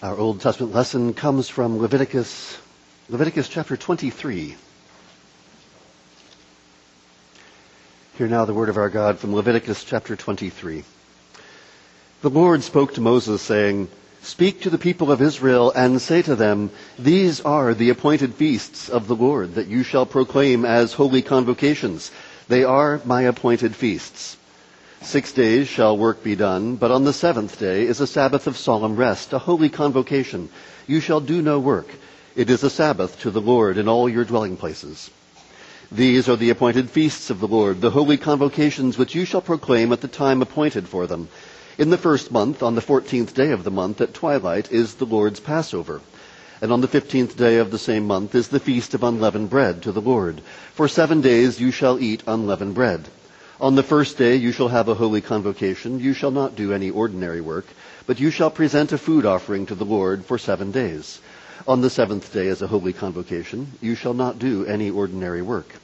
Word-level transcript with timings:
Our 0.00 0.16
Old 0.16 0.40
Testament 0.40 0.72
lesson 0.72 1.12
comes 1.12 1.48
from 1.48 1.78
Leviticus, 1.78 2.56
Leviticus 3.08 3.48
chapter 3.48 3.76
23. 3.76 4.54
Hear 8.16 8.28
now 8.28 8.44
the 8.44 8.54
word 8.54 8.68
of 8.68 8.76
our 8.76 8.90
God 8.90 9.18
from 9.18 9.34
Leviticus 9.34 9.82
chapter 9.82 10.14
23. 10.14 10.84
The 12.22 12.30
Lord 12.30 12.62
spoke 12.62 12.94
to 12.94 13.00
Moses 13.00 13.42
saying, 13.42 13.88
Speak 14.22 14.60
to 14.60 14.70
the 14.70 14.78
people 14.78 15.10
of 15.10 15.20
Israel 15.20 15.72
and 15.74 16.00
say 16.00 16.22
to 16.22 16.36
them, 16.36 16.70
These 16.96 17.40
are 17.40 17.74
the 17.74 17.90
appointed 17.90 18.34
feasts 18.34 18.88
of 18.88 19.08
the 19.08 19.16
Lord 19.16 19.56
that 19.56 19.66
you 19.66 19.82
shall 19.82 20.06
proclaim 20.06 20.64
as 20.64 20.92
holy 20.92 21.22
convocations. 21.22 22.12
They 22.46 22.62
are 22.62 23.00
my 23.04 23.22
appointed 23.22 23.74
feasts. 23.74 24.36
Six 25.02 25.32
days 25.32 25.68
shall 25.68 25.96
work 25.96 26.22
be 26.22 26.36
done, 26.36 26.76
but 26.76 26.90
on 26.90 27.04
the 27.04 27.12
seventh 27.12 27.58
day 27.58 27.86
is 27.86 28.00
a 28.00 28.06
Sabbath 28.06 28.46
of 28.46 28.56
solemn 28.56 28.96
rest, 28.96 29.32
a 29.32 29.38
holy 29.38 29.68
convocation. 29.68 30.50
You 30.86 31.00
shall 31.00 31.20
do 31.20 31.40
no 31.40 31.58
work. 31.58 31.88
It 32.36 32.50
is 32.50 32.62
a 32.62 32.70
Sabbath 32.70 33.18
to 33.20 33.30
the 33.30 33.40
Lord 33.40 33.78
in 33.78 33.88
all 33.88 34.08
your 34.08 34.24
dwelling 34.24 34.56
places. 34.56 35.10
These 35.90 36.28
are 36.28 36.36
the 36.36 36.50
appointed 36.50 36.90
feasts 36.90 37.30
of 37.30 37.40
the 37.40 37.48
Lord, 37.48 37.80
the 37.80 37.90
holy 37.90 38.18
convocations 38.18 38.98
which 38.98 39.14
you 39.14 39.24
shall 39.24 39.40
proclaim 39.40 39.92
at 39.92 40.02
the 40.02 40.08
time 40.08 40.42
appointed 40.42 40.86
for 40.86 41.06
them. 41.06 41.28
In 41.78 41.90
the 41.90 41.96
first 41.96 42.30
month, 42.30 42.62
on 42.62 42.74
the 42.74 42.82
fourteenth 42.82 43.34
day 43.34 43.52
of 43.52 43.64
the 43.64 43.70
month, 43.70 44.00
at 44.00 44.12
twilight, 44.12 44.70
is 44.70 44.96
the 44.96 45.06
Lord's 45.06 45.40
Passover. 45.40 46.02
And 46.60 46.72
on 46.72 46.80
the 46.80 46.88
fifteenth 46.88 47.36
day 47.36 47.56
of 47.56 47.70
the 47.70 47.78
same 47.78 48.06
month 48.06 48.34
is 48.34 48.48
the 48.48 48.60
feast 48.60 48.92
of 48.92 49.02
unleavened 49.02 49.48
bread 49.48 49.82
to 49.84 49.92
the 49.92 50.02
Lord. 50.02 50.40
For 50.74 50.88
seven 50.88 51.20
days 51.20 51.60
you 51.60 51.70
shall 51.70 51.98
eat 51.98 52.24
unleavened 52.26 52.74
bread. 52.74 53.08
On 53.60 53.74
the 53.74 53.82
first 53.82 54.16
day 54.16 54.36
you 54.36 54.52
shall 54.52 54.68
have 54.68 54.88
a 54.88 54.94
holy 54.94 55.20
convocation. 55.20 55.98
You 55.98 56.12
shall 56.12 56.30
not 56.30 56.54
do 56.54 56.72
any 56.72 56.90
ordinary 56.90 57.40
work, 57.40 57.66
but 58.06 58.20
you 58.20 58.30
shall 58.30 58.50
present 58.50 58.92
a 58.92 58.98
food 58.98 59.26
offering 59.26 59.66
to 59.66 59.74
the 59.74 59.84
Lord 59.84 60.24
for 60.24 60.38
seven 60.38 60.70
days. 60.70 61.18
On 61.66 61.80
the 61.80 61.90
seventh 61.90 62.32
day 62.32 62.46
as 62.46 62.62
a 62.62 62.68
holy 62.68 62.92
convocation, 62.92 63.72
you 63.80 63.96
shall 63.96 64.14
not 64.14 64.38
do 64.38 64.64
any 64.64 64.90
ordinary 64.90 65.42
work. 65.42 65.74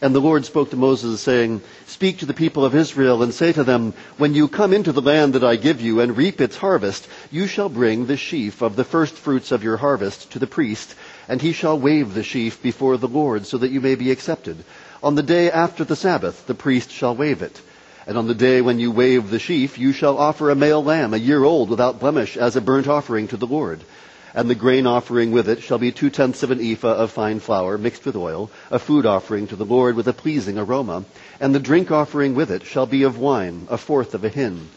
And 0.00 0.14
the 0.14 0.20
Lord 0.20 0.44
spoke 0.44 0.70
to 0.70 0.76
Moses, 0.76 1.20
saying, 1.20 1.62
Speak 1.86 2.18
to 2.18 2.26
the 2.26 2.34
people 2.34 2.64
of 2.64 2.76
Israel 2.76 3.24
and 3.24 3.34
say 3.34 3.52
to 3.52 3.64
them, 3.64 3.92
When 4.16 4.34
you 4.34 4.46
come 4.46 4.72
into 4.72 4.92
the 4.92 5.02
land 5.02 5.32
that 5.32 5.42
I 5.42 5.56
give 5.56 5.80
you 5.80 5.98
and 6.00 6.16
reap 6.16 6.40
its 6.40 6.56
harvest, 6.56 7.08
you 7.32 7.48
shall 7.48 7.68
bring 7.68 8.06
the 8.06 8.16
sheaf 8.16 8.62
of 8.62 8.76
the 8.76 8.84
first 8.84 9.14
fruits 9.14 9.50
of 9.50 9.64
your 9.64 9.78
harvest 9.78 10.30
to 10.32 10.38
the 10.38 10.46
priest, 10.46 10.94
and 11.28 11.42
he 11.42 11.52
shall 11.52 11.78
wave 11.78 12.14
the 12.14 12.22
sheaf 12.22 12.62
before 12.62 12.98
the 12.98 13.08
Lord 13.08 13.46
so 13.46 13.58
that 13.58 13.72
you 13.72 13.80
may 13.80 13.96
be 13.96 14.12
accepted. 14.12 14.64
On 15.04 15.16
the 15.16 15.22
day 15.22 15.50
after 15.50 15.84
the 15.84 15.96
Sabbath, 15.96 16.46
the 16.46 16.54
priest 16.54 16.90
shall 16.90 17.14
wave 17.14 17.42
it. 17.42 17.60
And 18.06 18.16
on 18.16 18.26
the 18.26 18.34
day 18.34 18.62
when 18.62 18.78
you 18.78 18.90
wave 18.90 19.28
the 19.28 19.38
sheaf, 19.38 19.78
you 19.78 19.92
shall 19.92 20.16
offer 20.16 20.48
a 20.48 20.54
male 20.54 20.82
lamb, 20.82 21.12
a 21.12 21.18
year 21.18 21.44
old, 21.44 21.68
without 21.68 22.00
blemish, 22.00 22.38
as 22.38 22.56
a 22.56 22.62
burnt 22.62 22.88
offering 22.88 23.28
to 23.28 23.36
the 23.36 23.46
Lord. 23.46 23.84
And 24.32 24.48
the 24.48 24.54
grain 24.54 24.86
offering 24.86 25.30
with 25.30 25.46
it 25.46 25.62
shall 25.62 25.76
be 25.76 25.92
two 25.92 26.08
tenths 26.08 26.42
of 26.42 26.50
an 26.50 26.58
ephah 26.58 26.94
of 26.94 27.10
fine 27.10 27.40
flour 27.40 27.76
mixed 27.76 28.06
with 28.06 28.16
oil, 28.16 28.50
a 28.70 28.78
food 28.78 29.04
offering 29.04 29.46
to 29.48 29.56
the 29.56 29.66
Lord 29.66 29.94
with 29.94 30.08
a 30.08 30.14
pleasing 30.14 30.56
aroma. 30.56 31.04
And 31.38 31.54
the 31.54 31.60
drink 31.60 31.90
offering 31.90 32.34
with 32.34 32.50
it 32.50 32.64
shall 32.64 32.86
be 32.86 33.02
of 33.02 33.18
wine, 33.18 33.66
a 33.68 33.76
fourth 33.76 34.14
of 34.14 34.24
a 34.24 34.30
hin. 34.30 34.70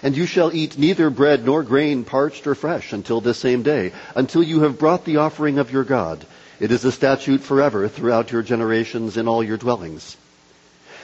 And 0.00 0.16
you 0.16 0.26
shall 0.26 0.54
eat 0.54 0.78
neither 0.78 1.10
bread 1.10 1.44
nor 1.44 1.64
grain 1.64 2.04
parched 2.04 2.46
or 2.46 2.54
fresh 2.54 2.92
until 2.92 3.20
this 3.20 3.38
same 3.38 3.64
day, 3.64 3.90
until 4.14 4.44
you 4.44 4.60
have 4.60 4.78
brought 4.78 5.04
the 5.04 5.16
offering 5.16 5.58
of 5.58 5.72
your 5.72 5.82
God. 5.82 6.24
It 6.62 6.70
is 6.70 6.84
a 6.84 6.92
statute 6.92 7.40
forever 7.40 7.88
throughout 7.88 8.30
your 8.30 8.42
generations 8.42 9.16
in 9.16 9.26
all 9.26 9.42
your 9.42 9.56
dwellings. 9.56 10.16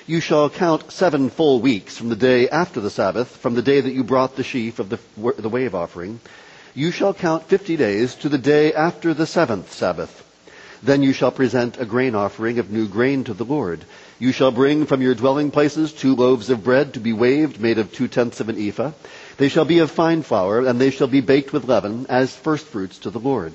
You 0.06 0.20
shall 0.20 0.48
count 0.48 0.92
seven 0.92 1.30
full 1.30 1.60
weeks 1.60 1.98
from 1.98 2.10
the 2.10 2.14
day 2.14 2.48
after 2.48 2.80
the 2.80 2.90
Sabbath, 2.90 3.26
from 3.26 3.56
the 3.56 3.62
day 3.62 3.80
that 3.80 3.92
you 3.92 4.04
brought 4.04 4.36
the 4.36 4.44
sheaf 4.44 4.78
of 4.78 4.88
the, 4.88 5.00
the 5.36 5.48
wave 5.48 5.74
offering. 5.74 6.20
You 6.76 6.92
shall 6.92 7.12
count 7.12 7.48
fifty 7.48 7.76
days 7.76 8.14
to 8.22 8.28
the 8.28 8.38
day 8.38 8.72
after 8.72 9.12
the 9.12 9.26
seventh 9.26 9.72
Sabbath. 9.72 10.24
Then 10.80 11.02
you 11.02 11.12
shall 11.12 11.32
present 11.32 11.80
a 11.80 11.84
grain 11.84 12.14
offering 12.14 12.60
of 12.60 12.70
new 12.70 12.86
grain 12.86 13.24
to 13.24 13.34
the 13.34 13.44
Lord. 13.44 13.84
You 14.20 14.30
shall 14.30 14.52
bring 14.52 14.86
from 14.86 15.02
your 15.02 15.16
dwelling 15.16 15.50
places 15.50 15.92
two 15.92 16.14
loaves 16.14 16.50
of 16.50 16.62
bread 16.62 16.94
to 16.94 17.00
be 17.00 17.12
waved, 17.12 17.60
made 17.60 17.78
of 17.78 17.92
two 17.92 18.06
tenths 18.06 18.38
of 18.38 18.48
an 18.48 18.60
ephah. 18.60 18.92
They 19.38 19.48
shall 19.48 19.64
be 19.64 19.80
of 19.80 19.90
fine 19.90 20.22
flour, 20.22 20.64
and 20.64 20.80
they 20.80 20.92
shall 20.92 21.08
be 21.08 21.20
baked 21.20 21.52
with 21.52 21.64
leaven 21.64 22.06
as 22.08 22.32
firstfruits 22.32 22.98
to 22.98 23.10
the 23.10 23.18
Lord. 23.18 23.54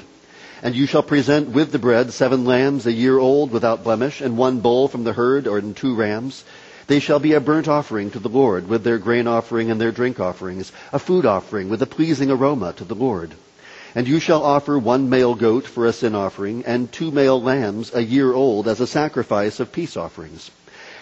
And 0.63 0.75
you 0.75 0.85
shall 0.85 1.03
present 1.03 1.49
with 1.49 1.73
the 1.73 1.77
bread 1.77 2.13
seven 2.13 2.45
lambs 2.45 2.85
a 2.85 2.93
year 2.93 3.19
old 3.19 3.51
without 3.51 3.83
blemish, 3.83 4.21
and 4.21 4.37
one 4.37 4.61
bull 4.61 4.87
from 4.87 5.03
the 5.03 5.11
herd, 5.11 5.45
or 5.45 5.59
two 5.61 5.93
rams. 5.93 6.45
They 6.87 7.01
shall 7.01 7.19
be 7.19 7.33
a 7.33 7.41
burnt 7.41 7.67
offering 7.67 8.11
to 8.11 8.19
the 8.19 8.29
Lord, 8.29 8.69
with 8.69 8.85
their 8.85 8.97
grain 8.97 9.27
offering 9.27 9.69
and 9.69 9.81
their 9.81 9.91
drink 9.91 10.21
offerings, 10.21 10.71
a 10.93 10.99
food 10.99 11.25
offering 11.25 11.67
with 11.67 11.81
a 11.81 11.85
pleasing 11.85 12.31
aroma 12.31 12.71
to 12.77 12.85
the 12.85 12.95
Lord. 12.95 13.33
And 13.93 14.07
you 14.07 14.21
shall 14.21 14.41
offer 14.41 14.79
one 14.79 15.09
male 15.09 15.35
goat 15.35 15.67
for 15.67 15.85
a 15.85 15.91
sin 15.91 16.15
offering, 16.15 16.63
and 16.65 16.89
two 16.89 17.11
male 17.11 17.41
lambs 17.41 17.93
a 17.93 18.01
year 18.01 18.31
old 18.31 18.69
as 18.69 18.79
a 18.79 18.87
sacrifice 18.87 19.59
of 19.59 19.73
peace 19.73 19.97
offerings. 19.97 20.49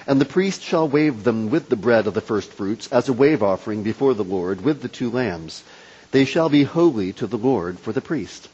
And 0.07 0.19
the 0.19 0.25
priest 0.25 0.63
shall 0.63 0.89
wave 0.89 1.23
them 1.23 1.51
with 1.51 1.69
the 1.69 1.75
bread 1.75 2.07
of 2.07 2.15
the 2.15 2.19
first 2.21 2.51
fruits 2.51 2.91
as 2.91 3.09
a 3.09 3.13
wave 3.13 3.43
offering 3.43 3.83
before 3.83 4.15
the 4.15 4.23
Lord 4.23 4.61
with 4.61 4.81
the 4.81 4.87
two 4.87 5.11
lambs. 5.11 5.63
They 6.09 6.25
shall 6.25 6.49
be 6.49 6.63
holy 6.63 7.13
to 7.13 7.27
the 7.27 7.37
Lord 7.37 7.77
for 7.77 7.93
the 7.93 8.01
priest. 8.01 8.49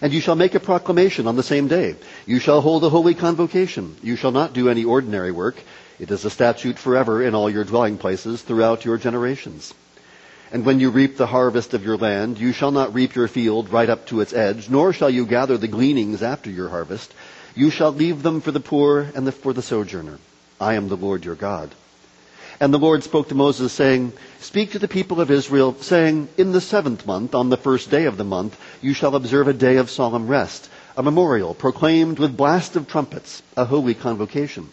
And 0.00 0.12
you 0.12 0.20
shall 0.20 0.34
make 0.34 0.54
a 0.54 0.60
proclamation 0.60 1.26
on 1.26 1.36
the 1.36 1.42
same 1.42 1.68
day. 1.68 1.96
You 2.26 2.38
shall 2.38 2.60
hold 2.60 2.84
a 2.84 2.88
holy 2.88 3.14
convocation. 3.14 3.96
You 4.02 4.16
shall 4.16 4.32
not 4.32 4.52
do 4.52 4.68
any 4.68 4.84
ordinary 4.84 5.30
work. 5.30 5.56
It 5.98 6.10
is 6.10 6.24
a 6.24 6.30
statute 6.30 6.78
forever 6.78 7.22
in 7.22 7.34
all 7.34 7.48
your 7.48 7.64
dwelling 7.64 7.98
places 7.98 8.42
throughout 8.42 8.84
your 8.84 8.98
generations. 8.98 9.72
And 10.52 10.64
when 10.64 10.80
you 10.80 10.90
reap 10.90 11.16
the 11.16 11.26
harvest 11.26 11.74
of 11.74 11.84
your 11.84 11.96
land, 11.96 12.38
you 12.38 12.52
shall 12.52 12.70
not 12.70 12.94
reap 12.94 13.14
your 13.14 13.28
field 13.28 13.70
right 13.70 13.88
up 13.88 14.06
to 14.06 14.20
its 14.20 14.32
edge, 14.32 14.68
nor 14.68 14.92
shall 14.92 15.10
you 15.10 15.26
gather 15.26 15.56
the 15.56 15.68
gleanings 15.68 16.22
after 16.22 16.50
your 16.50 16.68
harvest. 16.68 17.12
You 17.54 17.70
shall 17.70 17.92
leave 17.92 18.22
them 18.22 18.40
for 18.40 18.52
the 18.52 18.60
poor 18.60 19.08
and 19.14 19.26
the, 19.26 19.32
for 19.32 19.52
the 19.52 19.62
sojourner. 19.62 20.18
I 20.60 20.74
am 20.74 20.88
the 20.88 20.96
Lord 20.96 21.24
your 21.24 21.34
God. 21.34 21.74
And 22.60 22.72
the 22.72 22.78
Lord 22.78 23.02
spoke 23.02 23.28
to 23.28 23.34
Moses, 23.34 23.72
saying, 23.72 24.12
Speak 24.40 24.72
to 24.72 24.78
the 24.78 24.88
people 24.88 25.20
of 25.20 25.30
Israel, 25.30 25.76
saying, 25.80 26.28
In 26.36 26.52
the 26.52 26.60
seventh 26.60 27.06
month, 27.06 27.34
on 27.34 27.50
the 27.50 27.56
first 27.56 27.90
day 27.90 28.04
of 28.04 28.16
the 28.16 28.24
month, 28.24 28.58
you 28.80 28.94
shall 28.94 29.16
observe 29.16 29.48
a 29.48 29.52
day 29.52 29.76
of 29.76 29.90
solemn 29.90 30.28
rest, 30.28 30.68
a 30.96 31.02
memorial 31.02 31.54
proclaimed 31.54 32.18
with 32.18 32.36
blast 32.36 32.76
of 32.76 32.86
trumpets, 32.86 33.42
a 33.56 33.64
holy 33.64 33.94
convocation. 33.94 34.68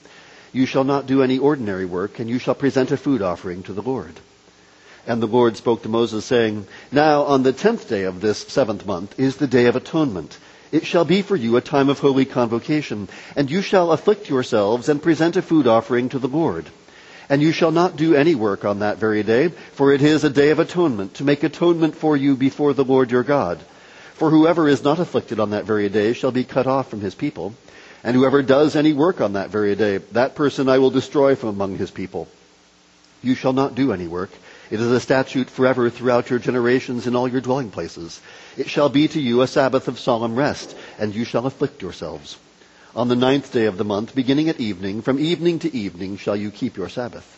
You 0.54 0.66
shall 0.66 0.84
not 0.84 1.08
do 1.08 1.24
any 1.24 1.40
ordinary 1.40 1.86
work, 1.86 2.20
and 2.20 2.30
you 2.30 2.38
shall 2.38 2.56
present 2.56 2.92
a 2.92 2.98
food 2.98 3.22
offering 3.22 3.64
to 3.64 3.74
the 3.74 3.82
Lord. 3.82 4.20
And 5.08 5.22
the 5.22 5.28
Lord 5.28 5.58
spoke 5.58 5.82
to 5.84 5.90
Moses, 5.90 6.26
saying, 6.26 6.68
Now 6.92 7.24
on 7.24 7.42
the 7.42 7.54
tenth 7.54 7.90
day 7.90 8.04
of 8.04 8.22
this 8.22 8.40
seventh 8.40 8.86
month 8.86 9.20
is 9.20 9.38
the 9.38 9.48
day 9.48 9.66
of 9.66 9.76
atonement. 9.76 10.38
It 10.72 10.86
shall 10.86 11.06
be 11.06 11.22
for 11.22 11.36
you 11.36 11.58
a 11.58 11.62
time 11.62 11.90
of 11.90 12.00
holy 12.00 12.26
convocation, 12.26 13.10
and 13.36 13.50
you 13.50 13.62
shall 13.62 13.92
afflict 13.92 14.30
yourselves 14.30 14.88
and 14.88 15.02
present 15.02 15.36
a 15.36 15.42
food 15.42 15.68
offering 15.68 16.10
to 16.10 16.20
the 16.20 16.28
Lord. 16.28 16.68
And 17.32 17.42
you 17.42 17.54
shall 17.54 17.72
not 17.72 17.96
do 17.96 18.14
any 18.14 18.36
work 18.36 18.66
on 18.66 18.80
that 18.80 18.98
very 18.98 19.24
day, 19.24 19.48
for 19.48 19.94
it 19.94 20.02
is 20.02 20.26
a 20.26 20.30
day 20.30 20.50
of 20.50 20.60
atonement, 20.60 21.14
to 21.14 21.24
make 21.24 21.44
atonement 21.44 21.96
for 21.96 22.18
you 22.18 22.36
before 22.36 22.74
the 22.74 22.84
Lord 22.84 23.10
your 23.10 23.24
God. 23.24 23.58
For 24.16 24.30
whoever 24.30 24.68
is 24.68 24.84
not 24.84 25.00
afflicted 25.00 25.40
on 25.40 25.52
that 25.52 25.64
very 25.64 25.88
day 25.88 26.12
shall 26.12 26.34
be 26.34 26.44
cut 26.44 26.68
off 26.68 26.90
from 26.90 27.00
his 27.00 27.16
people. 27.16 27.54
And 28.04 28.18
whoever 28.18 28.44
does 28.44 28.76
any 28.76 28.92
work 28.92 29.22
on 29.22 29.34
that 29.34 29.50
very 29.50 29.76
day, 29.78 30.00
that 30.12 30.36
person 30.36 30.68
I 30.68 30.80
will 30.80 30.90
destroy 30.90 31.36
from 31.36 31.48
among 31.48 31.78
his 31.78 31.90
people. 31.90 32.28
You 33.24 33.36
shall 33.36 33.54
not 33.54 33.76
do 33.76 33.94
any 33.94 34.10
work. 34.10 34.32
It 34.70 34.82
is 34.82 34.92
a 34.92 35.00
statute 35.00 35.50
forever 35.50 35.90
throughout 35.90 36.30
your 36.30 36.40
generations 36.40 37.08
in 37.08 37.16
all 37.16 37.30
your 37.30 37.40
dwelling 37.40 37.72
places. 37.72 38.20
It 38.58 38.70
shall 38.70 38.90
be 38.90 39.08
to 39.08 39.22
you 39.22 39.42
a 39.42 39.48
Sabbath 39.48 39.88
of 39.88 40.00
solemn 40.00 40.36
rest, 40.36 40.76
and 41.00 41.16
you 41.16 41.24
shall 41.24 41.46
afflict 41.46 41.82
yourselves. 41.82 42.38
On 42.94 43.08
the 43.08 43.16
ninth 43.16 43.54
day 43.54 43.66
of 43.66 43.78
the 43.78 43.86
month, 43.86 44.14
beginning 44.14 44.50
at 44.50 44.60
evening, 44.60 45.02
from 45.02 45.18
evening 45.18 45.60
to 45.60 45.74
evening 45.74 46.18
shall 46.18 46.36
you 46.36 46.52
keep 46.52 46.76
your 46.76 46.90
Sabbath. 46.90 47.38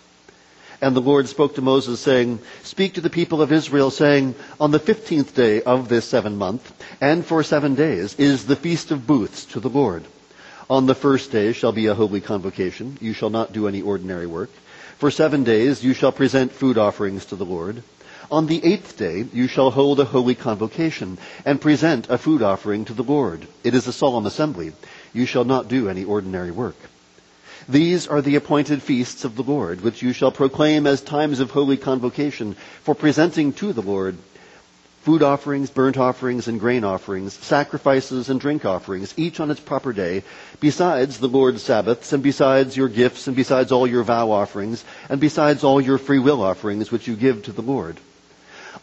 And 0.82 0.96
the 0.96 1.02
Lord 1.02 1.28
spoke 1.30 1.56
to 1.56 1.62
Moses, 1.62 2.00
saying, 2.00 2.40
Speak 2.64 2.96
to 2.96 3.02
the 3.02 3.10
people 3.12 3.40
of 3.40 3.52
Israel, 3.52 3.92
saying, 3.92 4.34
On 4.60 4.72
the 4.72 4.80
fifteenth 4.80 5.36
day 5.36 5.62
of 5.62 5.90
this 5.90 6.06
seven 6.06 6.38
month, 6.38 6.74
and 7.00 7.24
for 7.24 7.44
seven 7.44 7.76
days, 7.76 8.16
is 8.16 8.48
the 8.48 8.56
feast 8.56 8.90
of 8.90 9.06
booths 9.06 9.46
to 9.46 9.60
the 9.60 9.70
Lord. 9.70 10.06
On 10.72 10.88
the 10.88 10.96
first 10.96 11.32
day 11.32 11.54
shall 11.54 11.72
be 11.72 11.86
a 11.86 11.94
holy 11.94 12.20
convocation. 12.20 12.98
You 13.00 13.14
shall 13.14 13.30
not 13.30 13.54
do 13.54 13.68
any 13.68 13.82
ordinary 13.84 14.26
work. 14.26 14.50
For 14.98 15.12
seven 15.12 15.44
days 15.44 15.84
you 15.84 15.94
shall 15.94 16.12
present 16.12 16.52
food 16.52 16.80
offerings 16.80 17.26
to 17.26 17.36
the 17.36 17.46
Lord. 17.46 17.84
On 18.32 18.48
the 18.48 18.66
eighth 18.66 18.98
day 18.98 19.26
you 19.32 19.48
shall 19.48 19.70
hold 19.70 20.00
a 20.00 20.06
holy 20.06 20.34
convocation, 20.34 21.20
and 21.46 21.62
present 21.62 22.10
a 22.10 22.18
food 22.18 22.42
offering 22.42 22.86
to 22.86 22.94
the 22.94 23.04
Lord. 23.04 23.46
It 23.64 23.76
is 23.76 23.86
a 23.86 23.94
solemn 23.94 24.26
assembly. 24.26 24.74
You 25.14 25.26
shall 25.26 25.46
not 25.46 25.68
do 25.68 25.88
any 25.90 26.04
ordinary 26.04 26.52
work. 26.52 26.76
These 27.70 28.08
are 28.08 28.22
the 28.22 28.36
appointed 28.36 28.82
feasts 28.82 29.24
of 29.24 29.36
the 29.36 29.44
Lord, 29.44 29.82
which 29.82 30.02
you 30.02 30.12
shall 30.12 30.32
proclaim 30.32 30.86
as 30.86 31.02
times 31.02 31.40
of 31.40 31.52
holy 31.52 31.78
convocation 31.78 32.56
for 32.82 32.94
presenting 32.94 33.54
to 33.54 33.72
the 33.72 33.82
Lord 33.82 34.18
food 35.04 35.22
offerings, 35.22 35.70
burnt 35.70 35.98
offerings, 35.98 36.48
and 36.48 36.62
grain 36.62 36.86
offerings, 36.86 37.34
sacrifices 37.34 38.30
and 38.30 38.40
drink 38.40 38.64
offerings, 38.66 39.14
each 39.18 39.42
on 39.42 39.52
its 39.52 39.60
proper 39.60 39.92
day, 39.92 40.24
besides 40.62 41.20
the 41.20 41.28
Lord's 41.28 41.62
Sabbaths, 41.62 42.14
and 42.14 42.24
besides 42.24 42.78
your 42.78 42.88
gifts, 42.88 43.28
and 43.28 43.36
besides 43.36 43.74
all 43.74 43.86
your 43.86 44.04
vow 44.04 44.32
offerings, 44.32 44.86
and 45.10 45.20
besides 45.20 45.62
all 45.62 45.82
your 45.82 45.98
free 45.98 46.20
will 46.20 46.42
offerings 46.42 46.90
which 46.90 47.06
you 47.06 47.18
give 47.18 47.44
to 47.44 47.52
the 47.52 47.62
Lord. 47.62 47.98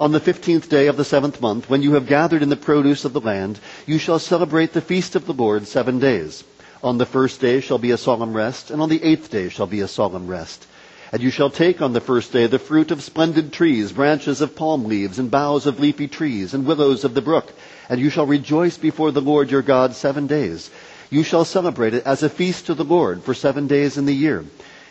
On 0.00 0.12
the 0.12 0.18
fifteenth 0.18 0.70
day 0.70 0.86
of 0.86 0.96
the 0.96 1.04
seventh 1.04 1.42
month, 1.42 1.68
when 1.68 1.82
you 1.82 1.92
have 1.92 2.06
gathered 2.06 2.42
in 2.42 2.48
the 2.48 2.56
produce 2.56 3.04
of 3.04 3.12
the 3.12 3.20
land, 3.20 3.60
you 3.84 3.98
shall 3.98 4.18
celebrate 4.18 4.72
the 4.72 4.80
feast 4.80 5.14
of 5.14 5.26
the 5.26 5.34
Lord 5.34 5.66
seven 5.66 5.98
days. 5.98 6.42
On 6.82 6.96
the 6.96 7.04
first 7.04 7.38
day 7.38 7.60
shall 7.60 7.76
be 7.76 7.90
a 7.90 7.98
solemn 7.98 8.32
rest, 8.32 8.70
and 8.70 8.80
on 8.80 8.88
the 8.88 9.04
eighth 9.04 9.30
day 9.30 9.50
shall 9.50 9.66
be 9.66 9.82
a 9.82 9.86
solemn 9.86 10.26
rest. 10.26 10.66
And 11.12 11.22
you 11.22 11.28
shall 11.28 11.50
take 11.50 11.82
on 11.82 11.92
the 11.92 12.00
first 12.00 12.32
day 12.32 12.46
the 12.46 12.58
fruit 12.58 12.90
of 12.90 13.02
splendid 13.02 13.52
trees, 13.52 13.92
branches 13.92 14.40
of 14.40 14.56
palm 14.56 14.84
leaves, 14.86 15.18
and 15.18 15.30
boughs 15.30 15.66
of 15.66 15.78
leafy 15.78 16.08
trees, 16.08 16.54
and 16.54 16.64
willows 16.64 17.04
of 17.04 17.12
the 17.12 17.20
brook. 17.20 17.52
And 17.90 18.00
you 18.00 18.08
shall 18.08 18.24
rejoice 18.24 18.78
before 18.78 19.10
the 19.10 19.20
Lord 19.20 19.50
your 19.50 19.60
God 19.60 19.94
seven 19.94 20.26
days. 20.26 20.70
You 21.10 21.22
shall 21.22 21.44
celebrate 21.44 21.92
it 21.92 22.06
as 22.06 22.22
a 22.22 22.30
feast 22.30 22.64
to 22.68 22.74
the 22.74 22.84
Lord 22.84 23.22
for 23.22 23.34
seven 23.34 23.66
days 23.66 23.98
in 23.98 24.06
the 24.06 24.14
year. 24.14 24.46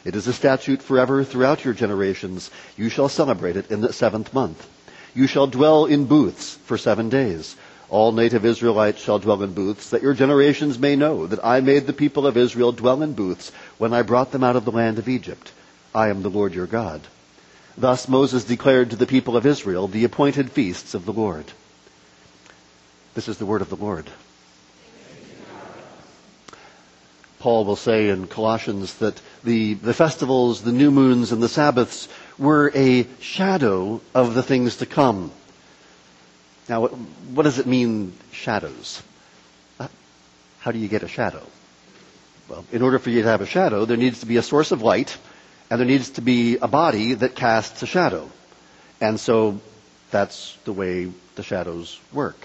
It 0.05 0.15
is 0.15 0.27
a 0.27 0.33
statute 0.33 0.83
forever 0.83 1.23
throughout 1.23 1.65
your 1.65 1.73
generations. 1.73 2.51
You 2.77 2.89
shall 2.89 3.09
celebrate 3.09 3.57
it 3.57 3.71
in 3.71 3.81
the 3.81 3.91
seventh 3.91 4.35
month. 4.35 4.67
You 5.13 5.27
shall 5.27 5.47
dwell 5.47 5.85
in 5.85 6.05
booths 6.05 6.55
for 6.65 6.77
seven 6.77 7.09
days. 7.09 7.55
All 7.89 8.11
native 8.11 8.45
Israelites 8.45 9.01
shall 9.01 9.17
dwell 9.17 9.41
in 9.41 9.53
booths, 9.53 9.89
that 9.89 10.03
your 10.03 10.13
generations 10.13 10.77
may 10.77 10.95
know 10.95 11.25
that 11.25 11.43
I 11.43 11.61
made 11.61 11.87
the 11.87 11.93
people 11.93 12.27
of 12.27 12.37
Israel 12.37 12.71
dwell 12.71 13.01
in 13.01 13.13
booths 13.13 13.51
when 13.79 13.93
I 13.93 14.03
brought 14.03 14.31
them 14.31 14.43
out 14.43 14.55
of 14.55 14.65
the 14.65 14.71
land 14.71 14.99
of 14.99 15.09
Egypt. 15.09 15.51
I 15.93 16.09
am 16.09 16.21
the 16.21 16.29
Lord 16.29 16.53
your 16.53 16.67
God. 16.67 17.01
Thus 17.75 18.07
Moses 18.07 18.43
declared 18.43 18.91
to 18.91 18.95
the 18.95 19.07
people 19.07 19.35
of 19.35 19.45
Israel 19.45 19.87
the 19.87 20.03
appointed 20.03 20.51
feasts 20.51 20.93
of 20.93 21.05
the 21.05 21.13
Lord. 21.13 21.45
This 23.15 23.27
is 23.27 23.37
the 23.37 23.45
word 23.45 23.61
of 23.61 23.69
the 23.69 23.75
Lord. 23.75 24.09
Paul 27.39 27.63
will 27.63 27.77
say 27.77 28.09
in 28.09 28.27
Colossians 28.27 28.95
that 28.95 29.19
the, 29.45 29.73
the 29.75 29.93
festivals, 29.93 30.61
the 30.61 30.73
new 30.73 30.91
moons, 30.91 31.31
and 31.31 31.41
the 31.41 31.47
Sabbaths 31.47 32.09
were 32.39 32.71
a 32.73 33.05
shadow 33.19 34.01
of 34.15 34.33
the 34.33 34.41
things 34.41 34.77
to 34.77 34.85
come. 34.85 35.31
Now, 36.67 36.87
what 36.87 37.43
does 37.43 37.59
it 37.59 37.67
mean, 37.67 38.13
shadows? 38.31 39.03
Uh, 39.79 39.87
how 40.59 40.71
do 40.71 40.79
you 40.79 40.87
get 40.87 41.03
a 41.03 41.07
shadow? 41.07 41.45
Well, 42.47 42.65
in 42.71 42.81
order 42.81 42.97
for 42.97 43.09
you 43.09 43.21
to 43.21 43.27
have 43.27 43.41
a 43.41 43.45
shadow, 43.45 43.85
there 43.85 43.97
needs 43.97 44.21
to 44.21 44.25
be 44.25 44.37
a 44.37 44.41
source 44.41 44.71
of 44.71 44.81
light 44.81 45.17
and 45.69 45.79
there 45.79 45.87
needs 45.87 46.11
to 46.11 46.21
be 46.21 46.57
a 46.57 46.67
body 46.67 47.13
that 47.13 47.35
casts 47.35 47.83
a 47.83 47.85
shadow. 47.85 48.29
And 48.99 49.19
so 49.19 49.59
that's 50.09 50.57
the 50.63 50.73
way 50.73 51.11
the 51.35 51.43
shadows 51.43 51.99
work. 52.11 52.37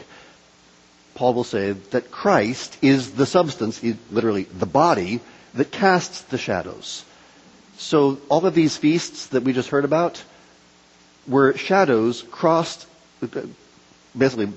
Paul 1.14 1.34
will 1.34 1.44
say 1.44 1.72
that 1.72 2.10
Christ 2.10 2.76
is 2.82 3.12
the 3.12 3.24
substance, 3.26 3.82
literally 4.10 4.44
the 4.44 4.66
body, 4.66 5.20
that 5.54 5.70
casts 5.70 6.22
the 6.22 6.38
shadows. 6.38 7.04
So 7.78 8.18
all 8.28 8.46
of 8.46 8.54
these 8.54 8.76
feasts 8.76 9.26
that 9.28 9.42
we 9.42 9.52
just 9.52 9.68
heard 9.68 9.84
about 9.84 10.22
were 11.26 11.56
shadows 11.56 12.22
crossed, 12.30 12.86
basically 14.16 14.52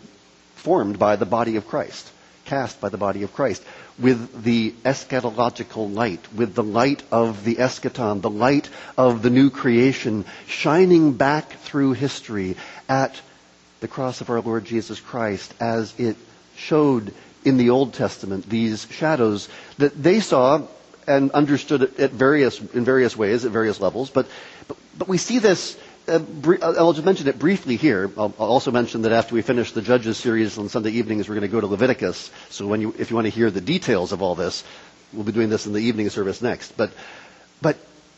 formed 0.55 0.99
by 0.99 1.15
the 1.15 1.25
body 1.25 1.55
of 1.55 1.67
Christ, 1.67 2.11
cast 2.45 2.81
by 2.81 2.89
the 2.89 2.97
body 2.97 3.23
of 3.23 3.33
Christ 3.33 3.63
with 3.99 4.43
the 4.43 4.71
eschatological 4.85 5.93
light, 5.93 6.21
with 6.33 6.53
the 6.53 6.63
light 6.63 7.03
of 7.11 7.43
the 7.43 7.55
eschaton, 7.55 8.21
the 8.21 8.29
light 8.29 8.69
of 8.97 9.21
the 9.21 9.29
new 9.29 9.49
creation, 9.49 10.25
shining 10.47 11.13
back 11.13 11.51
through 11.51 11.93
history 11.93 12.55
at 12.87 13.19
the 13.79 13.87
cross 13.87 14.21
of 14.21 14.29
our 14.29 14.41
Lord 14.41 14.65
Jesus 14.65 14.99
Christ 14.99 15.53
as 15.59 15.93
it 15.99 16.15
showed 16.55 17.13
in 17.43 17.57
the 17.57 17.69
Old 17.69 17.93
Testament 17.93 18.49
these 18.49 18.87
shadows 18.91 19.49
that 19.77 20.01
they 20.01 20.19
saw 20.19 20.61
and 21.07 21.31
understood 21.31 21.99
at 21.99 22.11
various, 22.11 22.59
in 22.59 22.83
various 22.83 23.15
ways, 23.15 23.45
at 23.45 23.51
various 23.51 23.79
levels. 23.79 24.09
But, 24.09 24.27
but, 24.67 24.77
but 24.97 25.07
we 25.07 25.17
see 25.17 25.39
this 25.39 25.77
uh, 26.07 26.19
uh, 26.45 26.73
I'll 26.77 26.93
just 26.93 27.05
mention 27.05 27.27
it 27.27 27.37
briefly 27.37 27.75
here. 27.75 28.09
I'll, 28.17 28.33
I'll, 28.39 28.47
also 28.47 28.71
mention 28.71 29.01
that 29.01 29.11
after 29.11 29.35
we 29.35 29.41
finish 29.41 29.73
the 29.73 29.81
Judges 29.81 30.17
series 30.17 30.57
on 30.57 30.69
Sunday 30.69 30.91
evenings, 30.91 31.27
we're 31.27 31.35
going 31.35 31.41
to 31.41 31.47
go 31.49 31.59
to 31.59 31.67
Leviticus. 31.67 32.31
So 32.49 32.73
you, 32.75 32.95
if 32.97 33.09
you 33.09 33.15
want 33.17 33.25
to 33.25 33.31
hear 33.31 33.51
the 33.51 33.59
details 33.59 34.13
of 34.13 34.21
all 34.21 34.33
this, 34.35 34.63
we'll 35.11 35.25
be 35.25 35.33
doing 35.33 35.49
this 35.49 35.65
in 35.65 35.73
the 35.73 35.79
evening 35.81 36.09
service 36.09 36.41
next. 36.41 36.77
But, 36.77 36.91
but 37.61 37.77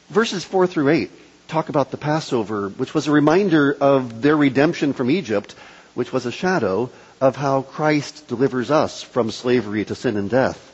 verses 0.09 0.43
four 0.43 0.67
through 0.67 0.89
eight 0.89 1.11
talk 1.47 1.69
about 1.69 1.89
the 1.89 1.97
Passover, 1.97 2.69
which 2.69 2.93
was 2.93 3.07
a 3.07 3.11
reminder 3.11 3.75
of 3.81 4.21
their 4.21 4.37
redemption 4.37 4.93
from 4.93 5.09
Egypt, 5.09 5.55
which 5.95 6.13
was 6.13 6.27
a 6.27 6.31
shadow 6.31 6.91
of 7.19 7.35
how 7.35 7.63
Christ 7.63 8.27
delivers 8.27 8.69
us 8.69 9.01
from 9.01 9.31
slavery 9.31 9.83
to 9.85 9.95
sin 9.95 10.15
and 10.15 10.29
death 10.29 10.69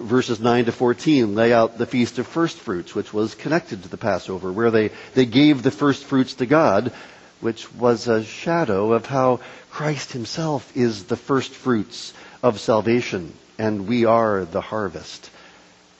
verses 0.00 0.40
9 0.40 0.64
to 0.64 0.72
14 0.72 1.34
lay 1.34 1.52
out 1.52 1.78
the 1.78 1.86
Feast 1.86 2.18
of 2.18 2.26
First 2.26 2.56
Fruits, 2.58 2.94
which 2.94 3.12
was 3.12 3.34
connected 3.34 3.82
to 3.82 3.88
the 3.88 3.96
Passover, 3.96 4.50
where 4.50 4.70
they, 4.70 4.90
they 5.14 5.26
gave 5.26 5.62
the 5.62 5.70
first 5.70 6.04
fruits 6.04 6.34
to 6.34 6.46
God, 6.46 6.92
which 7.40 7.72
was 7.74 8.08
a 8.08 8.24
shadow 8.24 8.92
of 8.92 9.06
how 9.06 9.40
Christ 9.70 10.12
himself 10.12 10.76
is 10.76 11.04
the 11.04 11.16
first 11.16 11.52
fruits 11.52 12.12
of 12.42 12.60
salvation, 12.60 13.32
and 13.58 13.86
we 13.86 14.04
are 14.04 14.44
the 14.44 14.60
harvest. 14.60 15.30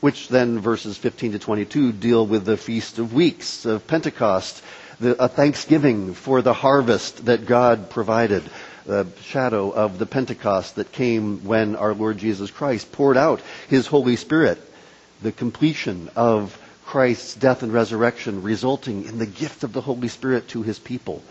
Which 0.01 0.29
then, 0.29 0.61
verses 0.61 0.97
15 0.97 1.33
to 1.33 1.39
22, 1.39 1.93
deal 1.93 2.27
with 2.27 2.47
the 2.47 2.57
Feast 2.57 2.99
of 2.99 3.13
Weeks, 3.13 3.67
of 3.67 3.87
Pentecost, 3.87 4.63
the, 4.99 5.23
a 5.23 5.29
thanksgiving 5.29 6.15
for 6.15 6.41
the 6.41 6.55
harvest 6.55 7.27
that 7.27 7.47
God 7.47 7.91
provided 7.91 8.43
the 8.91 9.07
shadow 9.23 9.71
of 9.71 10.01
the 10.01 10.07
Pentecost 10.07 10.75
that 10.75 10.91
came 10.91 11.45
when 11.45 11.77
our 11.77 11.95
Lord 11.95 12.19
Jesus 12.19 12.51
Christ 12.51 12.91
poured 12.91 13.17
out 13.17 13.41
His 13.69 13.87
Holy 13.87 14.17
Spirit, 14.17 14.61
the 15.23 15.31
completion 15.31 16.11
of 16.17 16.61
Christ's 16.87 17.37
death 17.37 17.63
and 17.63 17.73
resurrection 17.73 18.43
resulting 18.43 19.05
in 19.05 19.19
the 19.21 19.27
gift 19.27 19.63
of 19.63 19.73
the 19.73 19.81
Holy 19.81 20.09
Spirit 20.09 20.49
to 20.49 20.63
His 20.63 20.81
people. 20.81 21.23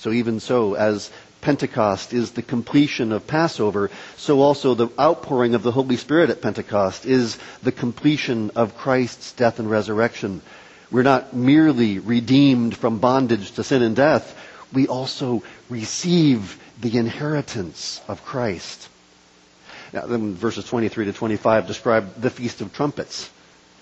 So 0.00 0.12
even 0.12 0.38
so, 0.38 0.74
as 0.74 1.10
Pentecost 1.40 2.12
is 2.12 2.32
the 2.32 2.42
completion 2.42 3.10
of 3.10 3.26
Passover, 3.26 3.90
so 4.18 4.42
also 4.42 4.74
the 4.74 4.88
outpouring 5.00 5.54
of 5.54 5.62
the 5.62 5.72
Holy 5.72 5.96
Spirit 5.96 6.28
at 6.28 6.42
Pentecost 6.42 7.06
is 7.06 7.38
the 7.62 7.72
completion 7.72 8.50
of 8.54 8.76
Christ's 8.76 9.32
death 9.32 9.58
and 9.58 9.70
resurrection. 9.70 10.42
We're 10.90 11.04
not 11.04 11.34
merely 11.34 12.00
redeemed 12.00 12.76
from 12.76 12.98
bondage 12.98 13.52
to 13.52 13.64
sin 13.64 13.80
and 13.80 13.96
death, 13.96 14.36
we 14.72 14.86
also 14.88 15.42
receive 15.68 16.60
the 16.80 16.98
inheritance 16.98 18.00
of 18.08 18.24
Christ. 18.24 18.88
Now, 19.92 20.06
then 20.06 20.34
verses 20.34 20.64
23 20.66 21.06
to 21.06 21.12
25 21.12 21.66
describe 21.66 22.20
the 22.20 22.30
Feast 22.30 22.60
of 22.60 22.72
Trumpets. 22.72 23.30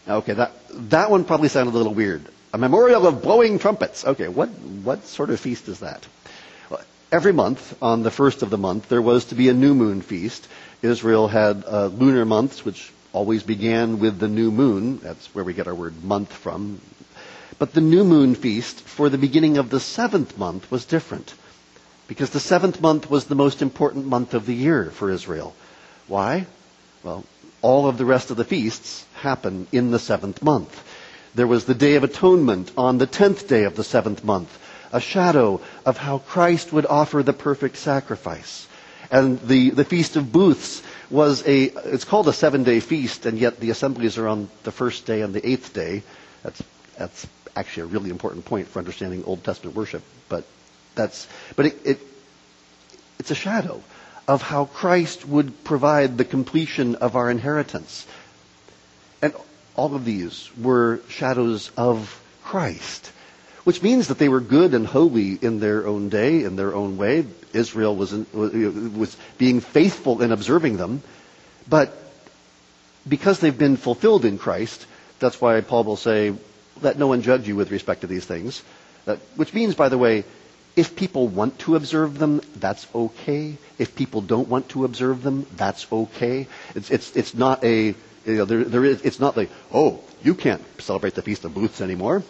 Now, 0.07 0.17
okay, 0.19 0.35
that, 0.35 0.53
that 0.91 1.11
one 1.11 1.25
probably 1.25 1.49
sounded 1.49 1.75
a 1.75 1.79
little 1.79 1.95
weird. 1.95 2.27
A 2.53 2.59
memorial 2.59 3.07
of 3.07 3.23
blowing 3.23 3.59
trumpets. 3.59 4.05
Okay, 4.05 4.29
what, 4.29 4.49
what 4.49 5.05
sort 5.07 5.31
of 5.31 5.41
feast 5.41 5.67
is 5.69 5.81
that? 5.81 6.07
Well, 6.71 6.81
every 7.11 7.33
month, 7.33 7.77
on 7.83 8.03
the 8.03 8.11
first 8.11 8.43
of 8.43 8.51
the 8.51 8.59
month, 8.59 8.89
there 8.89 9.03
was 9.03 9.25
to 9.27 9.35
be 9.35 9.49
a 9.49 9.55
new 9.55 9.75
moon 9.75 10.03
feast. 10.03 10.47
Israel 10.83 11.27
had 11.27 11.65
uh, 11.67 11.87
lunar 11.87 12.25
months, 12.25 12.65
which 12.65 12.93
always 13.13 13.43
began 13.43 13.99
with 13.99 14.19
the 14.19 14.29
new 14.29 14.51
moon. 14.51 14.99
That's 14.99 15.27
where 15.35 15.45
we 15.45 15.55
get 15.55 15.67
our 15.67 15.75
word 15.75 16.05
month 16.05 16.33
from. 16.33 16.81
But 17.59 17.73
the 17.73 17.81
new 17.81 18.05
moon 18.05 18.35
feast 18.35 18.81
for 18.81 19.09
the 19.09 19.19
beginning 19.19 19.59
of 19.59 19.71
the 19.71 19.81
seventh 19.81 20.37
month 20.39 20.71
was 20.71 20.85
different. 20.85 21.35
Because 22.09 22.31
the 22.31 22.41
seventh 22.41 22.81
month 22.81 23.11
was 23.11 23.25
the 23.27 23.35
most 23.35 23.63
important 23.63 24.07
month 24.07 24.35
of 24.35 24.45
the 24.47 24.55
year 24.55 24.91
for 24.91 25.11
Israel. 25.11 25.55
Why? 26.07 26.47
Well, 27.03 27.25
all 27.63 27.87
of 27.89 27.97
the 27.97 28.05
rest 28.05 28.31
of 28.31 28.37
the 28.37 28.45
feasts 28.45 29.07
happen 29.15 29.67
in 29.73 29.91
the 29.91 29.99
seventh 29.99 30.43
month. 30.43 30.83
There 31.35 31.47
was 31.47 31.65
the 31.65 31.75
Day 31.75 31.95
of 31.95 32.05
Atonement 32.05 32.71
on 32.77 32.99
the 32.99 33.07
tenth 33.07 33.49
day 33.49 33.65
of 33.65 33.75
the 33.75 33.85
seventh 33.85 34.23
month, 34.23 34.57
a 34.93 35.01
shadow 35.01 35.61
of 35.87 35.97
how 35.97 36.19
Christ 36.19 36.73
would 36.73 36.87
offer 36.87 37.23
the 37.23 37.33
perfect 37.33 37.77
sacrifice. 37.79 38.67
And 39.11 39.41
the, 39.41 39.71
the 39.71 39.85
Feast 39.85 40.17
of 40.17 40.31
Booths 40.33 40.83
was 41.11 41.43
a, 41.47 41.65
it's 41.93 42.05
called 42.05 42.29
a 42.29 42.33
seven 42.33 42.65
day 42.65 42.81
feast, 42.81 43.27
and 43.27 43.39
yet 43.39 43.61
the 43.61 43.71
assemblies 43.71 44.19
are 44.19 44.29
on 44.29 44.49
the 44.65 44.73
first 44.73 45.07
day 45.07 45.23
and 45.23 45.33
the 45.35 45.47
eighth 45.49 45.73
day. 45.73 46.03
That's, 46.43 46.63
that's 46.99 47.27
actually 47.57 47.85
a 47.85 47.87
really 47.87 48.11
important 48.11 48.45
point 48.45 48.69
for 48.69 48.79
understanding 48.79 49.25
Old 49.25 49.45
Testament 49.45 49.77
worship, 49.77 50.03
but 50.29 50.45
that's, 50.95 51.27
but 51.57 51.67
it, 51.67 51.77
it, 51.85 52.01
it's 53.19 53.31
a 53.31 53.35
shadow 53.35 53.83
of 54.27 54.43
how 54.43 54.65
Christ 54.67 55.27
would 55.27 55.65
provide 55.65 56.17
the 56.17 56.25
completion 56.25 56.95
of 56.97 57.17
our 57.17 57.31
inheritance. 57.31 58.07
And 59.21 59.35
all 59.77 59.95
of 59.95 60.05
these 60.05 60.51
were 60.61 61.01
shadows 61.09 61.71
of 61.77 62.21
Christ, 62.43 63.11
which 63.65 63.83
means 63.83 64.09
that 64.09 64.19
they 64.19 64.29
were 64.29 64.41
good 64.41 64.75
and 64.75 64.87
holy 64.87 65.33
in 65.33 65.61
their 65.61 65.87
own 65.87 66.09
day, 66.09 66.43
in 66.45 66.57
their 66.57 66.75
own 66.75 66.97
way. 66.97 67.27
Israel 67.53 67.95
was, 67.95 68.13
in, 68.13 68.27
was 68.99 69.17
being 69.39 69.61
faithful 69.61 70.23
in 70.23 70.33
observing 70.33 70.77
them, 70.77 71.03
but 71.69 71.97
because 73.07 73.41
they've 73.41 73.57
been 73.57 73.77
fulfilled 73.77 74.25
in 74.25 74.39
Christ, 74.39 74.87
that's 75.19 75.41
why 75.41 75.61
Paul 75.61 75.85
will 75.85 75.97
say, 75.97 76.35
let 76.83 76.99
no 76.99 77.07
one 77.07 77.23
judge 77.23 77.47
you 77.49 77.57
with 77.57 77.71
respect 77.71 78.03
to 78.03 78.07
these 78.07 78.25
things. 78.25 78.63
That, 79.05 79.19
which 79.37 79.53
means, 79.55 79.75
by 79.75 79.89
the 79.89 79.99
way, 79.99 80.25
if 80.77 80.97
people 80.97 81.29
want 81.29 81.59
to 81.61 81.77
observe 81.77 82.19
them, 82.19 82.41
that's 82.57 82.87
okay. 82.95 83.57
If 83.79 83.95
people 83.95 84.21
don't 84.23 84.49
want 84.49 84.69
to 84.71 84.85
observe 84.85 85.23
them, 85.23 85.47
that's 85.57 85.87
okay. 85.93 86.49
It's, 86.75 86.91
it's, 86.91 87.15
it's 87.17 87.35
not 87.35 87.63
a, 87.65 87.87
you 87.87 87.95
know, 88.27 88.45
there, 88.45 88.65
there 88.65 88.85
is, 88.85 89.03
it's 89.03 89.21
not 89.21 89.37
like, 89.37 89.51
oh, 89.73 90.01
you 90.23 90.35
can't 90.35 90.63
celebrate 90.81 91.15
the 91.15 91.23
Feast 91.23 91.45
of 91.45 91.55
Booths 91.55 91.81
anymore. 91.81 92.23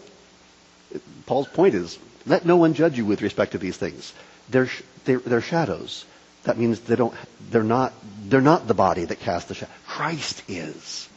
Paul's 1.27 1.49
point 1.49 1.75
is, 1.75 1.99
Let 2.27 2.47
no 2.47 2.57
one 2.57 2.75
judge 2.75 2.97
you 2.97 3.05
with 3.05 3.23
respect 3.23 3.53
to 3.53 3.59
these 3.59 3.77
things. 3.77 4.13
They're, 4.49 4.69
they're, 5.05 5.19
they're 5.19 5.41
shadows. 5.41 6.05
That 6.45 6.59
means 6.59 6.81
they 6.81 6.97
don't, 6.97 7.15
they're, 7.51 7.63
not, 7.63 7.93
they're 8.25 8.41
not 8.41 8.67
the 8.67 8.75
body 8.75 9.05
that 9.05 9.21
casts 9.21 9.49
the 9.49 9.55
shadow. 9.55 9.73
Christ 9.87 10.43
is. 10.49 11.09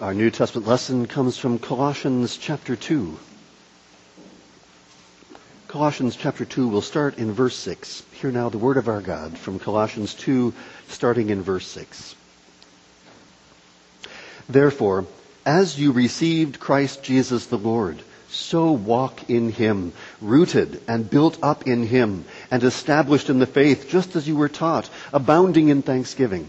Our 0.00 0.14
New 0.14 0.30
Testament 0.30 0.68
lesson 0.68 1.06
comes 1.06 1.38
from 1.38 1.58
Colossians 1.58 2.36
chapter 2.36 2.76
2. 2.76 3.18
Colossians 5.66 6.14
chapter 6.14 6.44
2 6.44 6.68
will 6.68 6.82
start 6.82 7.18
in 7.18 7.32
verse 7.32 7.56
6. 7.56 8.04
Hear 8.12 8.30
now 8.30 8.48
the 8.48 8.58
word 8.58 8.76
of 8.76 8.86
our 8.86 9.00
God 9.00 9.36
from 9.36 9.58
Colossians 9.58 10.14
2, 10.14 10.54
starting 10.86 11.30
in 11.30 11.42
verse 11.42 11.66
6. 11.66 12.14
Therefore, 14.48 15.04
as 15.44 15.76
you 15.76 15.90
received 15.90 16.60
Christ 16.60 17.02
Jesus 17.02 17.46
the 17.46 17.58
Lord, 17.58 18.00
so 18.28 18.70
walk 18.70 19.28
in 19.28 19.50
him, 19.50 19.92
rooted 20.20 20.80
and 20.86 21.10
built 21.10 21.40
up 21.42 21.66
in 21.66 21.84
him, 21.84 22.24
and 22.52 22.62
established 22.62 23.30
in 23.30 23.40
the 23.40 23.46
faith, 23.46 23.88
just 23.88 24.14
as 24.14 24.28
you 24.28 24.36
were 24.36 24.48
taught, 24.48 24.88
abounding 25.12 25.70
in 25.70 25.82
thanksgiving. 25.82 26.48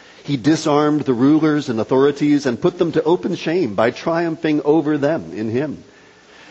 He 0.23 0.37
disarmed 0.37 1.01
the 1.01 1.13
rulers 1.13 1.67
and 1.69 1.79
authorities 1.79 2.45
and 2.45 2.61
put 2.61 2.77
them 2.77 2.91
to 2.91 3.03
open 3.03 3.35
shame 3.35 3.73
by 3.75 3.91
triumphing 3.91 4.61
over 4.63 4.97
them 4.97 5.31
in 5.33 5.49
him. 5.49 5.83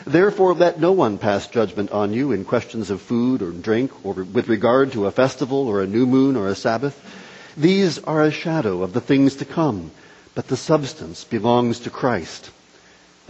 Therefore 0.06 0.54
let 0.54 0.80
no 0.80 0.92
one 0.92 1.18
pass 1.18 1.46
judgment 1.46 1.90
on 1.92 2.12
you 2.12 2.32
in 2.32 2.44
questions 2.44 2.90
of 2.90 3.00
food 3.00 3.42
or 3.42 3.50
drink 3.50 3.92
or 4.04 4.14
with 4.14 4.48
regard 4.48 4.92
to 4.92 5.06
a 5.06 5.10
festival 5.10 5.68
or 5.68 5.80
a 5.82 5.86
new 5.86 6.06
moon 6.06 6.36
or 6.36 6.48
a 6.48 6.54
Sabbath. 6.54 6.98
These 7.56 7.98
are 8.00 8.22
a 8.22 8.30
shadow 8.30 8.82
of 8.82 8.92
the 8.92 9.00
things 9.00 9.36
to 9.36 9.44
come 9.44 9.90
but 10.34 10.48
the 10.48 10.56
substance 10.56 11.24
belongs 11.24 11.80
to 11.80 11.90
Christ. 11.90 12.50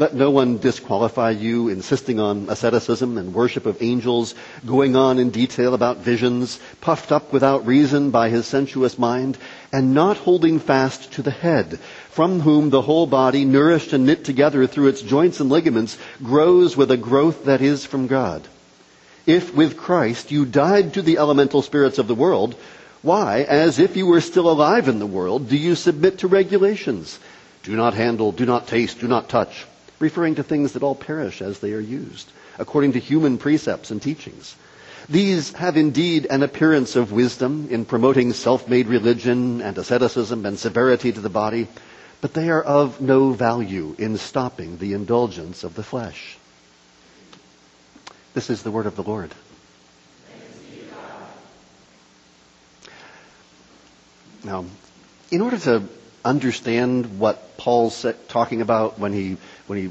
Let 0.01 0.15
no 0.15 0.31
one 0.31 0.57
disqualify 0.57 1.33
you, 1.33 1.69
insisting 1.69 2.19
on 2.19 2.47
asceticism 2.49 3.19
and 3.19 3.35
worship 3.35 3.67
of 3.67 3.83
angels, 3.83 4.35
going 4.65 4.97
on 4.97 5.19
in 5.19 5.29
detail 5.29 5.75
about 5.75 5.99
visions, 5.99 6.59
puffed 6.81 7.13
up 7.13 7.35
without 7.35 7.67
reason 7.67 8.11
by 8.11 8.31
his 8.31 8.47
sensuous 8.47 8.99
mind, 8.99 9.37
and 9.71 9.93
not 9.93 10.17
holding 10.17 10.59
fast 10.59 11.13
to 11.13 11.23
the 11.23 11.31
head, 11.31 11.79
from 12.09 12.41
whom 12.41 12.71
the 12.71 12.81
whole 12.81 13.07
body, 13.07 13.45
nourished 13.45 13.93
and 13.93 14.07
knit 14.07 14.25
together 14.25 14.67
through 14.67 14.87
its 14.87 15.03
joints 15.03 15.39
and 15.39 15.51
ligaments, 15.51 15.99
grows 16.23 16.79
with 16.79 16.91
a 16.91 16.97
growth 16.97 17.45
that 17.45 17.61
is 17.61 17.85
from 17.85 18.07
God. 18.07 18.49
If 19.27 19.55
with 19.55 19.77
Christ 19.77 20.31
you 20.31 20.47
died 20.47 20.95
to 20.95 21.03
the 21.03 21.19
elemental 21.19 21.61
spirits 21.61 21.99
of 21.99 22.09
the 22.09 22.15
world, 22.15 22.55
why, 23.03 23.43
as 23.43 23.79
if 23.79 23.99
you 23.99 24.07
were 24.07 24.23
still 24.23 24.51
alive 24.51 24.89
in 24.89 24.99
the 24.99 25.05
world, 25.05 25.51
do 25.51 25.59
you 25.59 25.75
submit 25.75 26.21
to 26.21 26.27
regulations? 26.27 27.19
Do 27.65 27.77
not 27.77 27.93
handle, 27.93 28.33
do 28.33 28.47
not 28.47 28.67
taste, 28.67 29.01
do 29.01 29.07
not 29.07 29.29
touch, 29.29 29.67
referring 30.01 30.35
to 30.37 30.43
things 30.43 30.73
that 30.73 30.83
all 30.83 30.95
perish 30.95 31.41
as 31.41 31.61
they 31.61 31.73
are 31.73 31.81
used, 31.81 32.33
according 32.59 32.93
to 32.93 32.99
human 32.99 33.39
precepts 33.39 33.91
and 33.91 34.03
teachings. 34.03 34.57
These 35.09 35.53
have 35.53 35.77
indeed 35.77 36.27
an 36.29 36.43
appearance 36.43 36.97
of 36.97 37.13
wisdom 37.13 37.69
in 37.71 37.85
promoting 37.85 38.33
self-made 38.33 38.87
religion 38.87 39.61
and 39.61 39.77
asceticism 39.77 40.47
and 40.47 40.59
severity 40.59 41.13
to 41.13 41.21
the 41.21 41.29
body, 41.29 41.69
but 42.21 42.35
they 42.35 42.49
are 42.51 42.63
of 42.63 43.01
no 43.01 43.33
value 43.33 43.95
in 43.99 44.17
stopping 44.19 44.79
the 44.79 44.95
indulgence 44.95 45.65
of 45.65 45.75
the 45.75 45.83
flesh. 45.83 46.37
This 48.35 48.51
is 48.51 48.63
the 48.63 48.71
word 48.71 48.87
of 48.87 48.97
the 48.97 49.03
Lord. 49.03 49.35
Now, 54.45 54.65
in 55.31 55.43
order 55.43 55.59
to 55.59 55.83
understand 56.25 57.19
what 57.19 57.57
Paul's 57.57 58.07
talking 58.29 58.63
about 58.63 58.99
when 58.99 59.13
he, 59.13 59.37
when 59.71 59.79
he 59.79 59.91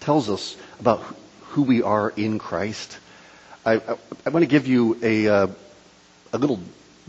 tells 0.00 0.30
us 0.30 0.56
about 0.78 1.02
who 1.48 1.60
we 1.60 1.82
are 1.82 2.08
in 2.08 2.38
Christ, 2.38 2.98
I, 3.66 3.74
I, 3.74 3.98
I 4.24 4.30
want 4.30 4.44
to 4.44 4.46
give 4.46 4.66
you 4.66 4.98
a, 5.02 5.28
uh, 5.28 5.46
a 6.32 6.38
little 6.38 6.58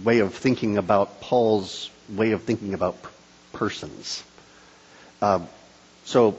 way 0.03 0.20
of 0.20 0.34
thinking 0.34 0.77
about 0.77 1.22
Paul's 1.22 1.89
way 2.10 2.34
of 2.34 2.44
thinking 2.44 2.74
about 2.74 2.98
persons. 3.53 4.25
Uh, 5.22 5.39
so, 6.03 6.36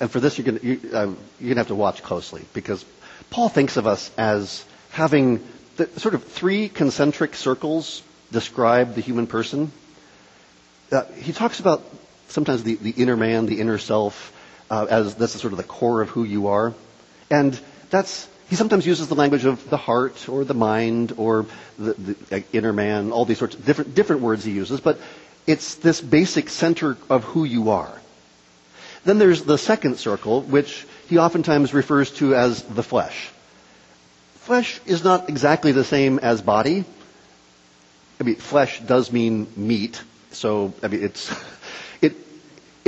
and 0.00 0.10
for 0.10 0.18
this, 0.18 0.36
you're 0.36 0.46
going 0.46 0.58
you, 0.64 0.80
uh, 0.92 1.14
you're 1.38 1.54
to 1.54 1.60
have 1.60 1.68
to 1.68 1.76
watch 1.76 2.02
closely 2.02 2.44
because 2.52 2.84
Paul 3.30 3.48
thinks 3.48 3.76
of 3.76 3.86
us 3.86 4.10
as 4.18 4.64
having 4.90 5.46
the, 5.76 5.88
sort 6.00 6.16
of 6.16 6.24
three 6.24 6.68
concentric 6.68 7.36
circles 7.36 8.02
describe 8.32 8.96
the 8.96 9.00
human 9.00 9.28
person. 9.28 9.70
Uh, 10.90 11.04
he 11.20 11.32
talks 11.32 11.60
about 11.60 11.84
sometimes 12.26 12.64
the, 12.64 12.74
the 12.74 12.90
inner 12.90 13.16
man, 13.16 13.46
the 13.46 13.60
inner 13.60 13.78
self, 13.78 14.34
uh, 14.70 14.86
as 14.88 15.20
is 15.20 15.32
sort 15.32 15.52
of 15.52 15.56
the 15.56 15.62
core 15.64 16.00
of 16.02 16.08
who 16.10 16.24
you 16.24 16.48
are. 16.48 16.74
And 17.30 17.58
that's, 17.90 18.28
he 18.48 18.56
sometimes 18.56 18.86
uses 18.86 19.08
the 19.08 19.14
language 19.14 19.44
of 19.44 19.68
the 19.70 19.76
heart 19.76 20.28
or 20.28 20.44
the 20.44 20.54
mind 20.54 21.12
or 21.16 21.46
the, 21.78 21.94
the 21.94 22.44
inner 22.52 22.72
man, 22.72 23.12
all 23.12 23.24
these 23.24 23.38
sorts 23.38 23.54
of 23.54 23.64
different, 23.64 23.94
different 23.94 24.22
words 24.22 24.44
he 24.44 24.52
uses, 24.52 24.80
but 24.80 24.98
it's 25.46 25.76
this 25.76 26.00
basic 26.00 26.48
center 26.50 26.96
of 27.08 27.24
who 27.24 27.44
you 27.44 27.70
are. 27.70 28.00
Then 29.04 29.18
there's 29.18 29.42
the 29.42 29.56
second 29.58 29.96
circle, 29.98 30.42
which 30.42 30.86
he 31.08 31.18
oftentimes 31.18 31.72
refers 31.72 32.10
to 32.14 32.34
as 32.34 32.62
the 32.62 32.82
flesh. 32.82 33.30
Flesh 34.36 34.80
is 34.86 35.04
not 35.04 35.28
exactly 35.28 35.72
the 35.72 35.84
same 35.84 36.18
as 36.18 36.42
body. 36.42 36.84
I 38.20 38.24
mean, 38.24 38.36
flesh 38.36 38.80
does 38.80 39.12
mean 39.12 39.46
meat, 39.56 40.02
so 40.32 40.74
I 40.82 40.88
mean 40.88 41.02
it's 41.02 41.30
it 42.02 42.14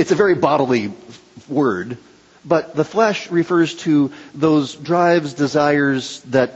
it's 0.01 0.11
a 0.11 0.15
very 0.15 0.33
bodily 0.33 0.91
word, 1.47 1.95
but 2.43 2.75
the 2.75 2.83
flesh 2.83 3.29
refers 3.29 3.75
to 3.85 4.11
those 4.33 4.73
drives, 4.75 5.33
desires 5.35 6.21
that 6.21 6.55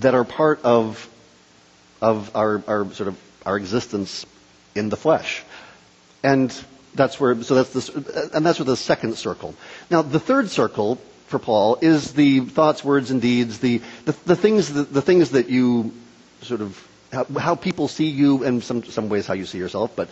that 0.00 0.14
are 0.14 0.24
part 0.24 0.60
of 0.64 1.08
of 2.02 2.34
our, 2.34 2.62
our 2.66 2.90
sort 2.92 3.08
of 3.08 3.16
our 3.46 3.56
existence 3.56 4.26
in 4.74 4.88
the 4.88 4.96
flesh, 4.96 5.44
and 6.24 6.50
that's 6.96 7.20
where 7.20 7.40
so 7.44 7.54
that's 7.54 7.72
this 7.72 7.88
and 8.34 8.44
that's 8.44 8.58
where 8.58 8.66
the 8.66 8.76
second 8.76 9.14
circle. 9.16 9.54
Now 9.88 10.02
the 10.02 10.18
third 10.20 10.50
circle 10.50 10.96
for 11.28 11.38
Paul 11.38 11.78
is 11.80 12.12
the 12.12 12.40
thoughts, 12.40 12.82
words, 12.84 13.12
and 13.12 13.22
deeds, 13.22 13.60
the 13.60 13.80
the, 14.04 14.16
the 14.26 14.34
things 14.36 14.72
that, 14.72 14.92
the 14.92 15.02
things 15.02 15.30
that 15.30 15.48
you 15.48 15.92
sort 16.42 16.60
of 16.60 16.76
how, 17.12 17.24
how, 17.38 17.54
people 17.54 17.88
see 17.88 18.08
you, 18.08 18.44
and 18.44 18.62
some 18.62 18.84
some 18.84 19.08
ways 19.08 19.26
how 19.26 19.34
you 19.34 19.46
see 19.46 19.58
yourself, 19.58 19.94
but 19.96 20.08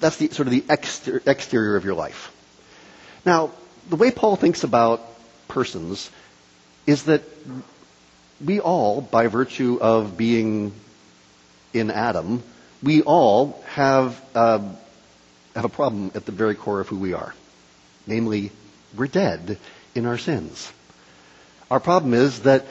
that's 0.00 0.16
the 0.16 0.28
sort 0.28 0.48
of 0.48 0.52
the 0.52 0.64
exter- 0.68 1.22
exterior 1.26 1.76
of 1.76 1.84
your 1.84 1.94
life. 1.94 2.32
Now, 3.24 3.50
the 3.88 3.96
way 3.96 4.10
Paul 4.10 4.36
thinks 4.36 4.64
about 4.64 5.00
persons 5.48 6.10
is 6.86 7.04
that 7.04 7.22
we 8.44 8.60
all, 8.60 9.00
by 9.00 9.26
virtue 9.26 9.78
of 9.80 10.16
being 10.16 10.72
in 11.74 11.90
Adam, 11.90 12.42
we 12.82 13.02
all 13.02 13.62
have 13.66 14.20
uh, 14.34 14.60
have 15.54 15.64
a 15.64 15.68
problem 15.68 16.12
at 16.14 16.24
the 16.24 16.32
very 16.32 16.54
core 16.54 16.80
of 16.80 16.88
who 16.88 16.96
we 16.98 17.12
are, 17.12 17.34
namely, 18.06 18.52
we're 18.96 19.06
dead 19.06 19.58
in 19.94 20.06
our 20.06 20.18
sins. 20.18 20.72
Our 21.70 21.80
problem 21.80 22.14
is 22.14 22.40
that 22.40 22.64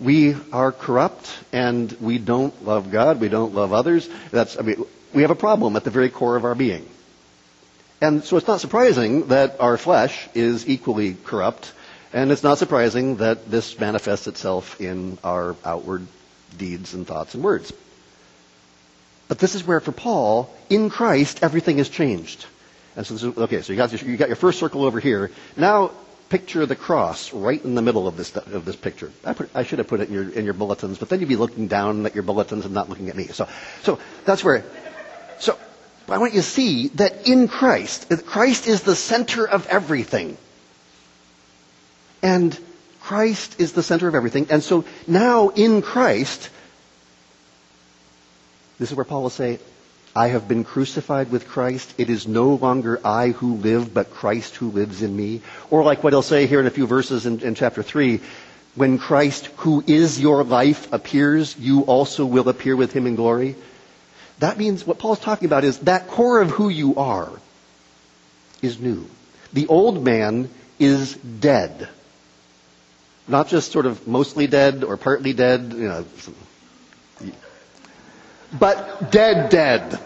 we 0.00 0.36
are 0.52 0.72
corrupt 0.72 1.36
and 1.52 1.90
we 2.00 2.18
don't 2.18 2.64
love 2.64 2.90
God, 2.90 3.20
we 3.20 3.28
don't 3.28 3.54
love 3.54 3.72
others. 3.72 4.08
That's, 4.30 4.58
I 4.58 4.62
mean, 4.62 4.84
we 5.12 5.22
have 5.22 5.30
a 5.30 5.36
problem 5.36 5.76
at 5.76 5.84
the 5.84 5.90
very 5.90 6.10
core 6.10 6.36
of 6.36 6.44
our 6.44 6.54
being. 6.54 6.88
And 8.00 8.22
so 8.22 8.36
it's 8.36 8.46
not 8.46 8.60
surprising 8.60 9.28
that 9.28 9.60
our 9.60 9.76
flesh 9.76 10.28
is 10.34 10.68
equally 10.68 11.14
corrupt, 11.14 11.72
and 12.12 12.30
it's 12.30 12.44
not 12.44 12.58
surprising 12.58 13.16
that 13.16 13.50
this 13.50 13.78
manifests 13.78 14.28
itself 14.28 14.80
in 14.80 15.18
our 15.24 15.56
outward 15.64 16.06
deeds 16.56 16.94
and 16.94 17.06
thoughts 17.06 17.34
and 17.34 17.42
words. 17.42 17.72
But 19.26 19.38
this 19.40 19.54
is 19.54 19.66
where, 19.66 19.80
for 19.80 19.92
Paul, 19.92 20.54
in 20.70 20.90
Christ, 20.90 21.40
everything 21.42 21.78
has 21.78 21.88
changed. 21.88 22.46
And 22.96 23.04
so, 23.04 23.14
this 23.14 23.22
is, 23.24 23.36
okay, 23.36 23.62
so 23.62 23.72
you 23.72 23.76
got, 23.76 24.02
you 24.02 24.16
got 24.16 24.28
your 24.28 24.36
first 24.36 24.58
circle 24.58 24.84
over 24.84 25.00
here. 25.00 25.30
Now, 25.56 25.90
picture 26.28 26.62
of 26.62 26.68
the 26.68 26.76
cross 26.76 27.32
right 27.32 27.62
in 27.64 27.74
the 27.74 27.82
middle 27.82 28.06
of 28.06 28.16
this 28.16 28.34
of 28.36 28.64
this 28.64 28.76
picture. 28.76 29.10
I, 29.24 29.32
put, 29.32 29.50
I, 29.54 29.62
should 29.62 29.78
have 29.78 29.88
put 29.88 30.00
it 30.00 30.08
in 30.08 30.14
your 30.14 30.28
in 30.28 30.44
your 30.44 30.54
bulletins, 30.54 30.98
but 30.98 31.08
then 31.08 31.20
you'd 31.20 31.28
be 31.28 31.36
looking 31.36 31.68
down 31.68 32.04
at 32.06 32.14
your 32.14 32.24
bulletins 32.24 32.64
and 32.64 32.74
not 32.74 32.88
looking 32.88 33.08
at 33.08 33.16
me. 33.16 33.26
So, 33.26 33.48
so 33.82 33.98
that's 34.24 34.44
where. 34.44 34.64
So, 35.38 35.58
I 36.08 36.18
want 36.18 36.34
you 36.34 36.40
to 36.40 36.46
see 36.46 36.88
that 36.88 37.26
in 37.26 37.48
Christ, 37.48 38.12
Christ 38.26 38.66
is 38.66 38.82
the 38.82 38.96
center 38.96 39.46
of 39.46 39.66
everything, 39.66 40.36
and 42.22 42.58
Christ 43.08 43.58
is 43.58 43.72
the 43.72 43.82
center 43.82 44.06
of 44.06 44.14
everything. 44.14 44.48
And 44.50 44.62
so 44.62 44.84
now 45.06 45.48
in 45.48 45.80
Christ, 45.80 46.50
this 48.78 48.90
is 48.90 48.94
where 48.94 49.06
Paul 49.06 49.22
will 49.22 49.30
say, 49.30 49.60
I 50.18 50.30
have 50.30 50.48
been 50.48 50.64
crucified 50.64 51.30
with 51.30 51.46
Christ. 51.46 51.94
It 51.96 52.10
is 52.10 52.26
no 52.26 52.54
longer 52.54 53.00
I 53.04 53.28
who 53.28 53.54
live, 53.54 53.94
but 53.94 54.10
Christ 54.10 54.56
who 54.56 54.68
lives 54.72 55.00
in 55.00 55.14
me. 55.14 55.42
Or 55.70 55.84
like 55.84 56.02
what 56.02 56.12
he'll 56.12 56.22
say 56.22 56.48
here 56.48 56.58
in 56.58 56.66
a 56.66 56.70
few 56.70 56.88
verses 56.88 57.24
in, 57.24 57.38
in 57.38 57.54
chapter 57.54 57.84
3, 57.84 58.18
when 58.74 58.98
Christ, 58.98 59.46
who 59.58 59.84
is 59.86 60.20
your 60.20 60.42
life, 60.42 60.92
appears, 60.92 61.56
you 61.56 61.82
also 61.82 62.26
will 62.26 62.48
appear 62.48 62.74
with 62.74 62.92
him 62.92 63.06
in 63.06 63.14
glory. 63.14 63.54
That 64.40 64.58
means 64.58 64.84
what 64.84 64.98
Paul's 64.98 65.20
talking 65.20 65.46
about 65.46 65.62
is 65.62 65.78
that 65.90 66.08
core 66.08 66.40
of 66.40 66.50
who 66.50 66.68
you 66.68 66.96
are 66.96 67.30
is 68.60 68.80
new. 68.80 69.08
The 69.52 69.68
old 69.68 70.02
man 70.02 70.50
is 70.80 71.14
dead. 71.14 71.88
Not 73.28 73.46
just 73.46 73.70
sort 73.70 73.86
of 73.86 74.08
mostly 74.08 74.48
dead 74.48 74.82
or 74.82 74.96
partly 74.96 75.32
dead, 75.32 75.72
you 75.72 75.88
know, 75.88 76.04
but 78.58 79.12
dead, 79.12 79.50
dead. 79.50 80.00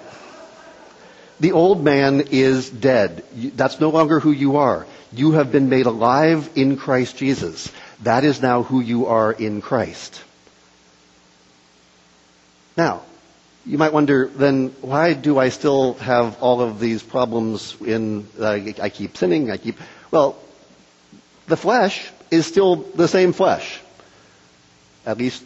The 1.40 1.52
old 1.52 1.82
man 1.82 2.28
is 2.30 2.70
dead. 2.70 3.24
That's 3.34 3.80
no 3.80 3.90
longer 3.90 4.20
who 4.20 4.30
you 4.30 4.56
are. 4.56 4.86
You 5.12 5.32
have 5.32 5.52
been 5.52 5.68
made 5.68 5.86
alive 5.86 6.50
in 6.54 6.76
Christ 6.76 7.16
Jesus. 7.16 7.70
That 8.02 8.24
is 8.24 8.40
now 8.40 8.62
who 8.62 8.80
you 8.80 9.06
are 9.06 9.32
in 9.32 9.60
Christ. 9.60 10.22
Now, 12.76 13.02
you 13.66 13.78
might 13.78 13.92
wonder, 13.92 14.26
then 14.26 14.68
why 14.80 15.12
do 15.14 15.38
I 15.38 15.50
still 15.50 15.94
have 15.94 16.40
all 16.42 16.60
of 16.60 16.80
these 16.80 17.02
problems 17.02 17.76
in, 17.80 18.26
uh, 18.40 18.58
I 18.80 18.88
keep 18.88 19.16
sinning, 19.16 19.50
I 19.50 19.56
keep, 19.56 19.78
well, 20.10 20.38
the 21.46 21.56
flesh 21.56 22.10
is 22.30 22.46
still 22.46 22.76
the 22.76 23.06
same 23.06 23.32
flesh. 23.32 23.80
At 25.04 25.18
least 25.18 25.44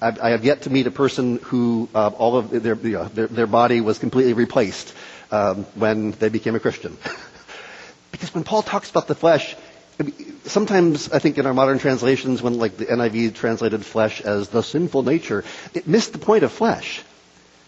I 0.00 0.30
have 0.30 0.44
yet 0.44 0.62
to 0.62 0.70
meet 0.70 0.88
a 0.88 0.90
person 0.90 1.38
who 1.44 1.88
uh, 1.94 2.08
all 2.08 2.36
of 2.36 2.50
their, 2.50 2.74
you 2.74 2.92
know, 2.92 3.04
their, 3.04 3.28
their 3.28 3.46
body 3.46 3.80
was 3.80 3.98
completely 4.00 4.32
replaced 4.32 4.92
um, 5.32 5.64
when 5.74 6.12
they 6.12 6.28
became 6.28 6.54
a 6.54 6.60
Christian. 6.60 6.96
because 8.12 8.32
when 8.34 8.44
Paul 8.44 8.62
talks 8.62 8.90
about 8.90 9.08
the 9.08 9.14
flesh, 9.16 9.56
sometimes 10.44 11.10
I 11.10 11.18
think 11.18 11.38
in 11.38 11.46
our 11.46 11.54
modern 11.54 11.78
translations, 11.78 12.42
when 12.42 12.58
like 12.58 12.76
the 12.76 12.86
NIV 12.86 13.34
translated 13.34 13.84
flesh 13.84 14.20
as 14.20 14.48
the 14.50 14.62
sinful 14.62 15.02
nature, 15.02 15.42
it 15.74 15.88
missed 15.88 16.12
the 16.12 16.18
point 16.18 16.44
of 16.44 16.52
flesh. 16.52 17.02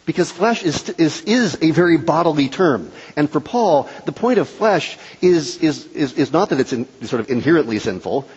Because 0.06 0.30
flesh 0.30 0.62
is, 0.62 0.90
is, 0.90 1.22
is 1.22 1.58
a 1.62 1.70
very 1.70 1.96
bodily 1.96 2.50
term. 2.50 2.92
And 3.16 3.30
for 3.30 3.40
Paul, 3.40 3.88
the 4.04 4.12
point 4.12 4.38
of 4.38 4.48
flesh 4.48 4.98
is, 5.22 5.56
is, 5.58 5.86
is, 5.86 6.12
is 6.12 6.30
not 6.30 6.50
that 6.50 6.60
it's 6.60 6.74
in, 6.74 6.86
sort 7.06 7.20
of 7.20 7.30
inherently 7.30 7.78
sinful, 7.78 8.28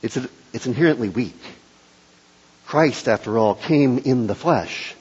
it's, 0.00 0.16
it's 0.54 0.66
inherently 0.66 1.10
weak. 1.10 1.36
Christ, 2.66 3.06
after 3.06 3.36
all, 3.36 3.54
came 3.54 3.98
in 3.98 4.28
the 4.28 4.34
flesh. 4.34 4.94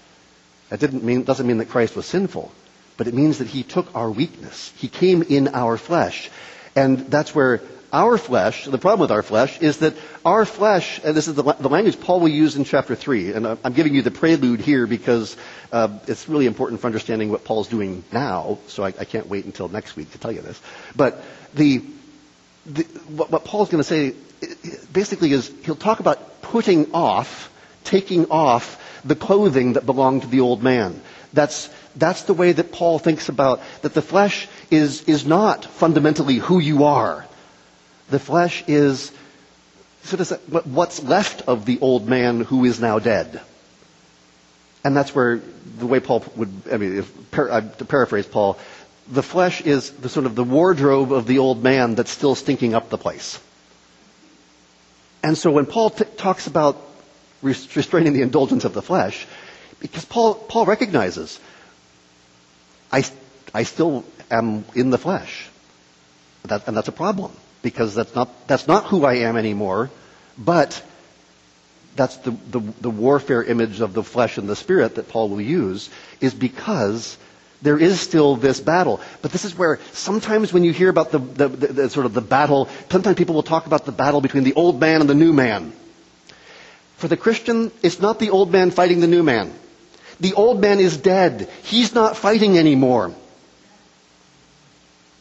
That 0.69 0.81
didn't 0.81 1.03
mean, 1.03 1.23
doesn't 1.23 1.47
mean 1.47 1.59
that 1.59 1.69
Christ 1.69 1.95
was 1.95 2.05
sinful, 2.05 2.51
but 2.99 3.07
it 3.07 3.13
means 3.13 3.37
that 3.37 3.47
he 3.47 3.63
took 3.63 3.95
our 3.95 4.11
weakness. 4.11 4.73
He 4.75 4.89
came 4.89 5.23
in 5.23 5.47
our 5.55 5.77
flesh. 5.77 6.29
And 6.75 6.99
that's 7.09 7.33
where 7.33 7.61
our 7.93 8.17
flesh, 8.17 8.65
the 8.65 8.77
problem 8.77 8.99
with 8.99 9.11
our 9.11 9.23
flesh, 9.23 9.57
is 9.61 9.77
that 9.77 9.93
our 10.25 10.43
flesh, 10.45 10.99
and 11.01 11.15
this 11.15 11.29
is 11.29 11.35
the, 11.35 11.43
the 11.43 11.69
language 11.69 11.97
Paul 12.01 12.19
will 12.19 12.27
use 12.27 12.57
in 12.57 12.65
chapter 12.65 12.95
3, 12.95 13.31
and 13.31 13.47
I'm 13.63 13.71
giving 13.71 13.95
you 13.95 14.01
the 14.01 14.11
prelude 14.11 14.59
here 14.59 14.85
because 14.85 15.37
uh, 15.71 15.97
it's 16.07 16.27
really 16.27 16.45
important 16.45 16.81
for 16.81 16.87
understanding 16.87 17.29
what 17.31 17.45
Paul's 17.45 17.69
doing 17.69 18.03
now, 18.11 18.59
so 18.67 18.83
I, 18.83 18.87
I, 18.87 19.05
can't 19.05 19.29
wait 19.29 19.45
until 19.45 19.69
next 19.69 19.95
week 19.95 20.11
to 20.11 20.17
tell 20.17 20.33
you 20.33 20.41
this. 20.41 20.61
But 20.93 21.23
the, 21.53 21.81
the 22.65 22.83
what, 23.07 23.31
what 23.31 23.45
Paul's 23.45 23.69
going 23.69 23.81
to 23.81 23.87
say 23.87 24.13
basically 24.91 25.31
is 25.31 25.49
he'll 25.63 25.75
talk 25.75 26.01
about 26.01 26.41
putting 26.41 26.93
off 26.93 27.49
taking 27.85 28.29
off 28.29 28.79
the 29.03 29.15
clothing 29.15 29.73
that 29.73 29.85
belonged 29.85 30.21
to 30.23 30.27
the 30.27 30.41
old 30.41 30.61
man. 30.61 31.01
That's, 31.33 31.69
that's 31.95 32.23
the 32.23 32.33
way 32.33 32.51
that 32.51 32.71
Paul 32.71 32.99
thinks 32.99 33.29
about 33.29 33.61
that 33.81 33.93
the 33.93 34.01
flesh 34.01 34.47
is, 34.71 35.03
is 35.03 35.25
not 35.25 35.65
fundamentally 35.65 36.35
who 36.37 36.59
you 36.59 36.85
are. 36.85 37.25
The 38.09 38.19
flesh 38.19 38.63
is 38.67 39.11
sort 40.03 40.21
of 40.21 40.65
what's 40.73 41.03
left 41.03 41.43
of 41.47 41.65
the 41.65 41.79
old 41.79 42.07
man 42.07 42.41
who 42.41 42.65
is 42.65 42.79
now 42.79 42.99
dead. 42.99 43.41
And 44.83 44.95
that's 44.95 45.13
where 45.13 45.41
the 45.77 45.85
way 45.85 45.99
Paul 45.99 46.23
would, 46.35 46.51
I 46.71 46.77
mean, 46.77 46.97
if, 46.99 47.37
uh, 47.37 47.61
to 47.61 47.85
paraphrase 47.85 48.25
Paul, 48.25 48.57
the 49.07 49.23
flesh 49.23 49.61
is 49.61 49.91
the 49.91 50.09
sort 50.09 50.25
of 50.25 50.35
the 50.35 50.43
wardrobe 50.43 51.11
of 51.11 51.27
the 51.27 51.39
old 51.39 51.63
man 51.63 51.95
that's 51.95 52.11
still 52.11 52.35
stinking 52.35 52.73
up 52.73 52.89
the 52.89 52.97
place. 52.97 53.39
And 55.23 55.37
so 55.37 55.51
when 55.51 55.65
Paul 55.65 55.89
t- 55.89 56.05
talks 56.15 56.47
about 56.47 56.81
restraining 57.41 58.13
the 58.13 58.21
indulgence 58.21 58.65
of 58.65 58.73
the 58.73 58.81
flesh, 58.81 59.27
because 59.79 60.05
Paul, 60.05 60.35
Paul 60.35 60.65
recognizes, 60.65 61.39
I, 62.91 63.03
I 63.53 63.63
still 63.63 64.03
am 64.29 64.65
in 64.75 64.89
the 64.89 64.97
flesh. 64.97 65.49
That, 66.43 66.67
and 66.67 66.75
that's 66.75 66.87
a 66.87 66.93
problem, 66.93 67.31
because 67.61 67.95
that's 67.95 68.15
not, 68.15 68.47
that's 68.47 68.67
not 68.67 68.85
who 68.85 69.05
I 69.05 69.15
am 69.15 69.37
anymore, 69.37 69.89
but 70.37 70.81
that's 71.95 72.17
the, 72.17 72.31
the, 72.31 72.59
the 72.81 72.89
warfare 72.89 73.43
image 73.43 73.81
of 73.81 73.93
the 73.93 74.03
flesh 74.03 74.37
and 74.37 74.47
the 74.47 74.55
spirit 74.55 74.95
that 74.95 75.09
Paul 75.09 75.29
will 75.29 75.41
use, 75.41 75.89
is 76.21 76.33
because 76.33 77.17
there 77.61 77.77
is 77.77 77.99
still 77.99 78.35
this 78.35 78.59
battle. 78.59 79.01
But 79.21 79.31
this 79.31 79.43
is 79.43 79.57
where 79.57 79.79
sometimes 79.91 80.53
when 80.53 80.63
you 80.63 80.71
hear 80.71 80.89
about 80.89 81.11
the, 81.11 81.19
the, 81.19 81.47
the, 81.49 81.67
the, 81.67 81.89
sort 81.89 82.05
of 82.05 82.13
the 82.13 82.21
battle, 82.21 82.69
sometimes 82.89 83.17
people 83.17 83.35
will 83.35 83.43
talk 83.43 83.65
about 83.65 83.85
the 83.85 83.91
battle 83.91 84.21
between 84.21 84.43
the 84.43 84.53
old 84.53 84.79
man 84.79 85.01
and 85.01 85.09
the 85.09 85.15
new 85.15 85.33
man. 85.33 85.73
For 86.95 87.07
the 87.07 87.17
Christian, 87.17 87.71
it's 87.81 87.99
not 87.99 88.19
the 88.19 88.29
old 88.29 88.51
man 88.51 88.71
fighting 88.71 88.99
the 89.01 89.07
new 89.07 89.23
man. 89.23 89.53
The 90.19 90.33
old 90.33 90.59
man 90.59 90.79
is 90.79 90.97
dead. 90.97 91.49
He's 91.63 91.95
not 91.95 92.17
fighting 92.17 92.57
anymore. 92.57 93.13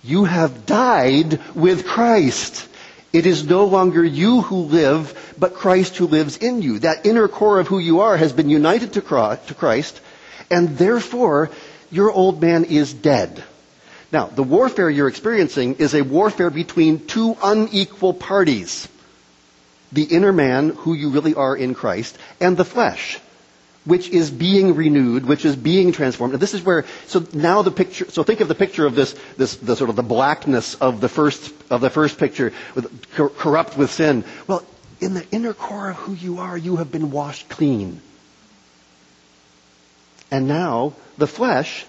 You 0.02 0.24
have 0.24 0.66
died 0.66 1.40
with 1.54 1.87
Christ. 1.87 2.66
It 3.12 3.26
is 3.26 3.46
no 3.46 3.64
longer 3.64 4.04
you 4.04 4.42
who 4.42 4.56
live, 4.56 5.34
but 5.38 5.54
Christ 5.54 5.96
who 5.96 6.06
lives 6.06 6.37
in 6.37 6.62
you. 6.62 6.80
That 6.80 7.06
inner 7.06 7.28
core 7.28 7.58
of 7.58 7.68
who 7.68 7.78
you 7.78 8.00
are 8.00 8.16
has 8.16 8.32
been 8.32 8.50
united 8.50 8.94
to 8.94 9.00
Christ, 9.02 10.00
and 10.50 10.76
therefore 10.76 11.50
your 11.90 12.11
old 12.11 12.40
man 12.40 12.64
is 12.64 12.92
dead. 12.92 13.42
Now, 14.12 14.26
the 14.26 14.42
warfare 14.42 14.90
you're 14.90 15.08
experiencing 15.08 15.76
is 15.76 15.94
a 15.94 16.02
warfare 16.02 16.50
between 16.50 17.06
two 17.06 17.37
unequal 17.42 18.14
parties 18.14 18.88
the 19.90 20.04
inner 20.04 20.32
man, 20.32 20.70
who 20.70 20.92
you 20.92 21.11
really 21.11 21.34
are 21.34 21.56
in 21.56 21.74
Christ, 21.74 22.18
and 22.40 22.56
the 22.56 22.64
flesh, 22.64 23.18
which 23.88 24.11
is 24.11 24.31
being 24.31 24.74
renewed, 24.74 25.24
which 25.24 25.46
is 25.46 25.57
being 25.57 25.92
transformed. 25.92 26.35
And 26.35 26.42
this 26.42 26.53
is 26.53 26.62
where, 26.62 26.85
so 27.07 27.27
now 27.33 27.62
the 27.62 27.70
picture, 27.70 28.11
so 28.11 28.22
think 28.22 28.40
of 28.40 28.48
the 28.48 28.55
picture 28.55 28.85
of 28.85 28.94
this, 28.94 29.14
this, 29.38 29.57
the 29.57 29.74
sort 29.77 29.88
of 29.88 29.96
the 29.96 30.03
blackness 30.03 30.74
of 30.74 31.01
the 31.01 31.09
first, 31.09 31.55
of 31.70 31.81
the 31.81 31.88
first 31.88 32.18
picture, 32.18 32.53
with, 32.74 33.11
corrupt 33.12 33.79
with 33.79 33.90
sin. 33.90 34.24
Well, 34.46 34.62
in 35.01 35.14
the 35.14 35.27
inner 35.31 35.55
core 35.55 35.90
of 35.90 35.96
who 35.96 36.12
you 36.12 36.38
are, 36.38 36.57
you 36.57 36.77
have 36.77 36.92
been 36.92 37.11
washed 37.11 37.48
clean. 37.48 38.03
And 40.31 40.46
now, 40.46 40.92
the 41.16 41.27
flesh 41.27 41.87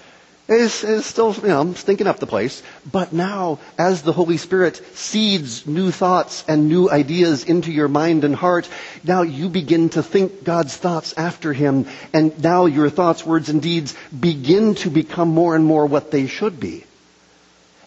is, 0.58 1.06
still, 1.06 1.34
you 1.34 1.48
know, 1.48 1.74
stinking 1.74 2.08
up 2.08 2.20
the 2.20 2.28
place. 2.28 2.64
But 2.92 3.14
now, 3.14 3.60
as 3.78 4.02
the 4.02 4.14
Holy 4.14 4.38
Spirit 4.38 4.78
seeds 4.96 5.68
new 5.68 5.92
thoughts 5.92 6.44
and 6.48 6.68
new 6.68 6.90
ideas 6.90 7.44
into 7.44 7.72
your 7.72 7.88
mind 7.88 8.24
and 8.24 8.36
heart, 8.36 8.68
now 9.04 9.22
you 9.22 9.50
begin 9.50 9.90
to 9.90 10.04
think 10.04 10.44
God's 10.44 10.76
thoughts 10.76 11.14
after 11.18 11.54
Him. 11.54 11.86
And 12.14 12.42
now 12.42 12.66
your 12.66 12.90
thoughts, 12.90 13.26
words, 13.26 13.50
and 13.50 13.62
deeds 13.62 13.96
begin 14.18 14.76
to 14.76 14.90
become 14.90 15.30
more 15.30 15.56
and 15.56 15.66
more 15.66 15.86
what 15.86 16.12
they 16.12 16.28
should 16.28 16.60
be. 16.60 16.86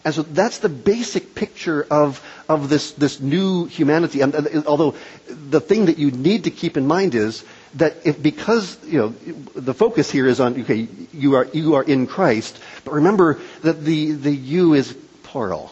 And 0.05 0.13
so 0.13 0.23
that's 0.23 0.59
the 0.59 0.69
basic 0.69 1.33
picture 1.33 1.85
of, 1.89 2.21
of 2.49 2.67
this, 2.67 2.91
this 2.91 3.21
new 3.21 3.65
humanity. 3.65 4.19
And, 4.21 4.35
and, 4.35 4.67
although 4.67 4.95
the 5.27 5.61
thing 5.61 5.85
that 5.85 5.97
you 5.97 6.11
need 6.11 6.43
to 6.43 6.51
keep 6.51 6.75
in 6.75 6.87
mind 6.87 7.15
is 7.15 7.45
that 7.75 8.05
if 8.05 8.21
because 8.21 8.77
you 8.85 8.99
know 8.99 9.09
the 9.55 9.73
focus 9.73 10.11
here 10.11 10.27
is 10.27 10.39
on 10.39 10.61
okay 10.61 10.87
you 11.11 11.35
are 11.35 11.47
you 11.53 11.75
are 11.75 11.83
in 11.83 12.07
Christ, 12.07 12.59
but 12.85 12.93
remember 12.93 13.39
that 13.61 13.83
the 13.83 14.11
the 14.11 14.31
you 14.31 14.73
is 14.73 14.95
plural. 15.23 15.71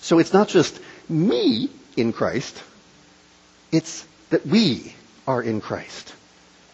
So 0.00 0.18
it's 0.18 0.32
not 0.32 0.48
just 0.48 0.78
me 1.08 1.70
in 1.96 2.12
Christ, 2.12 2.62
it's 3.72 4.06
that 4.30 4.46
we 4.46 4.94
are 5.26 5.42
in 5.42 5.60
Christ. 5.60 6.14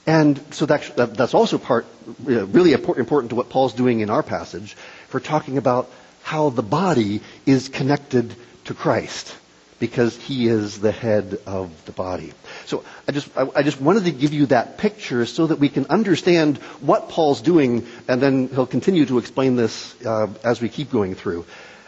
And 0.07 0.39
so 0.51 0.67
that, 0.67 0.97
that, 0.97 1.15
that's 1.15 1.33
also 1.33 1.57
part, 1.57 1.87
really 2.23 2.73
important 2.73 3.31
to 3.31 3.37
what 3.37 3.49
Paul's 3.49 3.73
doing 3.73 4.01
in 4.01 4.11
our 4.11 4.23
passage 4.23 4.75
for 5.09 5.19
talking 5.19 5.57
about 5.57 5.91
how 6.23 6.51
the 6.51 6.63
body 6.63 7.23
is 7.47 7.71
connected 7.71 8.35
to 8.67 8.75
Christ 8.75 9.35
because 9.79 10.17
he 10.17 10.49
is 10.49 10.81
the 10.81 10.93
head 10.93 11.39
of 11.47 11.71
the 11.85 11.93
body. 11.93 12.33
So 12.67 12.85
I 13.09 13.13
just, 13.13 13.29
I, 13.37 13.49
I, 13.57 13.63
just 13.63 13.81
wanted 13.81 14.05
to 14.05 14.13
give 14.13 14.33
you 14.33 14.47
that 14.47 14.79
picture 14.79 15.27
so 15.27 15.47
that 15.49 15.59
we 15.59 15.69
can 15.69 15.87
understand 15.87 16.59
what 16.81 17.09
Paul's 17.09 17.41
doing, 17.41 17.87
and 18.09 18.23
then 18.23 18.49
he'll 18.49 18.67
continue 18.67 19.07
to 19.07 19.19
explain 19.19 19.57
this 19.57 19.95
uh, 20.05 20.29
as 20.45 20.61
we 20.61 20.69
keep 20.69 20.91
going 20.91 21.15
through. 21.15 21.45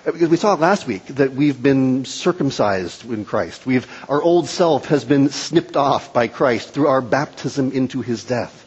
Uh, 0.06 0.12
because 0.12 0.28
we 0.28 0.36
saw 0.36 0.54
last 0.54 0.86
week 0.86 1.06
that 1.06 1.32
we've 1.32 1.62
been 1.62 2.04
circumcised 2.04 3.08
in 3.10 3.24
Christ. 3.24 3.66
We've, 3.66 3.86
our 4.08 4.22
old 4.22 4.48
self 4.48 4.86
has 4.86 5.04
been 5.04 5.30
snipped 5.30 5.76
off 5.76 6.12
by 6.12 6.28
Christ 6.28 6.70
through 6.70 6.88
our 6.88 7.00
baptism 7.00 7.72
into 7.72 8.02
his 8.02 8.24
death. 8.24 8.64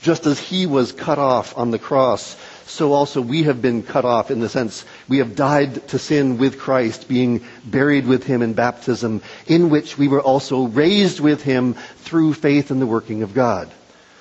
Just 0.00 0.26
as 0.26 0.38
he 0.38 0.66
was 0.66 0.92
cut 0.92 1.18
off 1.18 1.56
on 1.58 1.70
the 1.72 1.78
cross 1.78 2.36
so 2.68 2.92
also 2.92 3.20
we 3.20 3.44
have 3.44 3.62
been 3.62 3.82
cut 3.82 4.04
off 4.04 4.30
in 4.30 4.40
the 4.40 4.48
sense 4.48 4.84
we 5.08 5.18
have 5.18 5.34
died 5.34 5.88
to 5.88 5.98
sin 5.98 6.38
with 6.38 6.58
Christ, 6.58 7.08
being 7.08 7.44
buried 7.64 8.06
with 8.06 8.24
him 8.24 8.42
in 8.42 8.52
baptism, 8.52 9.22
in 9.46 9.70
which 9.70 9.96
we 9.96 10.06
were 10.06 10.20
also 10.20 10.66
raised 10.66 11.18
with 11.18 11.42
him 11.42 11.74
through 11.96 12.34
faith 12.34 12.70
in 12.70 12.78
the 12.78 12.86
working 12.86 13.22
of 13.22 13.34
God. 13.34 13.70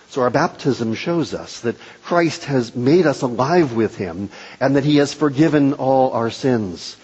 So 0.10 0.22
our 0.22 0.30
baptism 0.30 0.94
shows 0.94 1.34
us 1.34 1.60
that 1.62 1.76
Christ 2.04 2.46
has 2.46 2.74
made 2.76 3.06
us 3.06 3.22
alive 3.22 3.74
with 3.74 3.98
him 3.98 4.30
and 4.60 4.78
that 4.78 4.86
he 4.86 4.98
has 4.98 5.14
forgiven 5.14 5.74
all 5.74 6.14
our 6.14 6.32
sins. 6.32 6.96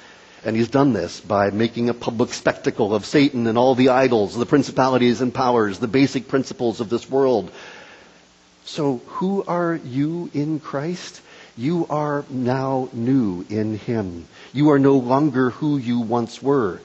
And 0.45 0.56
he's 0.56 0.69
done 0.69 0.93
this 0.93 1.19
by 1.19 1.49
making 1.49 1.89
a 1.89 1.93
public 1.93 2.34
spectacle 2.34 2.95
of 2.95 3.06
Satan 3.06 3.47
and 3.47 3.58
all 3.58 3.75
the 3.75 3.89
idols, 3.89 4.36
the 4.36 4.45
principalities 4.45 5.21
and 5.21 5.34
powers, 5.34 5.79
the 5.79 5.88
basic 5.88 6.29
principles 6.29 6.79
of 6.79 6.89
this 6.89 7.10
world. 7.10 7.51
So 8.65 9.01
who 9.08 9.43
are 9.43 9.75
you 9.75 10.29
in 10.34 10.62
Christ? 10.62 11.21
You 11.55 11.85
are 11.89 12.25
now 12.29 12.89
new 12.93 13.45
in 13.47 13.77
Him. 13.77 14.27
You 14.53 14.71
are 14.71 14.79
no 14.79 14.95
longer 14.97 15.51
who 15.51 15.77
you 15.77 15.99
once 15.99 16.41
were. 16.41 16.81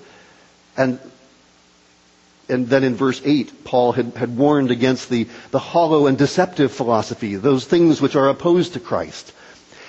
And, 0.77 0.99
and 2.51 2.69
then 2.69 2.85
in 2.85 2.95
verse 2.95 3.21
8, 3.25 3.65
Paul 3.65 3.93
had, 3.93 4.13
had 4.15 4.37
warned 4.37 4.71
against 4.71 5.09
the, 5.09 5.27
the 5.53 5.59
hollow 5.59 6.07
and 6.07 6.19
deceptive 6.19 6.71
philosophy, 6.71 7.37
those 7.37 7.65
things 7.65 8.01
which 8.01 8.15
are 8.15 8.29
opposed 8.29 8.75
to 8.75 8.81
Christ. 8.81 9.33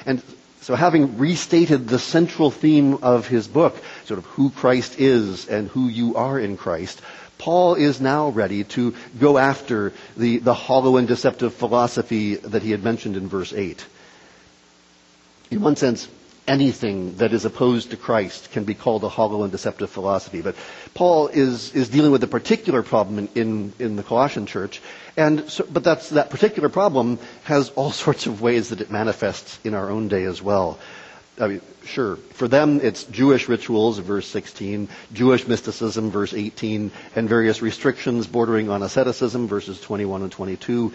And 0.05 0.23
so 0.61 0.75
having 0.75 1.17
restated 1.17 1.87
the 1.87 1.99
central 1.99 2.49
theme 2.49 2.95
of 3.01 3.27
his 3.27 3.47
book, 3.47 3.75
sort 4.05 4.17
of 4.17 4.25
who 4.27 4.49
Christ 4.49 4.97
is 4.97 5.47
and 5.47 5.67
who 5.67 5.89
you 5.89 6.15
are 6.15 6.39
in 6.39 6.55
Christ, 6.55 7.01
Paul 7.37 7.75
is 7.75 7.99
now 7.99 8.29
ready 8.29 8.63
to 8.65 8.95
go 9.19 9.37
after 9.37 9.93
the, 10.15 10.39
the 10.39 10.53
hollow 10.53 10.97
and 10.97 11.07
deceptive 11.07 11.53
philosophy 11.53 12.35
that 12.35 12.63
he 12.63 12.71
had 12.71 12.83
mentioned 12.83 13.17
in 13.17 13.27
verse 13.27 13.51
8 13.53 13.85
in 15.51 15.61
one 15.61 15.75
sense, 15.75 16.07
anything 16.47 17.15
that 17.17 17.31
is 17.31 17.45
opposed 17.45 17.91
to 17.91 17.97
Christ 17.97 18.51
can 18.51 18.63
be 18.63 18.73
called 18.73 19.03
a 19.03 19.09
hollow 19.09 19.43
and 19.43 19.51
deceptive 19.51 19.89
philosophy. 19.89 20.41
But 20.41 20.55
Paul 20.95 21.27
is, 21.27 21.73
is 21.75 21.89
dealing 21.89 22.11
with 22.11 22.23
a 22.23 22.27
particular 22.27 22.81
problem 22.81 23.19
in, 23.19 23.29
in, 23.35 23.73
in 23.79 23.95
the 23.95 24.03
Colossian 24.03 24.47
church. 24.47 24.81
And 25.15 25.49
so, 25.49 25.65
but 25.71 25.83
that's, 25.83 26.09
that 26.09 26.31
particular 26.31 26.67
problem 26.69 27.19
has 27.43 27.69
all 27.71 27.91
sorts 28.05 28.25
of 28.25 28.41
ways 28.41 28.69
that 28.69 28.81
it 28.81 28.89
manifests 28.91 29.59
in 29.63 29.73
our 29.75 29.89
own 29.89 30.07
day 30.07 30.23
as 30.23 30.41
well. 30.41 30.79
I 31.39 31.47
mean, 31.47 31.61
sure. 31.85 32.17
For 32.33 32.47
them, 32.49 32.81
it's 32.81 33.05
Jewish 33.05 33.47
rituals, 33.47 33.97
verse 33.99 34.27
16, 34.27 34.89
Jewish 35.13 35.47
mysticism, 35.47 36.11
verse 36.11 36.33
18, 36.33 36.91
and 37.15 37.29
various 37.29 37.61
restrictions 37.61 38.27
bordering 38.27 38.69
on 38.69 38.83
asceticism, 38.83 39.47
verses 39.47 39.79
21 39.79 40.23
and 40.23 40.31
22. 40.31 40.93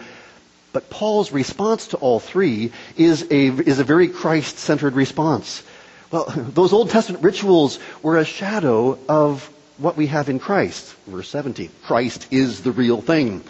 But 0.75 0.89
Paul's 0.89 1.31
response 1.31 1.87
to 1.87 1.97
all 1.97 2.19
three 2.19 2.73
is 2.97 3.21
a, 3.31 3.47
is 3.47 3.79
a 3.79 3.85
very 3.85 4.09
Christ-centered 4.09 4.93
response. 4.93 5.63
Well, 6.11 6.25
those 6.35 6.73
Old 6.73 6.89
Testament 6.89 7.23
rituals 7.23 7.79
were 8.03 8.17
a 8.17 8.25
shadow 8.25 8.99
of 9.07 9.49
what 9.77 9.95
we 9.95 10.07
have 10.07 10.27
in 10.27 10.37
Christ. 10.37 10.93
Verse 11.07 11.29
17. 11.29 11.69
Christ 11.83 12.27
is 12.29 12.61
the 12.61 12.73
real 12.73 12.99
thing. 12.99 13.45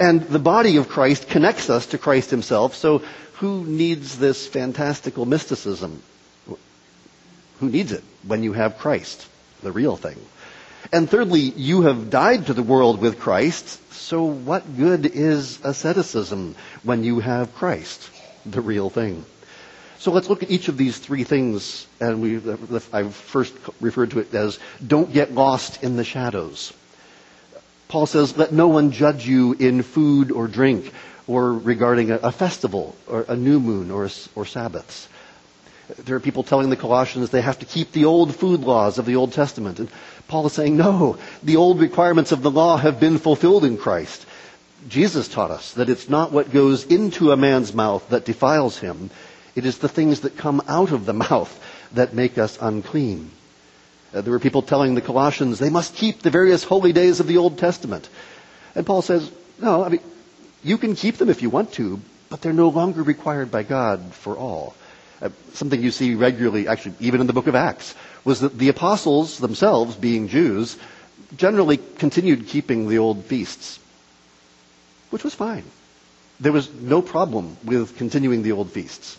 And 0.00 0.22
the 0.22 0.40
body 0.40 0.76
of 0.76 0.88
Christ 0.88 1.28
connects 1.28 1.70
us 1.70 1.86
to 1.86 1.98
Christ 1.98 2.30
himself, 2.30 2.74
so 2.74 3.02
who 3.34 3.62
needs 3.62 4.18
this 4.18 4.48
fantastical 4.48 5.24
mysticism? 5.24 6.02
Who 7.60 7.70
needs 7.70 7.92
it 7.92 8.02
when 8.26 8.42
you 8.42 8.54
have 8.54 8.78
Christ, 8.78 9.24
the 9.62 9.70
real 9.70 9.96
thing? 9.96 10.18
And 10.92 11.10
thirdly, 11.10 11.40
you 11.40 11.82
have 11.82 12.10
died 12.10 12.46
to 12.46 12.54
the 12.54 12.62
world 12.62 13.00
with 13.00 13.18
Christ, 13.18 13.80
so 13.92 14.24
what 14.24 14.76
good 14.76 15.06
is 15.06 15.58
asceticism 15.64 16.54
when 16.84 17.02
you 17.02 17.20
have 17.20 17.54
Christ, 17.54 18.08
the 18.44 18.60
real 18.60 18.88
thing? 18.88 19.24
So 19.98 20.12
let's 20.12 20.28
look 20.28 20.42
at 20.42 20.50
each 20.50 20.68
of 20.68 20.76
these 20.76 20.98
three 20.98 21.24
things, 21.24 21.86
and 22.00 22.22
we, 22.22 22.40
I've 22.92 23.14
first 23.14 23.54
referred 23.80 24.12
to 24.12 24.20
it 24.20 24.32
as 24.34 24.58
don't 24.86 25.12
get 25.12 25.32
lost 25.32 25.82
in 25.82 25.96
the 25.96 26.04
shadows. 26.04 26.72
Paul 27.88 28.06
says, 28.06 28.36
let 28.36 28.52
no 28.52 28.68
one 28.68 28.92
judge 28.92 29.26
you 29.26 29.54
in 29.54 29.82
food 29.82 30.30
or 30.30 30.46
drink, 30.46 30.92
or 31.26 31.52
regarding 31.52 32.10
a, 32.10 32.16
a 32.16 32.32
festival, 32.32 32.94
or 33.08 33.24
a 33.28 33.36
new 33.36 33.58
moon, 33.58 33.90
or, 33.90 34.08
or 34.34 34.44
Sabbaths. 34.44 35.08
There 35.98 36.16
are 36.16 36.20
people 36.20 36.42
telling 36.42 36.70
the 36.70 36.76
Colossians 36.76 37.30
they 37.30 37.42
have 37.42 37.60
to 37.60 37.66
keep 37.66 37.92
the 37.92 38.06
old 38.06 38.34
food 38.34 38.60
laws 38.60 38.98
of 38.98 39.06
the 39.06 39.16
Old 39.16 39.32
Testament. 39.32 39.78
And 39.78 39.88
Paul 40.26 40.46
is 40.46 40.52
saying, 40.52 40.76
no, 40.76 41.18
the 41.42 41.56
old 41.56 41.80
requirements 41.80 42.32
of 42.32 42.42
the 42.42 42.50
law 42.50 42.76
have 42.76 42.98
been 42.98 43.18
fulfilled 43.18 43.64
in 43.64 43.76
Christ. 43.76 44.26
Jesus 44.88 45.28
taught 45.28 45.50
us 45.50 45.74
that 45.74 45.88
it's 45.88 46.08
not 46.08 46.32
what 46.32 46.52
goes 46.52 46.84
into 46.84 47.30
a 47.30 47.36
man's 47.36 47.72
mouth 47.72 48.08
that 48.08 48.24
defiles 48.24 48.78
him. 48.78 49.10
It 49.54 49.64
is 49.64 49.78
the 49.78 49.88
things 49.88 50.20
that 50.20 50.36
come 50.36 50.60
out 50.66 50.90
of 50.90 51.06
the 51.06 51.12
mouth 51.30 51.52
that 51.92 52.14
make 52.14 52.36
us 52.36 52.58
unclean. 52.60 53.30
Uh, 54.12 54.20
there 54.20 54.32
were 54.32 54.40
people 54.40 54.62
telling 54.62 54.94
the 54.94 55.00
Colossians 55.00 55.58
they 55.58 55.70
must 55.70 55.94
keep 55.94 56.20
the 56.20 56.30
various 56.30 56.64
holy 56.64 56.92
days 56.92 57.20
of 57.20 57.26
the 57.26 57.38
Old 57.38 57.58
Testament. 57.58 58.08
And 58.74 58.84
Paul 58.84 59.02
says, 59.02 59.30
no, 59.60 59.84
I 59.84 59.88
mean, 59.88 60.00
you 60.64 60.78
can 60.78 60.96
keep 60.96 61.16
them 61.16 61.30
if 61.30 61.42
you 61.42 61.50
want 61.50 61.72
to, 61.74 62.00
but 62.28 62.40
they're 62.40 62.52
no 62.52 62.68
longer 62.68 63.02
required 63.02 63.50
by 63.50 63.62
God 63.62 64.14
for 64.14 64.36
all. 64.36 64.74
Uh, 65.20 65.30
something 65.54 65.82
you 65.82 65.90
see 65.90 66.14
regularly, 66.14 66.68
actually, 66.68 66.94
even 67.00 67.20
in 67.20 67.26
the 67.26 67.32
book 67.32 67.46
of 67.46 67.54
Acts, 67.54 67.94
was 68.24 68.40
that 68.40 68.58
the 68.58 68.68
apostles 68.68 69.38
themselves, 69.38 69.96
being 69.96 70.28
Jews, 70.28 70.76
generally 71.36 71.78
continued 71.78 72.48
keeping 72.48 72.88
the 72.88 72.98
old 72.98 73.24
feasts, 73.24 73.78
which 75.10 75.24
was 75.24 75.34
fine. 75.34 75.64
There 76.38 76.52
was 76.52 76.70
no 76.72 77.00
problem 77.00 77.56
with 77.64 77.96
continuing 77.96 78.42
the 78.42 78.52
old 78.52 78.70
feasts. 78.70 79.18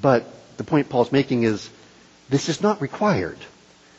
But 0.00 0.26
the 0.56 0.64
point 0.64 0.88
Paul's 0.88 1.12
making 1.12 1.44
is 1.44 1.68
this 2.28 2.48
is 2.48 2.60
not 2.60 2.80
required. 2.82 3.38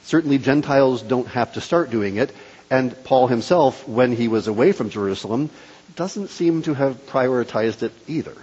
Certainly 0.04 0.40
Gentiles 0.40 1.02
don't 1.02 1.28
have 1.28 1.54
to 1.54 1.62
start 1.62 1.92
doing 1.92 2.18
it, 2.18 2.34
and 2.70 2.96
Paul 3.06 3.28
himself, 3.28 3.88
when 3.88 4.12
he 4.12 4.28
was 4.28 4.48
away 4.48 4.74
from 4.74 4.90
Jerusalem, 4.90 5.50
doesn't 5.96 6.30
seem 6.30 6.64
to 6.64 6.74
have 6.74 7.06
prioritized 7.08 7.84
it 7.84 7.94
either. 8.08 8.36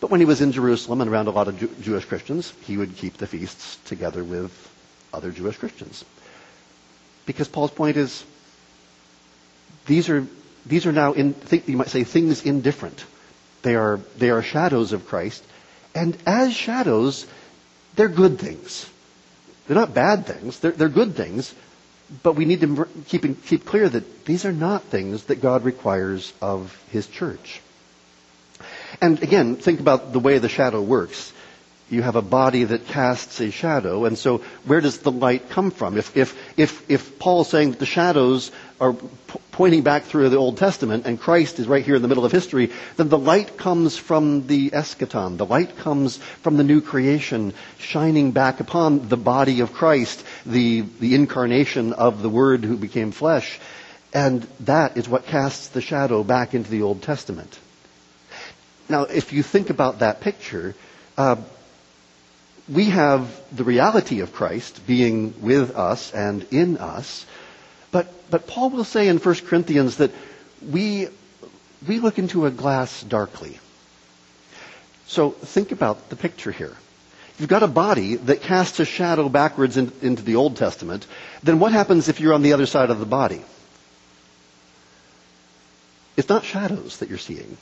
But 0.00 0.10
when 0.10 0.20
he 0.20 0.26
was 0.26 0.40
in 0.40 0.52
Jerusalem 0.52 1.00
and 1.00 1.10
around 1.10 1.28
a 1.28 1.30
lot 1.30 1.48
of 1.48 1.58
Jew- 1.58 1.74
Jewish 1.80 2.04
Christians, 2.04 2.52
he 2.62 2.76
would 2.76 2.96
keep 2.96 3.16
the 3.16 3.26
feasts 3.26 3.76
together 3.86 4.22
with 4.22 4.52
other 5.12 5.30
Jewish 5.30 5.56
Christians. 5.56 6.04
Because 7.24 7.48
Paul's 7.48 7.70
point 7.70 7.96
is, 7.96 8.24
these 9.86 10.08
are, 10.08 10.26
these 10.66 10.86
are 10.86 10.92
now, 10.92 11.12
in, 11.12 11.34
you 11.66 11.76
might 11.76 11.88
say, 11.88 12.04
things 12.04 12.44
indifferent. 12.44 13.04
They 13.62 13.74
are, 13.74 14.00
they 14.18 14.30
are 14.30 14.42
shadows 14.42 14.92
of 14.92 15.06
Christ. 15.06 15.44
And 15.94 16.16
as 16.26 16.52
shadows, 16.54 17.26
they're 17.96 18.08
good 18.08 18.38
things. 18.38 18.88
They're 19.66 19.76
not 19.76 19.94
bad 19.94 20.26
things. 20.26 20.60
They're, 20.60 20.72
they're 20.72 20.88
good 20.88 21.16
things. 21.16 21.54
But 22.22 22.34
we 22.34 22.44
need 22.44 22.60
to 22.60 22.86
keep, 23.08 23.46
keep 23.46 23.64
clear 23.64 23.88
that 23.88 24.26
these 24.26 24.44
are 24.44 24.52
not 24.52 24.84
things 24.84 25.24
that 25.24 25.40
God 25.40 25.64
requires 25.64 26.32
of 26.40 26.80
His 26.90 27.06
church. 27.08 27.60
And 29.00 29.22
again, 29.22 29.56
think 29.56 29.80
about 29.80 30.12
the 30.12 30.20
way 30.20 30.38
the 30.38 30.48
shadow 30.48 30.82
works. 30.82 31.32
You 31.88 32.02
have 32.02 32.16
a 32.16 32.22
body 32.22 32.64
that 32.64 32.88
casts 32.88 33.40
a 33.40 33.52
shadow, 33.52 34.06
and 34.06 34.18
so 34.18 34.38
where 34.64 34.80
does 34.80 34.98
the 34.98 35.12
light 35.12 35.50
come 35.50 35.70
from? 35.70 35.96
If, 35.96 36.16
if, 36.16 36.36
if, 36.58 36.90
if 36.90 37.16
Paul's 37.20 37.48
saying 37.48 37.70
that 37.70 37.78
the 37.78 37.86
shadows 37.86 38.50
are 38.80 38.92
p- 38.92 39.38
pointing 39.52 39.82
back 39.82 40.02
through 40.02 40.28
the 40.30 40.36
Old 40.36 40.56
Testament 40.56 41.06
and 41.06 41.20
Christ 41.20 41.60
is 41.60 41.68
right 41.68 41.84
here 41.84 41.94
in 41.94 42.02
the 42.02 42.08
middle 42.08 42.24
of 42.24 42.32
history, 42.32 42.72
then 42.96 43.08
the 43.08 43.16
light 43.16 43.56
comes 43.56 43.96
from 43.96 44.48
the 44.48 44.70
eschaton. 44.70 45.36
The 45.36 45.46
light 45.46 45.76
comes 45.78 46.16
from 46.16 46.56
the 46.56 46.64
new 46.64 46.80
creation 46.80 47.54
shining 47.78 48.32
back 48.32 48.58
upon 48.58 49.08
the 49.08 49.16
body 49.16 49.60
of 49.60 49.72
Christ, 49.72 50.24
the, 50.44 50.80
the 50.80 51.14
incarnation 51.14 51.92
of 51.92 52.20
the 52.20 52.28
Word 52.28 52.64
who 52.64 52.76
became 52.76 53.12
flesh. 53.12 53.60
And 54.12 54.42
that 54.60 54.96
is 54.96 55.08
what 55.08 55.26
casts 55.26 55.68
the 55.68 55.80
shadow 55.80 56.24
back 56.24 56.52
into 56.52 56.70
the 56.70 56.82
Old 56.82 57.02
Testament. 57.02 57.60
Now, 58.88 59.02
if 59.04 59.32
you 59.32 59.42
think 59.42 59.70
about 59.70 59.98
that 60.00 60.20
picture, 60.20 60.74
uh, 61.16 61.36
we 62.68 62.86
have 62.86 63.40
the 63.54 63.64
reality 63.64 64.20
of 64.20 64.32
Christ 64.32 64.86
being 64.86 65.34
with 65.40 65.76
us 65.76 66.12
and 66.12 66.44
in 66.50 66.78
us, 66.78 67.26
but, 67.90 68.12
but 68.30 68.46
Paul 68.46 68.70
will 68.70 68.84
say 68.84 69.08
in 69.08 69.18
1 69.18 69.34
Corinthians 69.46 69.96
that 69.96 70.10
we, 70.70 71.08
we 71.86 72.00
look 72.00 72.18
into 72.18 72.46
a 72.46 72.50
glass 72.50 73.02
darkly. 73.02 73.58
So 75.06 75.30
think 75.30 75.70
about 75.72 76.08
the 76.10 76.16
picture 76.16 76.50
here. 76.50 76.76
You've 77.38 77.48
got 77.48 77.62
a 77.62 77.68
body 77.68 78.16
that 78.16 78.40
casts 78.42 78.80
a 78.80 78.84
shadow 78.84 79.28
backwards 79.28 79.76
in, 79.76 79.92
into 80.02 80.22
the 80.22 80.36
Old 80.36 80.56
Testament. 80.56 81.06
Then 81.42 81.58
what 81.60 81.72
happens 81.72 82.08
if 82.08 82.18
you're 82.20 82.32
on 82.34 82.42
the 82.42 82.54
other 82.54 82.66
side 82.66 82.90
of 82.90 82.98
the 82.98 83.06
body? 83.06 83.42
It's 86.16 86.28
not 86.30 86.44
shadows 86.44 86.98
that 86.98 87.08
you're 87.10 87.18
seeing. 87.18 87.58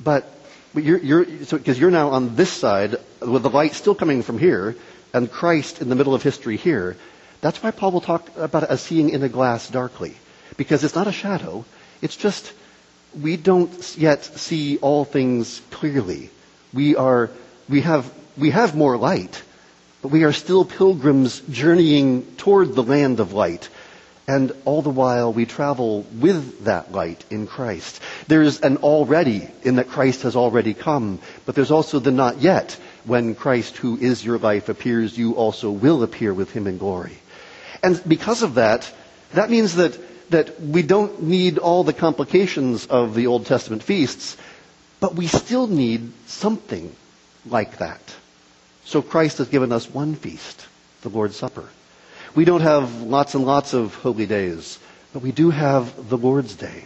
But 0.00 0.30
you're, 0.74 0.98
you're, 0.98 1.44
so, 1.44 1.58
because 1.58 1.78
you're 1.78 1.90
now 1.90 2.10
on 2.10 2.36
this 2.36 2.52
side 2.52 2.96
with 3.20 3.42
the 3.42 3.50
light 3.50 3.74
still 3.74 3.94
coming 3.94 4.22
from 4.22 4.38
here 4.38 4.76
and 5.12 5.30
Christ 5.30 5.80
in 5.80 5.88
the 5.88 5.94
middle 5.94 6.14
of 6.14 6.22
history 6.22 6.56
here. 6.56 6.96
That's 7.40 7.62
why 7.62 7.70
Paul 7.70 7.92
will 7.92 8.00
talk 8.00 8.30
about 8.36 8.64
as 8.64 8.80
seeing 8.80 9.10
in 9.10 9.22
a 9.22 9.28
glass 9.28 9.68
darkly. 9.68 10.14
Because 10.56 10.84
it's 10.84 10.94
not 10.94 11.06
a 11.06 11.12
shadow. 11.12 11.64
It's 12.02 12.16
just 12.16 12.52
we 13.20 13.36
don't 13.36 13.96
yet 13.96 14.24
see 14.24 14.78
all 14.78 15.04
things 15.04 15.60
clearly. 15.70 16.30
We 16.74 16.96
are, 16.96 17.30
we 17.68 17.80
have, 17.82 18.12
we 18.36 18.50
have 18.50 18.74
more 18.74 18.96
light, 18.96 19.42
but 20.02 20.08
we 20.10 20.24
are 20.24 20.32
still 20.32 20.64
pilgrims 20.64 21.40
journeying 21.50 22.26
toward 22.36 22.74
the 22.74 22.82
land 22.82 23.20
of 23.20 23.32
light. 23.32 23.68
And 24.28 24.52
all 24.64 24.82
the 24.82 24.90
while 24.90 25.32
we 25.32 25.46
travel 25.46 26.04
with 26.18 26.64
that 26.64 26.90
light 26.90 27.24
in 27.30 27.46
Christ. 27.46 28.00
There's 28.26 28.60
an 28.60 28.78
already 28.78 29.48
in 29.62 29.76
that 29.76 29.88
Christ 29.88 30.22
has 30.22 30.34
already 30.34 30.74
come, 30.74 31.20
but 31.44 31.54
there's 31.54 31.70
also 31.70 32.00
the 32.00 32.10
not 32.10 32.40
yet 32.40 32.76
when 33.04 33.36
Christ 33.36 33.76
who 33.76 33.96
is 33.96 34.24
your 34.24 34.38
life 34.38 34.68
appears, 34.68 35.16
you 35.16 35.34
also 35.34 35.70
will 35.70 36.02
appear 36.02 36.34
with 36.34 36.50
him 36.50 36.66
in 36.66 36.78
glory. 36.78 37.16
And 37.82 38.02
because 38.08 38.42
of 38.42 38.54
that, 38.54 38.92
that 39.34 39.48
means 39.48 39.76
that 39.76 39.96
that 40.30 40.60
we 40.60 40.82
don't 40.82 41.22
need 41.22 41.58
all 41.58 41.84
the 41.84 41.92
complications 41.92 42.86
of 42.86 43.14
the 43.14 43.26
Old 43.26 43.46
Testament 43.46 43.82
feasts, 43.82 44.36
but 45.00 45.14
we 45.14 45.26
still 45.26 45.66
need 45.66 46.12
something 46.26 46.94
like 47.46 47.78
that. 47.78 48.00
So 48.84 49.02
Christ 49.02 49.38
has 49.38 49.48
given 49.48 49.72
us 49.72 49.88
one 49.88 50.14
feast, 50.14 50.66
the 51.02 51.08
Lord's 51.08 51.36
Supper. 51.36 51.68
We 52.36 52.44
don't 52.44 52.60
have 52.60 53.00
lots 53.00 53.34
and 53.34 53.46
lots 53.46 53.72
of 53.72 53.94
holy 53.94 54.26
days, 54.26 54.78
but 55.14 55.22
we 55.22 55.32
do 55.32 55.48
have 55.48 56.10
the 56.10 56.18
Lord's 56.18 56.54
Day. 56.54 56.84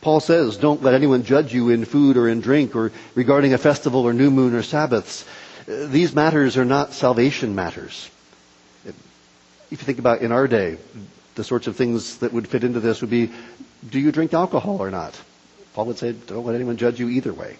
Paul 0.00 0.18
says, 0.18 0.56
don't 0.56 0.82
let 0.82 0.94
anyone 0.94 1.24
judge 1.24 1.52
you 1.52 1.68
in 1.68 1.84
food 1.84 2.16
or 2.16 2.26
in 2.26 2.40
drink 2.40 2.74
or 2.74 2.90
regarding 3.14 3.52
a 3.52 3.58
festival 3.58 4.06
or 4.06 4.14
new 4.14 4.30
moon 4.30 4.54
or 4.54 4.62
Sabbaths. 4.62 5.26
These 5.66 6.14
matters 6.14 6.56
are 6.56 6.64
not 6.64 6.94
salvation 6.94 7.54
matters. 7.54 8.10
If 8.86 8.94
you 9.70 9.76
think 9.76 9.98
about 9.98 10.22
in 10.22 10.32
our 10.32 10.48
day, 10.48 10.78
the 11.34 11.44
sorts 11.44 11.66
of 11.66 11.76
things 11.76 12.18
that 12.18 12.32
would 12.32 12.48
fit 12.48 12.64
into 12.64 12.80
this 12.80 13.02
would 13.02 13.10
be, 13.10 13.30
do 13.90 14.00
you 14.00 14.10
drink 14.10 14.32
alcohol 14.32 14.82
or 14.82 14.90
not? 14.90 15.20
Paul 15.74 15.84
would 15.86 15.98
say, 15.98 16.12
don't 16.12 16.46
let 16.46 16.54
anyone 16.54 16.78
judge 16.78 16.98
you 16.98 17.10
either 17.10 17.34
way. 17.34 17.58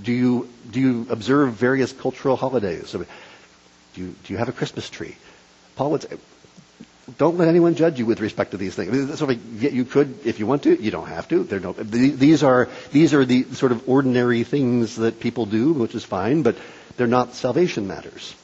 Do 0.00 0.12
you, 0.12 0.48
do 0.70 0.80
you 0.80 1.06
observe 1.10 1.52
various 1.52 1.92
cultural 1.92 2.36
holidays? 2.36 2.92
Do 2.92 3.06
you, 3.96 4.14
do 4.24 4.32
you 4.32 4.38
have 4.38 4.48
a 4.48 4.52
Christmas 4.52 4.88
tree? 4.88 5.16
Paul 5.80 5.92
would 5.92 6.02
say, 6.02 6.18
don't 7.16 7.38
let 7.38 7.48
anyone 7.48 7.74
judge 7.74 7.98
you 7.98 8.04
with 8.04 8.20
respect 8.20 8.50
to 8.50 8.58
these 8.58 8.74
things. 8.74 9.18
So 9.18 9.30
you 9.30 9.86
could, 9.86 10.26
if 10.26 10.38
you 10.38 10.46
want 10.46 10.64
to, 10.64 10.78
you 10.78 10.90
don't 10.90 11.08
have 11.08 11.26
to. 11.28 11.42
No, 11.58 11.72
these 11.72 12.42
are 12.42 12.68
these 12.92 13.14
are 13.14 13.24
the 13.24 13.44
sort 13.54 13.72
of 13.72 13.88
ordinary 13.88 14.44
things 14.44 14.96
that 14.96 15.20
people 15.20 15.46
do, 15.46 15.72
which 15.72 15.94
is 15.94 16.04
fine, 16.04 16.42
but 16.42 16.58
they're 16.98 17.06
not 17.06 17.32
salvation 17.32 17.88
matters. 17.88 18.34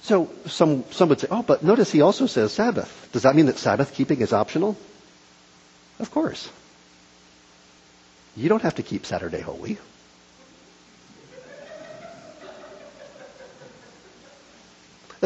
So 0.00 0.30
some, 0.46 0.84
some 0.92 1.10
would 1.10 1.20
say, 1.20 1.28
oh, 1.30 1.42
but 1.42 1.62
notice 1.62 1.92
he 1.92 2.00
also 2.00 2.24
says 2.24 2.50
Sabbath. 2.50 3.10
Does 3.12 3.24
that 3.24 3.36
mean 3.36 3.44
that 3.44 3.58
Sabbath 3.58 3.92
keeping 3.92 4.22
is 4.22 4.32
optional? 4.32 4.78
Of 5.98 6.10
course. 6.10 6.48
You 8.34 8.48
don't 8.48 8.62
have 8.62 8.76
to 8.76 8.82
keep 8.82 9.04
Saturday 9.04 9.42
holy. 9.42 9.76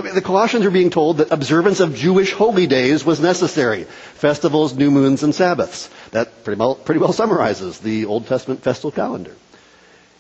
The 0.02 0.22
Colossians 0.22 0.64
are 0.64 0.70
being 0.70 0.90
told 0.90 1.18
that 1.18 1.32
observance 1.32 1.80
of 1.80 1.96
Jewish 1.96 2.32
holy 2.32 2.66
days 2.66 3.04
was 3.04 3.20
necessary. 3.20 3.84
Festivals, 4.14 4.74
new 4.74 4.90
moons, 4.90 5.22
and 5.22 5.34
Sabbaths. 5.34 5.90
That 6.12 6.44
pretty 6.44 6.58
well, 6.58 6.76
pretty 6.76 7.00
well 7.00 7.12
summarizes 7.12 7.80
the 7.80 8.06
Old 8.06 8.26
Testament 8.26 8.62
festal 8.62 8.92
calendar. 8.92 9.34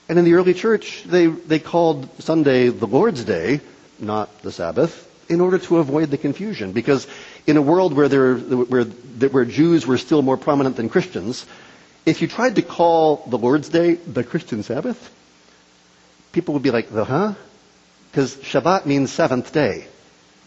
And 0.08 0.18
in 0.18 0.24
the 0.24 0.34
early 0.34 0.54
church, 0.54 1.04
they, 1.04 1.26
they 1.26 1.58
called 1.58 2.08
Sunday 2.20 2.68
the 2.68 2.86
Lord's 2.86 3.24
Day 3.24 3.60
not 4.00 4.42
the 4.42 4.52
Sabbath, 4.52 5.06
in 5.28 5.40
order 5.40 5.58
to 5.58 5.78
avoid 5.78 6.10
the 6.10 6.18
confusion. 6.18 6.72
Because 6.72 7.06
in 7.46 7.56
a 7.56 7.62
world 7.62 7.94
where, 7.94 8.08
there, 8.08 8.36
where, 8.36 8.84
where 8.84 9.44
Jews 9.44 9.86
were 9.86 9.98
still 9.98 10.22
more 10.22 10.36
prominent 10.36 10.76
than 10.76 10.88
Christians, 10.88 11.46
if 12.06 12.22
you 12.22 12.28
tried 12.28 12.56
to 12.56 12.62
call 12.62 13.24
the 13.26 13.38
Lord's 13.38 13.68
Day 13.68 13.94
the 13.94 14.24
Christian 14.24 14.62
Sabbath, 14.62 15.14
people 16.32 16.54
would 16.54 16.62
be 16.62 16.70
like, 16.70 16.90
the 16.90 17.04
huh? 17.04 17.34
Because 18.10 18.36
Shabbat 18.36 18.86
means 18.86 19.12
seventh 19.12 19.52
day. 19.52 19.86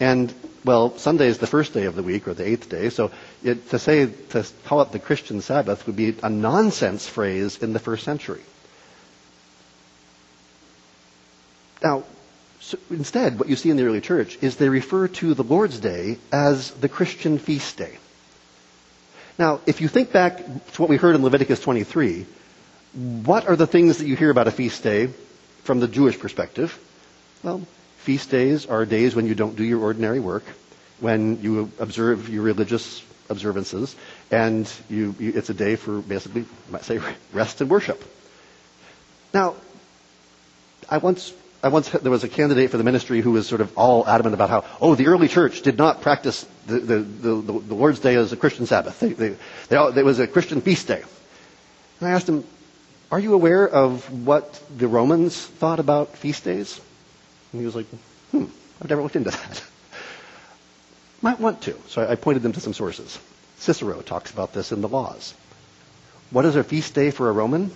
And, 0.00 0.34
well, 0.64 0.96
Sunday 0.98 1.28
is 1.28 1.38
the 1.38 1.46
first 1.46 1.74
day 1.74 1.84
of 1.84 1.94
the 1.94 2.02
week 2.02 2.26
or 2.26 2.34
the 2.34 2.46
eighth 2.46 2.68
day. 2.68 2.90
So 2.90 3.10
it, 3.42 3.70
to 3.70 3.78
say, 3.78 4.06
to 4.30 4.44
call 4.64 4.82
it 4.82 4.92
the 4.92 4.98
Christian 4.98 5.40
Sabbath 5.40 5.86
would 5.86 5.96
be 5.96 6.16
a 6.22 6.28
nonsense 6.28 7.06
phrase 7.06 7.58
in 7.58 7.72
the 7.72 7.78
first 7.78 8.04
century. 8.04 8.42
Now, 11.82 12.04
so 12.60 12.78
instead, 12.90 13.38
what 13.38 13.48
you 13.48 13.56
see 13.56 13.70
in 13.70 13.76
the 13.76 13.84
early 13.84 14.00
church 14.00 14.38
is 14.40 14.56
they 14.56 14.68
refer 14.68 15.08
to 15.08 15.34
the 15.34 15.42
Lord's 15.42 15.80
Day 15.80 16.18
as 16.30 16.70
the 16.70 16.88
Christian 16.88 17.38
feast 17.38 17.76
day. 17.76 17.98
Now, 19.38 19.60
if 19.66 19.80
you 19.80 19.88
think 19.88 20.12
back 20.12 20.38
to 20.38 20.82
what 20.82 20.88
we 20.88 20.96
heard 20.96 21.16
in 21.16 21.22
Leviticus 21.22 21.60
23, 21.60 22.26
what 23.24 23.48
are 23.48 23.56
the 23.56 23.66
things 23.66 23.98
that 23.98 24.06
you 24.06 24.14
hear 24.14 24.30
about 24.30 24.46
a 24.46 24.52
feast 24.52 24.82
day 24.82 25.08
from 25.64 25.80
the 25.80 25.88
Jewish 25.88 26.18
perspective? 26.18 26.78
Well, 27.42 27.62
feast 27.98 28.30
days 28.30 28.66
are 28.66 28.86
days 28.86 29.14
when 29.14 29.26
you 29.26 29.34
don't 29.34 29.56
do 29.56 29.64
your 29.64 29.80
ordinary 29.80 30.20
work, 30.20 30.44
when 31.00 31.42
you 31.42 31.70
observe 31.78 32.28
your 32.28 32.42
religious 32.42 33.02
observances, 33.28 33.96
and 34.30 34.70
you, 34.88 35.14
you, 35.18 35.32
it's 35.34 35.50
a 35.50 35.54
day 35.54 35.76
for 35.76 36.00
basically, 36.00 36.42
I 36.68 36.70
might 36.70 36.84
say, 36.84 37.00
rest 37.32 37.60
and 37.60 37.68
worship. 37.68 38.02
Now, 39.34 39.56
I 40.88 40.98
once 40.98 41.32
I 41.64 41.68
once 41.68 41.88
there 41.90 42.10
was 42.10 42.24
a 42.24 42.28
candidate 42.28 42.70
for 42.70 42.76
the 42.76 42.84
ministry 42.84 43.20
who 43.20 43.32
was 43.32 43.46
sort 43.46 43.60
of 43.60 43.76
all 43.78 44.06
adamant 44.06 44.34
about 44.34 44.50
how, 44.50 44.64
oh, 44.80 44.96
the 44.96 45.06
early 45.06 45.28
church 45.28 45.62
did 45.62 45.78
not 45.78 46.02
practice 46.02 46.44
the, 46.66 46.80
the, 46.80 46.98
the, 46.98 47.34
the 47.40 47.74
Lord's 47.74 48.00
Day 48.00 48.16
as 48.16 48.32
a 48.32 48.36
Christian 48.36 48.66
Sabbath. 48.66 48.98
They, 48.98 49.12
they, 49.12 49.36
they 49.68 49.76
all, 49.76 49.96
it 49.96 50.04
was 50.04 50.18
a 50.18 50.26
Christian 50.26 50.60
feast 50.60 50.88
day. 50.88 51.02
And 52.00 52.08
I 52.08 52.12
asked 52.12 52.28
him, 52.28 52.44
are 53.12 53.20
you 53.20 53.34
aware 53.34 53.68
of 53.68 54.10
what 54.26 54.60
the 54.76 54.88
Romans 54.88 55.36
thought 55.36 55.78
about 55.78 56.16
feast 56.16 56.42
days? 56.42 56.80
And 57.52 57.60
he 57.60 57.66
was 57.66 57.76
like, 57.76 57.86
hmm, 58.30 58.46
I've 58.80 58.88
never 58.88 59.02
looked 59.02 59.16
into 59.16 59.30
that. 59.30 59.62
Might 61.22 61.38
want 61.38 61.62
to. 61.62 61.76
So 61.88 62.06
I 62.06 62.16
pointed 62.16 62.42
them 62.42 62.52
to 62.52 62.60
some 62.60 62.74
sources. 62.74 63.18
Cicero 63.58 64.00
talks 64.00 64.30
about 64.30 64.52
this 64.52 64.72
in 64.72 64.80
the 64.80 64.88
laws. 64.88 65.34
What 66.30 66.44
is 66.44 66.56
a 66.56 66.64
feast 66.64 66.94
day 66.94 67.10
for 67.10 67.28
a 67.28 67.32
Roman? 67.32 67.70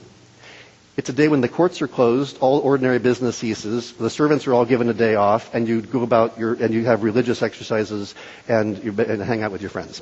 It's 0.97 1.11
a 1.11 1.13
day 1.13 1.29
when 1.29 1.43
the 1.43 1.49
courts 1.49 1.83
are 1.83 1.89
closed, 1.89 2.39
all 2.41 2.59
ordinary 2.61 2.99
business 2.99 3.37
ceases, 3.37 3.93
the 3.93 4.09
servants 4.09 4.47
are 4.47 4.55
all 4.55 4.65
given 4.65 4.89
a 4.89 4.95
day 4.95 5.15
off, 5.15 5.55
and 5.55 5.69
you 5.69 5.83
go 5.83 6.03
about 6.03 6.39
your, 6.39 6.55
and 6.55 6.73
you 6.73 6.87
have 6.87 7.03
religious 7.03 7.43
exercises 7.43 8.15
and 8.49 8.83
you 8.83 8.95
and 8.99 9.23
hang 9.23 9.43
out 9.43 9.53
with 9.53 9.61
your 9.61 9.69
friends. 9.69 10.01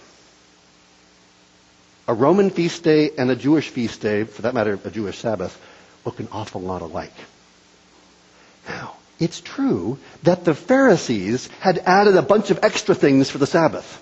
A 2.06 2.14
Roman 2.14 2.50
feast 2.50 2.84
day 2.84 3.10
and 3.18 3.28
a 3.30 3.34
Jewish 3.36 3.70
feast 3.70 4.00
day, 4.02 4.22
for 4.22 4.42
that 4.42 4.54
matter, 4.54 4.78
a 4.84 4.90
Jewish 4.90 5.18
Sabbath, 5.18 5.60
look 6.04 6.20
an 6.20 6.28
awful 6.30 6.60
lot 6.60 6.82
alike. 6.82 7.14
Now, 8.68 8.94
it's 9.18 9.40
true 9.40 9.98
that 10.22 10.44
the 10.44 10.54
Pharisees 10.54 11.48
had 11.60 11.78
added 11.78 12.16
a 12.16 12.22
bunch 12.22 12.50
of 12.50 12.60
extra 12.62 12.94
things 12.94 13.30
for 13.30 13.38
the 13.38 13.46
Sabbath. 13.46 14.00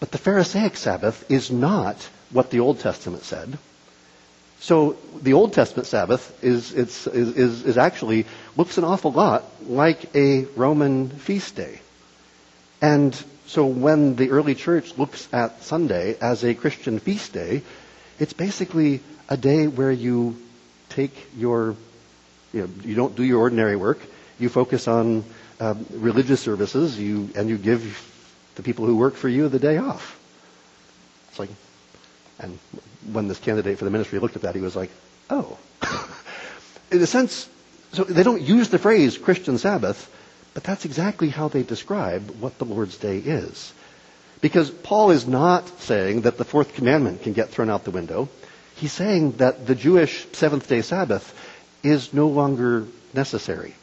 But 0.00 0.10
the 0.10 0.18
Pharisaic 0.18 0.76
Sabbath 0.76 1.30
is 1.30 1.50
not 1.50 1.96
what 2.30 2.50
the 2.50 2.60
Old 2.60 2.80
Testament 2.80 3.24
said. 3.24 3.58
So 4.60 4.96
the 5.20 5.34
Old 5.34 5.52
Testament 5.52 5.86
Sabbath 5.86 6.42
is, 6.42 6.72
is, 6.72 7.06
is, 7.06 7.64
is 7.64 7.76
actually 7.76 8.26
looks 8.56 8.78
an 8.78 8.84
awful 8.84 9.12
lot 9.12 9.44
like 9.66 10.14
a 10.16 10.44
Roman 10.56 11.10
feast 11.10 11.56
day. 11.56 11.80
And 12.80 13.14
so 13.46 13.66
when 13.66 14.16
the 14.16 14.30
early 14.30 14.54
church 14.54 14.96
looks 14.96 15.28
at 15.32 15.62
Sunday 15.62 16.16
as 16.20 16.44
a 16.44 16.54
Christian 16.54 16.98
feast 16.98 17.32
day, 17.32 17.62
it's 18.18 18.32
basically 18.32 19.00
a 19.28 19.36
day 19.36 19.66
where 19.66 19.92
you 19.92 20.36
take 20.88 21.14
your, 21.36 21.76
you, 22.54 22.62
know, 22.62 22.68
you 22.84 22.94
don't 22.94 23.16
do 23.16 23.24
your 23.24 23.40
ordinary 23.40 23.76
work, 23.76 24.00
you 24.38 24.48
focus 24.48 24.88
on 24.88 25.24
um, 25.60 25.86
religious 25.90 26.40
services, 26.40 26.98
you, 26.98 27.30
and 27.34 27.48
you 27.48 27.58
give 27.58 28.10
the 28.54 28.62
people 28.62 28.86
who 28.86 28.96
work 28.96 29.14
for 29.14 29.28
you 29.28 29.48
the 29.48 29.58
day 29.58 29.78
off. 29.78 30.18
It's 31.30 31.38
like, 31.38 31.50
and 32.38 32.58
when 33.12 33.28
this 33.28 33.38
candidate 33.38 33.78
for 33.78 33.84
the 33.84 33.90
ministry 33.90 34.18
looked 34.18 34.36
at 34.36 34.42
that, 34.42 34.54
he 34.54 34.60
was 34.60 34.76
like, 34.76 34.90
oh. 35.30 35.58
In 36.90 37.02
a 37.02 37.06
sense, 37.06 37.48
so 37.92 38.04
they 38.04 38.22
don't 38.22 38.42
use 38.42 38.68
the 38.68 38.78
phrase 38.78 39.18
Christian 39.18 39.58
Sabbath, 39.58 40.10
but 40.54 40.62
that's 40.62 40.84
exactly 40.84 41.28
how 41.28 41.48
they 41.48 41.62
describe 41.62 42.30
what 42.40 42.58
the 42.58 42.64
Lord's 42.64 42.96
Day 42.96 43.18
is. 43.18 43.72
Because 44.40 44.70
Paul 44.70 45.10
is 45.10 45.26
not 45.26 45.80
saying 45.80 46.22
that 46.22 46.38
the 46.38 46.44
fourth 46.44 46.74
commandment 46.74 47.22
can 47.22 47.32
get 47.32 47.48
thrown 47.48 47.70
out 47.70 47.84
the 47.84 47.90
window. 47.90 48.28
He's 48.76 48.92
saying 48.92 49.32
that 49.32 49.66
the 49.66 49.74
Jewish 49.74 50.26
seventh 50.32 50.68
day 50.68 50.82
Sabbath 50.82 51.32
is 51.84 52.12
no 52.12 52.26
longer 52.28 52.86
necessary. 53.12 53.74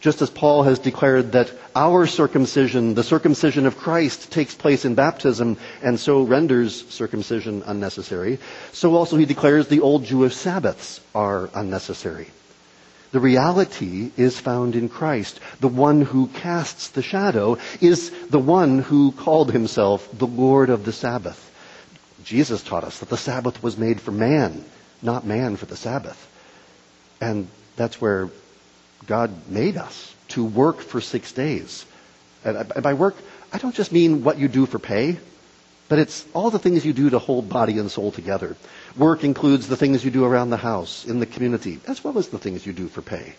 Just 0.00 0.22
as 0.22 0.30
Paul 0.30 0.62
has 0.62 0.78
declared 0.78 1.32
that 1.32 1.50
our 1.74 2.06
circumcision, 2.06 2.94
the 2.94 3.02
circumcision 3.02 3.66
of 3.66 3.78
Christ, 3.78 4.30
takes 4.30 4.54
place 4.54 4.84
in 4.84 4.94
baptism 4.94 5.56
and 5.82 5.98
so 5.98 6.22
renders 6.22 6.86
circumcision 6.88 7.64
unnecessary, 7.66 8.38
so 8.72 8.94
also 8.94 9.16
he 9.16 9.24
declares 9.24 9.66
the 9.66 9.80
old 9.80 10.04
Jewish 10.04 10.36
Sabbaths 10.36 11.00
are 11.14 11.50
unnecessary. 11.52 12.28
The 13.10 13.20
reality 13.20 14.12
is 14.16 14.38
found 14.38 14.76
in 14.76 14.88
Christ. 14.88 15.40
The 15.60 15.68
one 15.68 16.02
who 16.02 16.28
casts 16.28 16.88
the 16.88 17.02
shadow 17.02 17.58
is 17.80 18.10
the 18.28 18.38
one 18.38 18.80
who 18.80 19.12
called 19.12 19.50
himself 19.50 20.08
the 20.16 20.26
Lord 20.26 20.68
of 20.68 20.84
the 20.84 20.92
Sabbath. 20.92 21.44
Jesus 22.22 22.62
taught 22.62 22.84
us 22.84 22.98
that 22.98 23.08
the 23.08 23.16
Sabbath 23.16 23.62
was 23.62 23.78
made 23.78 24.00
for 24.00 24.12
man, 24.12 24.64
not 25.00 25.26
man 25.26 25.56
for 25.56 25.66
the 25.66 25.76
Sabbath. 25.76 26.22
And 27.20 27.48
that's 27.76 28.00
where 28.00 28.30
God 29.06 29.30
made 29.48 29.76
us 29.76 30.14
to 30.28 30.44
work 30.44 30.80
for 30.80 31.00
six 31.00 31.32
days. 31.32 31.84
And 32.44 32.68
by 32.82 32.94
work, 32.94 33.16
I 33.52 33.58
don't 33.58 33.74
just 33.74 33.92
mean 33.92 34.24
what 34.24 34.38
you 34.38 34.48
do 34.48 34.66
for 34.66 34.78
pay, 34.78 35.18
but 35.88 35.98
it's 35.98 36.24
all 36.34 36.50
the 36.50 36.58
things 36.58 36.84
you 36.84 36.92
do 36.92 37.10
to 37.10 37.18
hold 37.18 37.48
body 37.48 37.78
and 37.78 37.90
soul 37.90 38.12
together. 38.12 38.56
Work 38.96 39.24
includes 39.24 39.68
the 39.68 39.76
things 39.76 40.04
you 40.04 40.10
do 40.10 40.24
around 40.24 40.50
the 40.50 40.56
house, 40.58 41.04
in 41.06 41.18
the 41.18 41.26
community, 41.26 41.80
as 41.86 42.04
well 42.04 42.18
as 42.18 42.28
the 42.28 42.38
things 42.38 42.66
you 42.66 42.72
do 42.72 42.88
for 42.88 43.02
pay. 43.02 43.34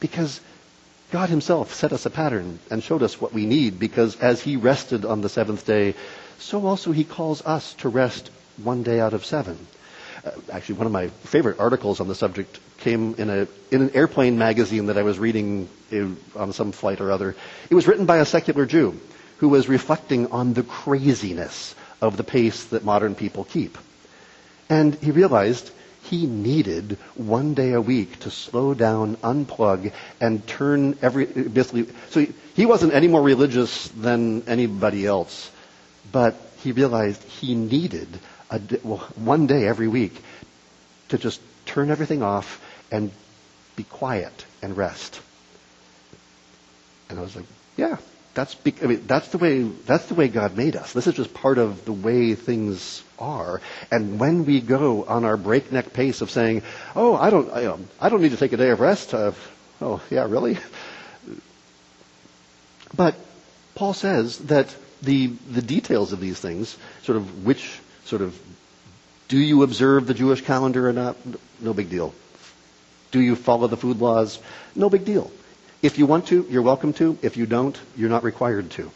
Because 0.00 0.40
God 1.12 1.28
himself 1.28 1.74
set 1.74 1.92
us 1.92 2.06
a 2.06 2.10
pattern 2.10 2.58
and 2.70 2.82
showed 2.82 3.02
us 3.02 3.20
what 3.20 3.32
we 3.32 3.46
need 3.46 3.78
because 3.78 4.16
as 4.16 4.40
he 4.40 4.56
rested 4.56 5.04
on 5.04 5.20
the 5.20 5.28
seventh 5.28 5.66
day, 5.66 5.94
so 6.38 6.66
also 6.66 6.90
he 6.90 7.04
calls 7.04 7.44
us 7.44 7.74
to 7.74 7.88
rest 7.88 8.30
one 8.56 8.82
day 8.82 8.98
out 8.98 9.14
of 9.14 9.24
seven. 9.24 9.58
Uh, 10.24 10.30
actually, 10.52 10.76
one 10.76 10.86
of 10.86 10.92
my 10.92 11.08
favorite 11.08 11.58
articles 11.60 12.00
on 12.00 12.08
the 12.08 12.14
subject 12.14 12.58
came 12.78 13.14
in, 13.16 13.28
a, 13.28 13.46
in 13.70 13.82
an 13.82 13.90
airplane 13.94 14.38
magazine 14.38 14.86
that 14.86 14.96
I 14.96 15.02
was 15.02 15.18
reading 15.18 15.68
in, 15.90 16.16
on 16.34 16.52
some 16.52 16.72
flight 16.72 17.00
or 17.00 17.10
other. 17.10 17.36
It 17.68 17.74
was 17.74 17.86
written 17.86 18.06
by 18.06 18.18
a 18.18 18.24
secular 18.24 18.64
Jew 18.66 18.98
who 19.38 19.48
was 19.48 19.68
reflecting 19.68 20.30
on 20.32 20.54
the 20.54 20.62
craziness 20.62 21.74
of 22.00 22.16
the 22.16 22.24
pace 22.24 22.64
that 22.64 22.84
modern 22.84 23.14
people 23.14 23.44
keep. 23.44 23.76
And 24.70 24.94
he 24.94 25.10
realized 25.10 25.70
he 26.04 26.26
needed 26.26 26.98
one 27.14 27.54
day 27.54 27.72
a 27.72 27.80
week 27.80 28.20
to 28.20 28.30
slow 28.30 28.74
down, 28.74 29.16
unplug, 29.16 29.92
and 30.20 30.46
turn 30.46 30.98
every, 31.02 31.26
basically, 31.26 31.88
so 32.10 32.26
he 32.54 32.66
wasn't 32.66 32.94
any 32.94 33.08
more 33.08 33.22
religious 33.22 33.88
than 33.88 34.42
anybody 34.46 35.06
else, 35.06 35.50
but 36.12 36.34
he 36.58 36.72
realized 36.72 37.22
he 37.24 37.54
needed 37.54 38.08
a, 38.54 38.60
well, 38.82 38.98
one 39.16 39.46
day 39.46 39.66
every 39.66 39.88
week 39.88 40.20
to 41.08 41.18
just 41.18 41.40
turn 41.66 41.90
everything 41.90 42.22
off 42.22 42.60
and 42.90 43.10
be 43.76 43.84
quiet 43.84 44.44
and 44.62 44.76
rest. 44.76 45.20
And 47.08 47.18
I 47.18 47.22
was 47.22 47.36
like, 47.36 47.46
yeah, 47.76 47.96
that's, 48.34 48.56
I 48.82 48.86
mean, 48.86 49.04
that's 49.06 49.28
the 49.28 49.38
way, 49.38 49.62
that's 49.62 50.06
the 50.06 50.14
way 50.14 50.28
God 50.28 50.56
made 50.56 50.76
us. 50.76 50.92
This 50.92 51.06
is 51.06 51.14
just 51.14 51.32
part 51.34 51.58
of 51.58 51.84
the 51.84 51.92
way 51.92 52.34
things 52.34 53.02
are. 53.18 53.60
And 53.90 54.18
when 54.18 54.44
we 54.44 54.60
go 54.60 55.04
on 55.04 55.24
our 55.24 55.36
breakneck 55.36 55.92
pace 55.92 56.20
of 56.20 56.30
saying, 56.30 56.62
oh, 56.96 57.16
I 57.16 57.30
don't, 57.30 57.50
I, 57.52 57.66
um, 57.66 57.88
I 58.00 58.08
don't 58.08 58.22
need 58.22 58.32
to 58.32 58.36
take 58.36 58.52
a 58.52 58.56
day 58.56 58.70
of 58.70 58.80
rest. 58.80 59.14
Uh, 59.14 59.32
oh, 59.80 60.02
yeah, 60.10 60.26
really? 60.28 60.58
But 62.96 63.14
Paul 63.74 63.94
says 63.94 64.38
that 64.38 64.74
the, 65.02 65.28
the 65.50 65.62
details 65.62 66.12
of 66.12 66.20
these 66.20 66.40
things, 66.40 66.76
sort 67.02 67.16
of 67.16 67.44
which 67.44 67.80
sort 68.04 68.22
of, 68.22 68.38
do 69.28 69.38
you 69.38 69.62
observe 69.62 70.06
the 70.06 70.14
Jewish 70.14 70.42
calendar 70.42 70.88
or 70.88 70.92
not? 70.92 71.16
No 71.60 71.72
big 71.74 71.90
deal. 71.90 72.14
Do 73.10 73.20
you 73.20 73.36
follow 73.36 73.66
the 73.68 73.76
food 73.76 74.00
laws? 74.00 74.38
No 74.74 74.90
big 74.90 75.04
deal. 75.04 75.30
If 75.82 75.98
you 75.98 76.06
want 76.06 76.26
to, 76.28 76.46
you're 76.48 76.62
welcome 76.62 76.92
to. 76.94 77.18
If 77.22 77.36
you 77.36 77.46
don't, 77.46 77.78
you're 77.96 78.08
not 78.10 78.24
required 78.24 78.70
to. 78.72 78.90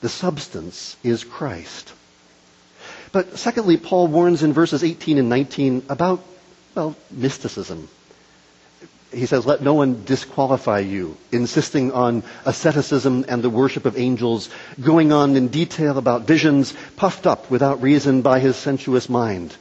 The 0.00 0.08
substance 0.08 0.96
is 1.02 1.24
Christ. 1.24 1.92
But 3.12 3.38
secondly, 3.38 3.76
Paul 3.76 4.08
warns 4.08 4.42
in 4.42 4.52
verses 4.52 4.82
18 4.82 5.18
and 5.18 5.28
19 5.28 5.84
about, 5.88 6.24
well, 6.74 6.96
mysticism. 7.10 7.88
He 9.12 9.26
says, 9.26 9.44
let 9.46 9.60
no 9.62 9.74
one 9.74 10.04
disqualify 10.04 10.80
you, 10.80 11.16
insisting 11.30 11.92
on 11.92 12.22
asceticism 12.44 13.26
and 13.28 13.42
the 13.42 13.50
worship 13.50 13.84
of 13.84 13.98
angels, 13.98 14.48
going 14.80 15.12
on 15.12 15.36
in 15.36 15.48
detail 15.48 15.98
about 15.98 16.22
visions, 16.22 16.74
puffed 16.96 17.26
up 17.26 17.50
without 17.50 17.82
reason 17.82 18.22
by 18.22 18.40
his 18.40 18.56
sensuous 18.56 19.08
mind. 19.08 19.54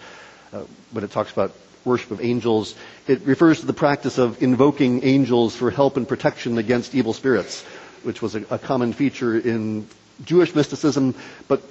Uh, 0.54 0.64
when 0.92 1.04
it 1.04 1.12
talks 1.12 1.32
about 1.32 1.54
worship 1.86 2.12
of 2.12 2.22
angels. 2.22 2.76
It 3.08 3.22
refers 3.26 3.60
to 3.62 3.66
the 3.66 3.74
practice 3.74 4.18
of 4.18 4.42
invoking 4.42 5.04
angels 5.04 5.56
for 5.56 5.72
help 5.72 5.98
and 5.98 6.08
protection 6.08 6.58
against 6.58 6.96
evil 6.96 7.14
spirits, 7.14 7.64
which 8.04 8.22
was 8.22 8.36
a, 8.36 8.44
a 8.50 8.60
common 8.60 8.94
feature 8.94 9.38
in 9.38 9.88
Jewish 10.24 10.54
mysticism. 10.54 11.16
But 11.48 11.62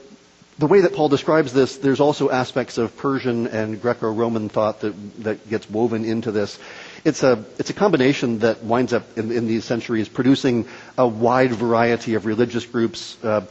the 0.59 0.67
way 0.67 0.81
that 0.81 0.95
Paul 0.95 1.09
describes 1.09 1.53
this, 1.53 1.77
there's 1.77 2.01
also 2.01 2.31
aspects 2.31 2.79
of 2.79 2.97
Persian 2.97 3.47
and 3.47 3.81
Greco-Roman 3.81 4.49
thought 4.49 4.81
that, 4.81 5.23
that 5.25 5.49
gets 5.49 5.71
woven 5.71 6.05
into 6.05 6.33
this. 6.33 6.59
It's 7.05 7.23
a, 7.23 7.45
it's 7.59 7.71
a 7.71 7.75
combination 7.75 8.41
that 8.41 8.63
winds 8.63 8.93
up 8.93 9.17
in, 9.19 9.33
in 9.33 9.47
these 9.47 9.65
centuries 9.65 10.09
producing 10.09 10.67
a 10.99 11.07
wide 11.07 11.53
variety 11.53 12.15
of 12.15 12.27
religious 12.27 12.67
groups. 12.67 13.17
Uh, 13.25 13.47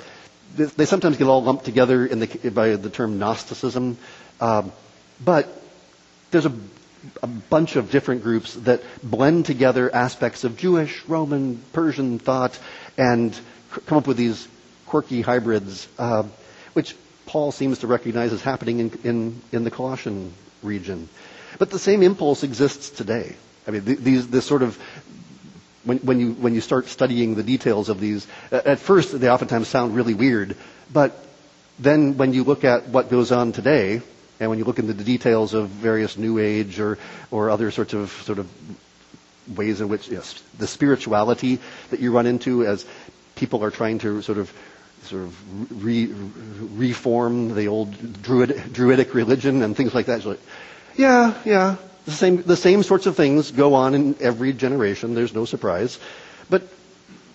they, 0.56 0.66
they, 0.66 0.86
sometimes 0.86 1.18
get 1.18 1.28
all 1.28 1.44
lumped 1.44 1.66
together 1.66 2.08
the, 2.08 2.52
by 2.52 2.76
the 2.76 2.90
term 2.90 3.18
Gnosticism. 3.20 3.98
Um, 4.40 4.72
but 5.24 5.48
there's 6.32 6.46
a, 6.46 6.54
a 7.24 7.28
bunch 7.28 7.76
of 7.76 7.92
different 7.92 8.24
groups 8.24 8.54
that 8.56 8.82
blend 9.04 9.46
together 9.46 9.94
aspects 9.94 10.44
of 10.44 10.58
Jewish, 10.58 11.04
Roman, 11.08 11.58
Persian 11.74 12.20
thought 12.20 12.58
and 12.98 13.38
come 13.86 13.98
up 14.00 14.08
with 14.08 14.18
these 14.18 14.48
quirky 14.86 15.22
hybrids, 15.22 15.88
uh, 15.98 16.24
which 16.74 16.96
Paul 17.26 17.52
seems 17.52 17.80
to 17.80 17.88
recognize 17.88 18.34
as 18.34 18.42
happening 18.42 18.80
in, 18.80 19.00
in, 19.04 19.42
in, 19.52 19.64
the 19.64 19.72
Colossian 19.72 20.34
region. 20.64 21.08
But 21.58 21.70
the 21.72 21.80
same 21.80 22.04
impulse 22.04 22.44
exists 22.44 22.90
today. 22.90 23.36
I 23.68 23.72
mean, 23.72 23.84
these, 23.86 24.28
this 24.28 24.46
sort 24.46 24.62
of, 24.62 24.78
when, 25.84 25.98
when, 26.00 26.20
you, 26.20 26.34
when 26.34 26.54
you 26.56 26.62
start 26.62 26.88
studying 26.88 27.36
the 27.36 27.44
details 27.44 27.90
of 27.90 28.00
these, 28.00 28.28
at 28.52 28.80
first 28.80 29.20
they 29.20 29.30
oftentimes 29.30 29.68
sound 29.68 29.96
really 29.96 30.14
weird, 30.14 30.56
but 30.92 31.16
then 31.80 32.18
when 32.18 32.34
you 32.34 32.44
look 32.44 32.64
at 32.64 32.90
what 32.90 33.10
goes 33.10 33.32
on 33.32 33.52
today, 33.52 34.02
and 34.40 34.50
when 34.50 34.60
you 34.60 34.66
look 34.66 34.80
into 34.80 34.94
the 34.94 35.04
details 35.04 35.54
of 35.54 35.68
various 35.70 36.18
New 36.18 36.40
Age 36.40 36.80
or, 36.80 36.98
or 37.32 37.50
other 37.50 37.72
sorts 37.72 37.94
of 37.94 38.10
sort 38.26 38.40
of 38.40 38.50
ways 39.58 39.82
in 39.82 39.90
which 39.90 40.08
yes, 40.10 40.42
the 40.58 40.68
spirituality 40.68 41.60
that 41.90 42.00
you 42.00 42.12
run 42.12 42.26
into 42.28 42.66
as 42.66 42.86
people 43.36 43.64
are 43.64 43.72
trying 43.72 44.00
to 44.00 44.22
sort 44.22 44.38
of 44.38 44.52
sort 45.04 45.24
of 45.24 45.84
re, 45.84 46.08
reform 46.08 47.56
the 47.56 47.68
old 47.68 48.22
druid, 48.22 48.74
druidic 48.74 49.14
religion 49.14 49.62
and 49.64 49.76
things 49.76 49.94
like 49.94 50.08
that. 50.08 50.26
Like, 50.26 50.40
yeah, 51.00 51.34
yeah, 51.46 51.76
the 52.06 52.12
same 52.12 52.42
the 52.44 52.58
same 52.58 52.84
sorts 52.84 53.06
of 53.06 53.16
things 53.16 53.52
go 53.52 53.74
on 53.74 53.96
in 53.96 54.16
every 54.20 54.52
generation. 54.52 55.14
There's 55.16 55.34
no 55.34 55.46
surprise, 55.46 55.98
but 56.50 56.64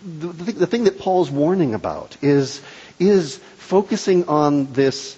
the, 0.05 0.27
the, 0.29 0.53
the 0.53 0.67
thing 0.67 0.85
that 0.85 0.99
Paul's 0.99 1.31
warning 1.31 1.73
about 1.75 2.17
is 2.23 2.61
is 2.99 3.39
focusing 3.57 4.29
on 4.29 4.71
this 4.75 5.17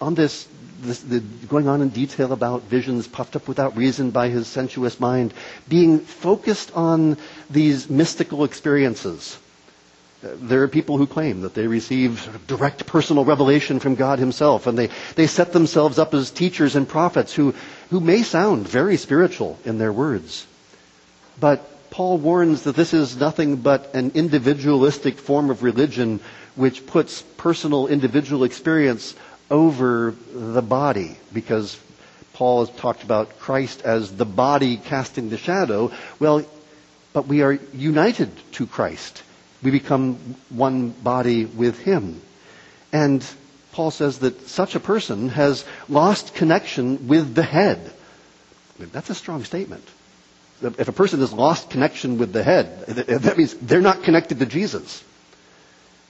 on 0.00 0.16
this 0.16 0.48
this, 0.80 1.00
the, 1.00 1.20
going 1.48 1.68
on 1.68 1.80
in 1.82 1.90
detail 1.90 2.32
about 2.32 2.62
visions 2.64 3.06
puffed 3.06 3.36
up 3.36 3.46
without 3.46 3.76
reason 3.76 4.10
by 4.10 4.28
his 4.28 4.48
sensuous 4.48 4.98
mind, 4.98 5.32
being 5.68 6.00
focused 6.00 6.72
on 6.74 7.16
these 7.48 7.88
mystical 7.88 8.42
experiences. 8.44 9.38
There 10.22 10.62
are 10.64 10.68
people 10.68 10.98
who 10.98 11.06
claim 11.06 11.42
that 11.42 11.54
they 11.54 11.66
receive 11.68 12.28
direct 12.48 12.86
personal 12.86 13.24
revelation 13.24 13.78
from 13.78 13.94
God 13.94 14.18
himself, 14.18 14.66
and 14.66 14.76
they, 14.76 14.88
they 15.14 15.28
set 15.28 15.52
themselves 15.52 15.98
up 15.98 16.12
as 16.12 16.30
teachers 16.32 16.74
and 16.74 16.88
prophets 16.88 17.32
who, 17.32 17.54
who 17.90 18.00
may 18.00 18.22
sound 18.22 18.66
very 18.66 18.96
spiritual 18.96 19.58
in 19.64 19.78
their 19.78 19.92
words. 19.92 20.46
But 21.38 21.90
Paul 21.90 22.18
warns 22.18 22.62
that 22.62 22.74
this 22.74 22.92
is 22.92 23.16
nothing 23.16 23.56
but 23.56 23.94
an 23.94 24.10
individualistic 24.14 25.18
form 25.18 25.50
of 25.50 25.62
religion 25.62 26.18
which 26.56 26.84
puts 26.86 27.22
personal 27.36 27.86
individual 27.86 28.42
experience 28.42 29.14
over 29.50 30.14
the 30.32 30.62
body 30.62 31.16
because 31.32 31.78
Paul 32.34 32.66
has 32.66 32.74
talked 32.76 33.04
about 33.04 33.38
Christ 33.38 33.82
as 33.82 34.14
the 34.16 34.24
body 34.26 34.76
casting 34.76 35.30
the 35.30 35.38
shadow. 35.38 35.92
Well, 36.18 36.44
but 37.12 37.26
we 37.28 37.42
are 37.42 37.52
united 37.72 38.30
to 38.52 38.66
Christ. 38.66 39.22
We 39.62 39.70
become 39.70 40.36
one 40.50 40.90
body 40.90 41.44
with 41.44 41.78
Him. 41.78 42.20
And 42.92 43.24
Paul 43.72 43.90
says 43.90 44.20
that 44.20 44.48
such 44.48 44.74
a 44.74 44.80
person 44.80 45.28
has 45.30 45.64
lost 45.88 46.34
connection 46.34 47.08
with 47.08 47.34
the 47.34 47.42
head. 47.42 47.92
That's 48.78 49.10
a 49.10 49.14
strong 49.14 49.44
statement. 49.44 49.86
If 50.62 50.88
a 50.88 50.92
person 50.92 51.20
has 51.20 51.32
lost 51.32 51.70
connection 51.70 52.18
with 52.18 52.32
the 52.32 52.42
head, 52.42 52.86
that 52.86 53.38
means 53.38 53.54
they're 53.54 53.80
not 53.80 54.02
connected 54.02 54.40
to 54.40 54.46
Jesus. 54.46 55.04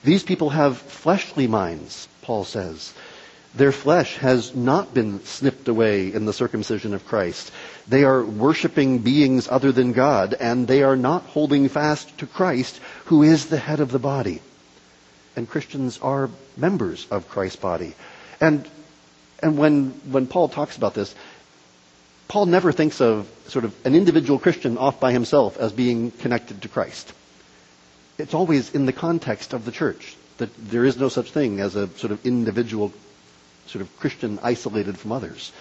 These 0.03 0.23
people 0.23 0.49
have 0.49 0.77
fleshly 0.77 1.47
minds, 1.47 2.07
Paul 2.21 2.45
says. 2.45 2.93
Their 3.55 3.71
flesh 3.71 4.17
has 4.17 4.55
not 4.55 4.93
been 4.93 5.23
snipped 5.25 5.67
away 5.67 6.13
in 6.13 6.25
the 6.25 6.33
circumcision 6.33 6.93
of 6.93 7.05
Christ. 7.05 7.51
They 7.87 8.03
are 8.03 8.23
worshiping 8.23 8.99
beings 8.99 9.47
other 9.49 9.71
than 9.71 9.91
God, 9.91 10.35
and 10.39 10.67
they 10.67 10.83
are 10.83 10.95
not 10.95 11.23
holding 11.23 11.67
fast 11.67 12.15
to 12.19 12.27
Christ, 12.27 12.79
who 13.09 13.23
is 13.23 13.47
the 13.47 13.57
head 13.57 13.79
of 13.79 13.91
the 13.91 13.97
body. 13.97 14.39
And 15.35 15.49
Christians 15.49 15.97
are 15.99 16.29
members 16.55 17.07
of 17.09 17.27
Christ's 17.27 17.55
body. 17.55 17.95
And, 18.39 18.69
and 19.41 19.57
when, 19.57 19.89
when 20.11 20.27
Paul 20.27 20.47
talks 20.47 20.77
about 20.77 20.93
this, 20.93 21.15
Paul 22.27 22.45
never 22.45 22.71
thinks 22.71 23.01
of 23.01 23.27
sort 23.47 23.65
of 23.65 23.73
an 23.83 23.95
individual 23.95 24.37
Christian 24.37 24.77
off 24.77 24.99
by 24.99 25.11
himself 25.11 25.57
as 25.57 25.71
being 25.71 26.11
connected 26.11 26.61
to 26.61 26.67
Christ. 26.67 27.11
It's 28.19 28.35
always 28.35 28.75
in 28.75 28.85
the 28.85 28.93
context 28.93 29.53
of 29.53 29.65
the 29.65 29.71
church 29.71 30.15
that 30.37 30.55
there 30.55 30.85
is 30.85 30.95
no 30.97 31.09
such 31.09 31.31
thing 31.31 31.61
as 31.61 31.75
a 31.75 31.87
sort 31.97 32.11
of 32.11 32.23
individual 32.27 32.93
sort 33.65 33.81
of 33.81 33.99
Christian 33.99 34.37
isolated 34.43 34.99
from 34.99 35.13
others. 35.13 35.51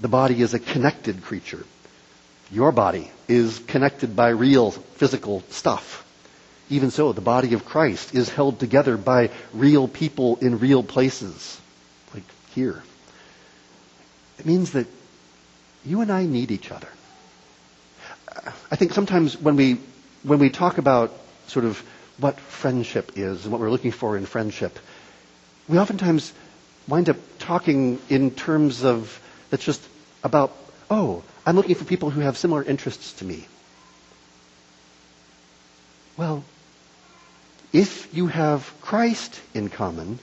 The 0.00 0.08
body 0.08 0.42
is 0.42 0.54
a 0.54 0.58
connected 0.58 1.22
creature. 1.22 1.64
Your 2.50 2.72
body 2.72 3.12
is 3.28 3.60
connected 3.60 4.16
by 4.16 4.30
real 4.30 4.72
physical 4.72 5.44
stuff. 5.50 6.04
Even 6.70 6.90
so, 6.90 7.12
the 7.12 7.20
body 7.20 7.54
of 7.54 7.64
Christ 7.64 8.14
is 8.14 8.28
held 8.28 8.58
together 8.58 8.96
by 8.96 9.30
real 9.52 9.88
people 9.88 10.36
in 10.36 10.58
real 10.58 10.82
places, 10.82 11.60
like 12.14 12.22
here. 12.54 12.82
It 14.38 14.46
means 14.46 14.72
that 14.72 14.86
you 15.84 16.00
and 16.00 16.10
I 16.10 16.24
need 16.24 16.50
each 16.50 16.70
other. 16.70 16.88
I 18.70 18.76
think 18.76 18.92
sometimes 18.92 19.36
when 19.36 19.56
we, 19.56 19.78
when 20.22 20.38
we 20.38 20.48
talk 20.50 20.78
about 20.78 21.12
sort 21.48 21.64
of 21.64 21.78
what 22.18 22.38
friendship 22.40 23.12
is 23.16 23.44
and 23.44 23.52
what 23.52 23.60
we're 23.60 23.70
looking 23.70 23.92
for 23.92 24.16
in 24.16 24.24
friendship, 24.26 24.78
we 25.68 25.78
oftentimes 25.78 26.32
wind 26.88 27.08
up 27.10 27.16
talking 27.38 27.98
in 28.08 28.30
terms 28.30 28.84
of 28.84 29.20
that's 29.50 29.64
just 29.64 29.82
about, 30.24 30.52
oh, 30.90 31.22
I'm 31.44 31.56
looking 31.56 31.74
for 31.74 31.84
people 31.84 32.10
who 32.10 32.20
have 32.20 32.38
similar 32.38 32.62
interests 32.62 33.12
to 33.14 33.24
me. 33.24 33.46
Well, 36.16 36.44
if 37.72 38.14
you 38.14 38.26
have 38.26 38.72
Christ 38.80 39.40
in 39.54 39.68
common, 39.68 40.18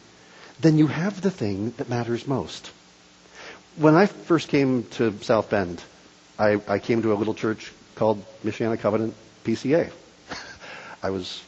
then 0.60 0.78
you 0.78 0.88
have 0.88 1.22
the 1.22 1.32
thing 1.32 1.74
that 1.78 1.90
matters 1.90 2.28
most. 2.28 2.72
When 3.78 3.96
I 3.96 4.06
first 4.08 4.50
came 4.50 4.84
to 4.92 5.18
South 5.22 5.50
Bend, 5.50 5.82
I, 6.38 6.62
I 6.68 6.80
came 6.80 7.02
to 7.02 7.14
a 7.14 7.16
little 7.16 7.34
church 7.34 7.72
called 7.96 8.24
Michiana 8.44 8.80
Covenant 8.80 9.14
PCA. 9.44 9.92
I 11.04 11.10
was 11.10 11.42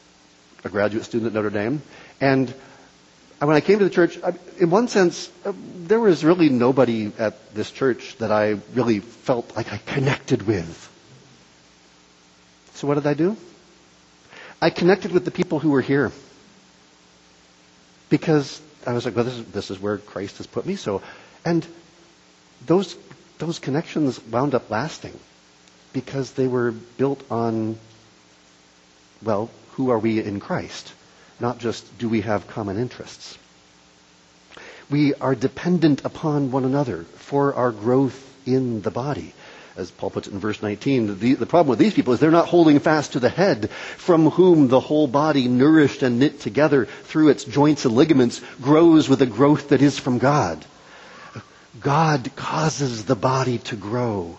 a 0.63 0.69
graduate 0.69 1.05
student 1.05 1.27
at 1.27 1.33
Notre 1.33 1.49
Dame, 1.49 1.81
and 2.19 2.53
when 3.39 3.55
I 3.55 3.61
came 3.61 3.79
to 3.79 3.85
the 3.85 3.89
church, 3.89 4.19
in 4.59 4.69
one 4.69 4.87
sense, 4.87 5.29
uh, 5.45 5.53
there 5.77 5.99
was 5.99 6.23
really 6.23 6.49
nobody 6.49 7.11
at 7.17 7.53
this 7.55 7.71
church 7.71 8.15
that 8.19 8.31
I 8.31 8.59
really 8.75 8.99
felt 8.99 9.55
like 9.55 9.73
I 9.73 9.77
connected 9.77 10.43
with. 10.43 10.87
So 12.75 12.87
what 12.87 12.95
did 12.95 13.07
I 13.07 13.15
do? 13.15 13.35
I 14.61 14.69
connected 14.69 15.11
with 15.11 15.25
the 15.25 15.31
people 15.31 15.59
who 15.59 15.71
were 15.71 15.81
here. 15.81 16.11
Because 18.09 18.61
I 18.85 18.93
was 18.93 19.05
like, 19.05 19.15
well, 19.15 19.25
this 19.25 19.35
is, 19.37 19.45
this 19.45 19.71
is 19.71 19.79
where 19.79 19.97
Christ 19.97 20.37
has 20.37 20.47
put 20.47 20.65
me. 20.65 20.75
So, 20.75 21.01
and 21.45 21.65
those, 22.65 22.95
those 23.39 23.59
connections 23.59 24.21
wound 24.25 24.53
up 24.53 24.69
lasting 24.69 25.17
because 25.93 26.31
they 26.33 26.47
were 26.47 26.71
built 26.71 27.23
on, 27.31 27.77
well, 29.23 29.49
who 29.71 29.89
are 29.91 29.99
we 29.99 30.21
in 30.21 30.39
Christ? 30.39 30.93
not 31.41 31.57
just 31.57 31.97
do 31.97 32.07
we 32.07 32.21
have 32.21 32.47
common 32.47 32.77
interests. 32.77 33.37
We 34.89 35.15
are 35.15 35.33
dependent 35.35 36.05
upon 36.05 36.51
one 36.51 36.65
another 36.65 37.03
for 37.03 37.55
our 37.55 37.71
growth 37.71 38.15
in 38.45 38.81
the 38.81 38.91
body. 38.91 39.33
As 39.75 39.89
Paul 39.89 40.09
puts 40.09 40.27
it 40.27 40.33
in 40.33 40.39
verse 40.39 40.61
19, 40.61 41.19
the, 41.19 41.33
the, 41.35 41.45
problem 41.45 41.69
with 41.69 41.79
these 41.79 41.93
people 41.93 42.13
is 42.13 42.19
they're 42.19 42.31
not 42.31 42.47
holding 42.47 42.79
fast 42.79 43.13
to 43.13 43.19
the 43.19 43.29
head, 43.29 43.69
from 43.69 44.29
whom 44.29 44.67
the 44.67 44.79
whole 44.79 45.07
body, 45.07 45.47
nourished 45.47 46.03
and 46.03 46.19
knit 46.19 46.41
together 46.41 46.85
through 46.85 47.29
its 47.29 47.45
joints 47.45 47.85
and 47.85 47.95
ligaments, 47.95 48.41
grows 48.61 49.07
with 49.07 49.21
a 49.21 49.25
growth 49.25 49.69
that 49.69 49.81
is 49.81 49.97
from 49.97 50.17
God. 50.17 50.65
God 51.79 52.29
causes 52.35 53.05
the 53.05 53.15
body 53.15 53.59
to 53.59 53.77
grow, 53.77 54.37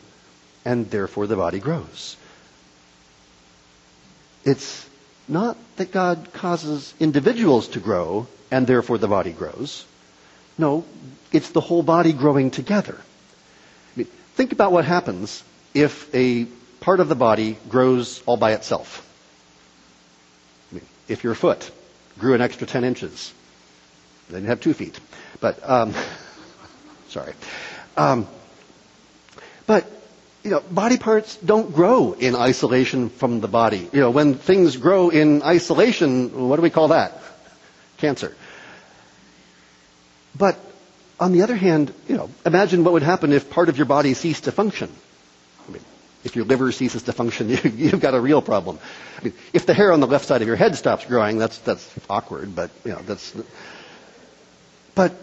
and 0.64 0.90
therefore 0.90 1.26
the 1.26 1.36
body 1.36 1.60
grows. 1.60 2.16
It's 4.44 4.86
not 5.28 5.56
that 5.76 5.92
God 5.92 6.28
causes 6.32 6.92
individuals 7.00 7.68
to 7.68 7.80
grow 7.80 8.26
and 8.50 8.66
therefore 8.66 8.98
the 8.98 9.08
body 9.08 9.32
grows. 9.32 9.86
No, 10.58 10.84
it's 11.32 11.50
the 11.50 11.60
whole 11.60 11.82
body 11.82 12.12
growing 12.12 12.50
together. 12.50 13.00
Think 14.34 14.52
about 14.52 14.72
what 14.72 14.84
happens 14.84 15.42
if 15.74 16.12
a 16.14 16.46
part 16.80 17.00
of 17.00 17.08
the 17.08 17.14
body 17.14 17.58
grows 17.68 18.22
all 18.26 18.36
by 18.36 18.52
itself. 18.52 19.06
I 20.70 20.76
mean, 20.76 20.84
if 21.08 21.22
your 21.24 21.34
foot 21.34 21.70
grew 22.18 22.34
an 22.34 22.40
extra 22.40 22.66
10 22.66 22.84
inches, 22.84 23.32
then 24.30 24.42
you 24.42 24.48
have 24.48 24.60
two 24.60 24.74
feet. 24.74 24.98
But, 25.40 25.58
um, 25.68 25.94
sorry. 27.08 27.34
Um, 27.96 28.26
but 29.66 29.86
you 30.42 30.50
know, 30.50 30.60
body 30.60 30.98
parts 30.98 31.36
don't 31.36 31.72
grow 31.72 32.12
in 32.14 32.34
isolation 32.34 33.10
from 33.10 33.40
the 33.40 33.48
body. 33.48 33.88
You 33.92 34.00
know, 34.00 34.10
when 34.10 34.34
things 34.34 34.76
grow 34.76 35.08
in 35.10 35.42
isolation, 35.42 36.48
what 36.48 36.56
do 36.56 36.62
we 36.62 36.70
call 36.70 36.88
that? 36.88 37.20
Cancer. 37.98 38.34
But 40.36 40.58
on 41.22 41.30
the 41.32 41.42
other 41.42 41.54
hand, 41.54 41.94
you 42.08 42.16
know, 42.16 42.28
imagine 42.44 42.82
what 42.82 42.92
would 42.94 43.04
happen 43.04 43.32
if 43.32 43.48
part 43.48 43.68
of 43.68 43.76
your 43.76 43.86
body 43.86 44.12
ceased 44.12 44.44
to 44.44 44.52
function. 44.52 44.90
I 45.68 45.70
mean, 45.70 45.82
if 46.24 46.34
your 46.34 46.44
liver 46.44 46.72
ceases 46.72 47.04
to 47.04 47.12
function, 47.12 47.48
you, 47.76 47.90
have 47.90 48.00
got 48.00 48.14
a 48.14 48.20
real 48.20 48.42
problem. 48.42 48.80
I 49.20 49.24
mean, 49.24 49.34
if 49.52 49.64
the 49.64 49.72
hair 49.72 49.92
on 49.92 50.00
the 50.00 50.08
left 50.08 50.26
side 50.26 50.42
of 50.42 50.48
your 50.48 50.56
head 50.56 50.74
stops 50.74 51.06
growing, 51.06 51.38
that's 51.38 51.58
that's 51.58 51.88
awkward. 52.10 52.56
But 52.56 52.70
you 52.84 52.90
know, 52.92 53.02
that's. 53.02 53.34
But 54.96 55.14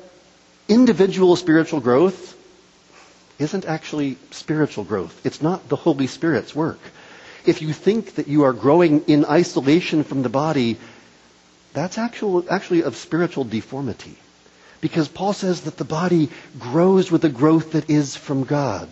individual 0.70 1.36
spiritual 1.36 1.82
growth 1.82 2.36
isn't 3.38 3.66
actually 3.66 4.18
spiritual 4.32 4.86
growth. 4.86 5.26
It's 5.26 5.42
not 5.42 5.68
the 5.68 5.76
Holy 5.76 6.08
Spirit's 6.08 6.56
work. 6.56 6.80
If 7.46 7.62
you 7.62 7.74
think 7.74 8.16
that 8.16 8.28
you 8.30 8.44
are 8.44 8.54
growing 8.54 9.02
in 9.08 9.26
isolation 9.26 10.06
from 10.06 10.24
the 10.24 10.30
body, 10.30 10.78
that's 11.74 11.98
actual, 11.98 12.46
actually 12.50 12.84
of 12.84 12.96
spiritual 12.96 13.44
deformity. 13.44 14.16
Because 14.82 15.08
Paul 15.08 15.34
says 15.34 15.62
that 15.62 15.78
the 15.78 15.84
body 15.86 16.30
grows 16.58 17.12
with 17.12 17.26
a 17.26 17.30
growth 17.30 17.74
that 17.74 17.90
is 17.90 18.16
from 18.16 18.44
God. 18.44 18.90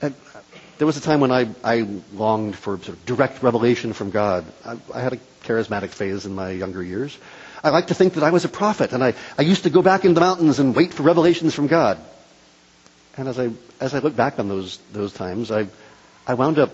And 0.00 0.14
uh, 0.34 0.40
there 0.78 0.86
was 0.86 0.96
a 0.96 1.00
time 1.00 1.20
when 1.20 1.32
I, 1.32 1.48
I 1.64 1.86
longed 2.14 2.56
for 2.56 2.76
sort 2.78 2.88
of 2.96 3.06
direct 3.06 3.42
revelation 3.42 3.92
from 3.92 4.10
God. 4.10 4.44
I, 4.64 4.76
I 4.94 5.00
had 5.00 5.12
a 5.12 5.18
charismatic 5.44 5.90
phase 5.90 6.24
in 6.26 6.34
my 6.34 6.50
younger 6.50 6.82
years. 6.82 7.16
I 7.64 7.70
like 7.70 7.88
to 7.88 7.94
think 7.94 8.14
that 8.14 8.24
I 8.24 8.30
was 8.30 8.44
a 8.44 8.48
prophet, 8.48 8.92
and 8.92 9.04
I, 9.04 9.14
I 9.38 9.42
used 9.42 9.64
to 9.64 9.70
go 9.70 9.82
back 9.82 10.04
into 10.04 10.14
the 10.14 10.20
mountains 10.20 10.58
and 10.58 10.74
wait 10.74 10.92
for 10.92 11.04
revelations 11.04 11.54
from 11.54 11.68
God. 11.68 11.98
And 13.16 13.28
as 13.28 13.38
I, 13.38 13.50
as 13.80 13.94
I 13.94 13.98
look 13.98 14.16
back 14.16 14.38
on 14.38 14.48
those, 14.48 14.78
those 14.92 15.12
times, 15.12 15.50
I, 15.52 15.68
I 16.26 16.34
wound 16.34 16.58
up 16.58 16.70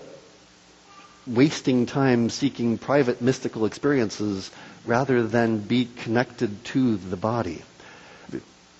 wasting 1.29 1.85
time 1.85 2.29
seeking 2.29 2.77
private 2.77 3.21
mystical 3.21 3.65
experiences 3.65 4.49
rather 4.85 5.23
than 5.25 5.59
be 5.59 5.85
connected 5.85 6.63
to 6.65 6.97
the 6.97 7.17
body. 7.17 7.61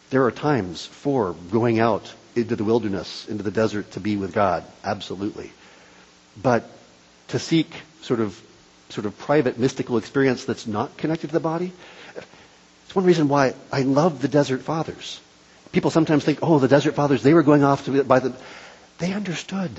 There 0.10 0.26
are 0.26 0.32
times 0.32 0.86
for 0.86 1.34
going 1.52 1.80
out 1.80 2.12
into 2.36 2.56
the 2.56 2.64
wilderness, 2.64 3.28
into 3.28 3.44
the 3.44 3.52
desert 3.52 3.92
to 3.92 4.00
be 4.00 4.18
with 4.18 4.34
God, 4.34 4.64
absolutely. 4.84 5.52
But 6.42 6.70
to 7.30 7.40
seek 7.40 7.72
sort 8.02 8.20
of 8.20 8.40
sort 8.90 9.06
of 9.06 9.16
private 9.20 9.60
mystical 9.60 9.98
experience 9.98 10.46
that's 10.46 10.66
not 10.66 10.98
connected 10.98 11.28
to 11.28 11.34
the 11.34 11.40
body, 11.40 11.72
it's 12.86 12.96
one 12.96 13.06
reason 13.06 13.28
why 13.28 13.54
I 13.72 13.84
love 13.84 14.22
the 14.22 14.28
desert 14.28 14.62
fathers. 14.64 15.20
People 15.72 15.92
sometimes 15.92 16.24
think, 16.26 16.40
oh, 16.42 16.58
the 16.58 16.68
Desert 16.68 16.96
Fathers, 16.96 17.22
they 17.22 17.34
were 17.36 17.44
going 17.44 17.64
off 17.64 17.86
to 17.86 18.04
by 18.04 18.20
the. 18.20 18.34
They 18.98 19.14
understood. 19.14 19.70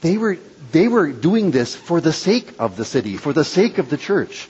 They 0.00 0.16
were, 0.16 0.38
they 0.72 0.88
were 0.88 1.10
doing 1.12 1.50
this 1.50 1.74
for 1.74 2.00
the 2.00 2.12
sake 2.12 2.54
of 2.58 2.76
the 2.76 2.84
city, 2.84 3.16
for 3.16 3.32
the 3.32 3.44
sake 3.44 3.78
of 3.78 3.90
the 3.90 3.96
church. 3.96 4.48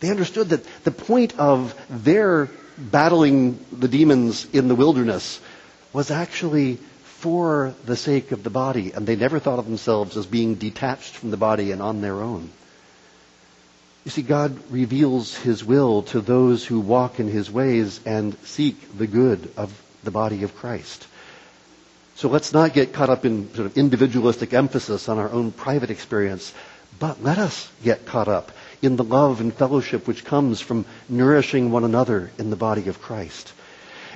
They 0.00 0.10
understood 0.10 0.50
that 0.50 0.64
the 0.84 0.90
point 0.90 1.38
of 1.38 1.74
their 1.90 2.48
battling 2.78 3.58
the 3.72 3.88
demons 3.88 4.46
in 4.52 4.68
the 4.68 4.74
wilderness 4.76 5.40
was 5.92 6.10
actually 6.10 6.76
for 7.04 7.74
the 7.84 7.96
sake 7.96 8.30
of 8.30 8.44
the 8.44 8.50
body, 8.50 8.92
and 8.92 9.06
they 9.06 9.16
never 9.16 9.40
thought 9.40 9.58
of 9.58 9.64
themselves 9.64 10.16
as 10.16 10.26
being 10.26 10.54
detached 10.54 11.14
from 11.16 11.30
the 11.32 11.36
body 11.36 11.72
and 11.72 11.82
on 11.82 12.00
their 12.00 12.20
own. 12.22 12.50
You 14.04 14.12
see, 14.12 14.22
God 14.22 14.56
reveals 14.70 15.34
His 15.36 15.64
will 15.64 16.02
to 16.04 16.20
those 16.20 16.64
who 16.64 16.78
walk 16.78 17.18
in 17.18 17.28
His 17.28 17.50
ways 17.50 18.00
and 18.06 18.36
seek 18.44 18.96
the 18.96 19.08
good 19.08 19.52
of 19.56 19.72
the 20.04 20.12
body 20.12 20.44
of 20.44 20.54
Christ. 20.54 21.06
So 22.18 22.28
let's 22.28 22.52
not 22.52 22.72
get 22.72 22.92
caught 22.92 23.10
up 23.10 23.24
in 23.24 23.54
sort 23.54 23.66
of 23.66 23.78
individualistic 23.78 24.52
emphasis 24.52 25.08
on 25.08 25.18
our 25.18 25.30
own 25.30 25.52
private 25.52 25.88
experience, 25.88 26.52
but 26.98 27.22
let 27.22 27.38
us 27.38 27.70
get 27.84 28.06
caught 28.06 28.26
up 28.26 28.50
in 28.82 28.96
the 28.96 29.04
love 29.04 29.40
and 29.40 29.54
fellowship 29.54 30.08
which 30.08 30.24
comes 30.24 30.60
from 30.60 30.84
nourishing 31.08 31.70
one 31.70 31.84
another 31.84 32.32
in 32.36 32.50
the 32.50 32.56
body 32.56 32.88
of 32.88 33.00
Christ. 33.00 33.52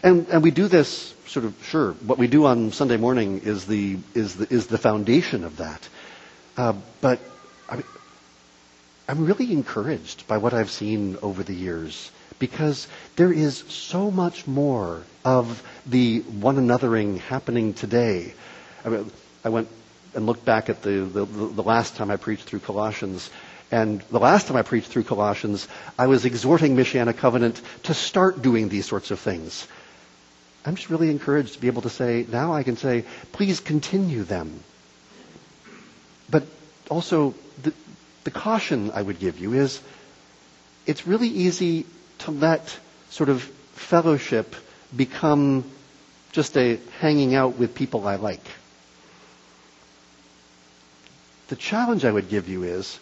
And, 0.03 0.27
and 0.31 0.43
we 0.43 0.51
do 0.51 0.67
this 0.67 1.15
sort 1.29 1.45
of, 1.45 1.55
sure, 1.63 1.93
what 1.93 2.19
we 2.19 2.27
do 2.27 2.45
on 2.47 2.73
Sunday 2.73 2.97
morning 2.97 3.43
is 3.45 3.67
the, 3.67 3.99
is 4.15 4.35
the, 4.35 4.53
is 4.53 4.67
the 4.67 4.79
foundation 4.79 5.45
of 5.45 5.59
that. 5.59 5.89
Uh, 6.57 6.73
but 7.01 7.21
I 7.69 7.77
mean, 7.77 7.85
I'm 9.07 9.27
really 9.27 9.53
encouraged 9.53 10.27
by 10.27 10.39
what 10.39 10.55
I've 10.55 10.73
seen 10.73 11.19
over 11.23 11.45
the 11.45 11.55
years 11.55 12.11
because 12.43 12.89
there 13.15 13.33
is 13.33 13.59
so 13.69 14.11
much 14.11 14.49
more 14.49 15.05
of 15.25 15.63
the 15.87 16.19
one 16.23 16.57
anothering 16.57 17.19
happening 17.21 17.73
today. 17.73 18.35
I, 18.85 18.89
mean, 18.89 19.13
I 19.45 19.49
went 19.49 19.69
and 20.17 20.27
looked 20.27 20.45
back 20.45 20.69
at 20.69 20.83
the, 20.83 21.03
the, 21.03 21.25
the 21.25 21.63
last 21.63 21.95
time 21.95 22.11
I 22.11 22.17
preached 22.17 22.43
through 22.43 22.59
Colossians, 22.59 23.31
and 23.71 24.01
the 24.11 24.19
last 24.19 24.49
time 24.49 24.57
I 24.57 24.63
preached 24.63 24.89
through 24.89 25.05
Colossians, 25.05 25.69
I 25.97 26.09
was 26.09 26.25
exhorting 26.25 26.75
Michiana 26.75 27.17
Covenant 27.17 27.63
to 27.85 27.95
start 27.95 28.43
doing 28.43 28.69
these 28.69 28.87
sorts 28.87 29.13
of 29.13 29.21
things. 29.21 29.69
I'm 30.67 30.75
just 30.75 30.91
really 30.91 31.11
encouraged 31.11 31.53
to 31.55 31.61
be 31.61 31.69
able 31.69 31.83
to 31.83 31.91
say, 31.91 32.27
now 32.29 32.55
I 32.55 32.65
can 32.65 32.77
say, 32.77 33.05
please 33.31 33.61
continue 33.61 34.25
them. 34.25 34.65
But 36.29 36.43
also, 36.91 37.37
the, 37.63 37.73
the 38.25 38.33
caution 38.33 38.91
I 38.91 39.01
would 39.03 39.21
give 39.21 39.39
you 39.39 39.53
is 39.53 39.81
it's 40.87 41.07
really 41.07 41.29
easy 41.29 41.87
to 42.21 42.31
let 42.31 42.79
sort 43.11 43.29
of 43.29 43.43
fellowship 43.73 44.55
become 44.95 45.65
just 46.33 46.57
a 46.57 46.79
hanging 47.01 47.35
out 47.35 47.59
with 47.59 47.75
people 47.75 48.07
I 48.07 48.17
like. 48.17 48.45
The 51.49 51.57
challenge 51.57 52.05
I 52.05 52.13
would 52.13 52.31
give 52.31 52.49
you 52.49 52.63
is 52.63 52.99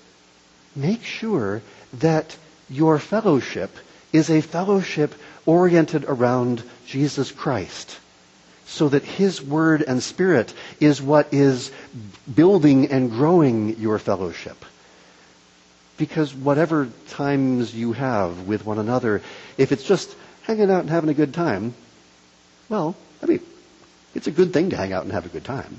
make 0.75 1.05
sure 1.05 1.63
that 1.95 2.37
your 2.69 2.99
fellowship 2.99 3.71
is 4.13 4.31
a 4.31 4.41
fellowship 4.41 5.15
oriented 5.47 6.05
around 6.05 6.63
Jesus 6.87 7.31
Christ 7.31 7.99
so 8.67 8.89
that 8.89 9.05
His 9.05 9.43
Word 9.43 9.83
and 9.83 10.03
Spirit 10.03 10.55
is 10.79 11.03
what 11.03 11.33
is 11.35 11.71
building 12.33 12.91
and 12.91 13.11
growing 13.11 13.79
your 13.81 13.99
fellowship. 13.99 14.65
Because 16.01 16.35
whatever 16.35 16.89
times 17.11 17.75
you 17.75 17.93
have 17.93 18.47
with 18.47 18.65
one 18.65 18.79
another, 18.79 19.21
if 19.59 19.71
it's 19.71 19.85
just 19.85 20.17
hanging 20.45 20.71
out 20.71 20.81
and 20.81 20.89
having 20.89 21.11
a 21.11 21.15
good 21.15 21.35
time, 21.35 21.75
well, 22.71 22.97
I 23.23 23.27
mean, 23.27 23.41
it's 24.15 24.27
a 24.27 24.31
good 24.31 24.55
thing 24.55 24.71
to 24.71 24.79
hang 24.79 24.95
out 24.95 25.03
and 25.03 25.13
have 25.13 25.27
a 25.27 25.29
good 25.29 25.45
time. 25.45 25.79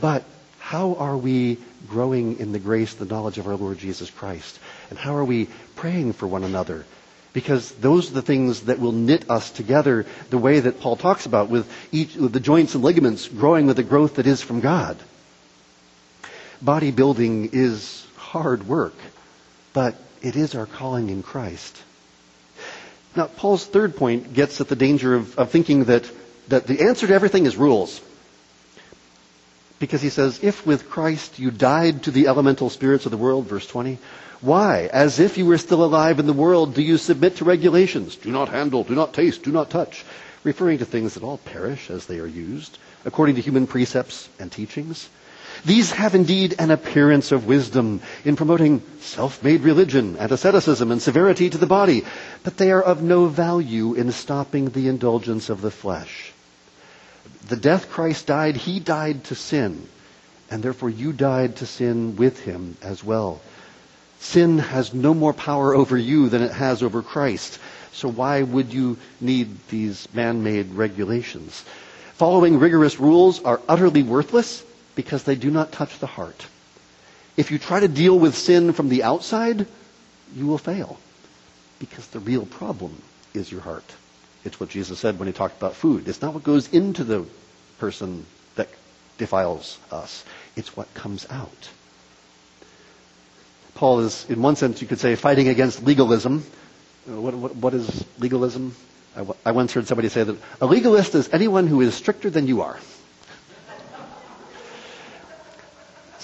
But 0.00 0.22
how 0.60 0.94
are 0.94 1.16
we 1.16 1.58
growing 1.88 2.38
in 2.38 2.52
the 2.52 2.60
grace, 2.60 2.94
the 2.94 3.04
knowledge 3.04 3.38
of 3.38 3.48
our 3.48 3.56
Lord 3.56 3.78
Jesus 3.78 4.08
Christ? 4.08 4.60
And 4.88 4.96
how 4.96 5.16
are 5.16 5.24
we 5.24 5.48
praying 5.74 6.12
for 6.12 6.28
one 6.28 6.44
another? 6.44 6.86
Because 7.32 7.72
those 7.72 8.08
are 8.08 8.14
the 8.14 8.22
things 8.22 8.66
that 8.66 8.78
will 8.78 8.92
knit 8.92 9.28
us 9.28 9.50
together 9.50 10.06
the 10.30 10.38
way 10.38 10.60
that 10.60 10.78
Paul 10.78 10.94
talks 10.94 11.26
about 11.26 11.48
with 11.48 11.68
each, 11.90 12.14
with 12.14 12.32
the 12.32 12.38
joints 12.38 12.76
and 12.76 12.84
ligaments 12.84 13.26
growing 13.26 13.66
with 13.66 13.78
the 13.78 13.82
growth 13.82 14.14
that 14.14 14.28
is 14.28 14.40
from 14.42 14.60
God. 14.60 14.96
Bodybuilding 16.64 17.52
is 17.52 18.06
hard 18.32 18.66
work, 18.66 18.94
but 19.74 19.94
it 20.22 20.36
is 20.36 20.54
our 20.54 20.64
calling 20.64 21.10
in 21.10 21.22
Christ. 21.22 21.76
Now, 23.14 23.26
Paul's 23.26 23.66
third 23.66 23.94
point 23.94 24.32
gets 24.32 24.58
at 24.58 24.68
the 24.68 24.76
danger 24.76 25.14
of, 25.14 25.38
of 25.38 25.50
thinking 25.50 25.84
that, 25.84 26.10
that 26.48 26.66
the 26.66 26.80
answer 26.80 27.06
to 27.06 27.12
everything 27.12 27.44
is 27.44 27.58
rules. 27.58 28.00
Because 29.78 30.00
he 30.00 30.08
says, 30.08 30.40
if 30.42 30.64
with 30.64 30.88
Christ 30.88 31.38
you 31.38 31.50
died 31.50 32.04
to 32.04 32.10
the 32.10 32.26
elemental 32.26 32.70
spirits 32.70 33.04
of 33.04 33.10
the 33.10 33.18
world, 33.18 33.46
verse 33.46 33.66
20, 33.66 33.98
why, 34.40 34.88
as 34.90 35.20
if 35.20 35.36
you 35.36 35.44
were 35.44 35.58
still 35.58 35.84
alive 35.84 36.18
in 36.18 36.26
the 36.26 36.32
world, 36.32 36.72
do 36.72 36.80
you 36.80 36.96
submit 36.96 37.36
to 37.36 37.44
regulations? 37.44 38.16
Do 38.16 38.30
not 38.30 38.48
handle, 38.48 38.82
do 38.82 38.94
not 38.94 39.12
taste, 39.12 39.42
do 39.42 39.52
not 39.52 39.68
touch, 39.68 40.06
referring 40.42 40.78
to 40.78 40.86
things 40.86 41.14
that 41.14 41.22
all 41.22 41.36
perish 41.36 41.90
as 41.90 42.06
they 42.06 42.18
are 42.18 42.26
used, 42.26 42.78
according 43.04 43.34
to 43.34 43.42
human 43.42 43.66
precepts 43.66 44.30
and 44.40 44.50
teachings? 44.50 45.10
These 45.64 45.92
have 45.92 46.16
indeed 46.16 46.56
an 46.58 46.72
appearance 46.72 47.30
of 47.30 47.46
wisdom 47.46 48.00
in 48.24 48.34
promoting 48.34 48.82
self-made 49.00 49.60
religion 49.60 50.16
and 50.18 50.32
asceticism 50.32 50.90
and 50.90 51.00
severity 51.00 51.50
to 51.50 51.58
the 51.58 51.66
body, 51.66 52.04
but 52.42 52.56
they 52.56 52.72
are 52.72 52.82
of 52.82 53.00
no 53.00 53.26
value 53.26 53.94
in 53.94 54.10
stopping 54.10 54.70
the 54.70 54.88
indulgence 54.88 55.50
of 55.50 55.60
the 55.60 55.70
flesh. 55.70 56.32
The 57.46 57.56
death 57.56 57.90
Christ 57.90 58.26
died, 58.26 58.56
he 58.56 58.80
died 58.80 59.22
to 59.24 59.36
sin, 59.36 59.86
and 60.50 60.64
therefore 60.64 60.90
you 60.90 61.12
died 61.12 61.56
to 61.56 61.66
sin 61.66 62.16
with 62.16 62.40
him 62.40 62.76
as 62.82 63.04
well. 63.04 63.40
Sin 64.18 64.58
has 64.58 64.92
no 64.92 65.14
more 65.14 65.32
power 65.32 65.76
over 65.76 65.96
you 65.96 66.28
than 66.28 66.42
it 66.42 66.52
has 66.52 66.82
over 66.82 67.02
Christ. 67.02 67.60
So 67.92 68.08
why 68.08 68.42
would 68.42 68.72
you 68.72 68.98
need 69.20 69.56
these 69.68 70.08
man-made 70.12 70.74
regulations? 70.74 71.64
Following 72.14 72.58
rigorous 72.58 72.98
rules 72.98 73.40
are 73.44 73.60
utterly 73.68 74.02
worthless 74.02 74.64
because 74.94 75.24
they 75.24 75.34
do 75.34 75.50
not 75.50 75.72
touch 75.72 75.98
the 75.98 76.06
heart. 76.06 76.46
If 77.36 77.50
you 77.50 77.58
try 77.58 77.80
to 77.80 77.88
deal 77.88 78.18
with 78.18 78.36
sin 78.36 78.72
from 78.72 78.88
the 78.88 79.02
outside, 79.04 79.66
you 80.34 80.46
will 80.46 80.58
fail 80.58 80.98
because 81.78 82.06
the 82.08 82.20
real 82.20 82.46
problem 82.46 83.00
is 83.34 83.50
your 83.50 83.60
heart. 83.60 83.84
It's 84.44 84.60
what 84.60 84.68
Jesus 84.68 84.98
said 84.98 85.18
when 85.18 85.28
he 85.28 85.32
talked 85.32 85.56
about 85.56 85.74
food. 85.74 86.08
It's 86.08 86.20
not 86.20 86.34
what 86.34 86.42
goes 86.42 86.72
into 86.72 87.04
the 87.04 87.26
person 87.78 88.26
that 88.56 88.68
defiles 89.18 89.78
us. 89.90 90.24
It's 90.56 90.76
what 90.76 90.92
comes 90.94 91.26
out. 91.30 91.70
Paul 93.74 94.00
is, 94.00 94.26
in 94.28 94.42
one 94.42 94.56
sense, 94.56 94.82
you 94.82 94.88
could 94.88 95.00
say, 95.00 95.14
fighting 95.16 95.48
against 95.48 95.82
legalism. 95.82 96.44
Uh, 97.08 97.20
what, 97.20 97.34
what, 97.34 97.56
what 97.56 97.74
is 97.74 98.04
legalism? 98.18 98.76
I, 99.16 99.24
I 99.46 99.52
once 99.52 99.72
heard 99.72 99.86
somebody 99.86 100.08
say 100.08 100.22
that 100.24 100.36
a 100.60 100.66
legalist 100.66 101.14
is 101.14 101.28
anyone 101.32 101.66
who 101.66 101.80
is 101.80 101.94
stricter 101.94 102.30
than 102.30 102.46
you 102.46 102.62
are. 102.62 102.78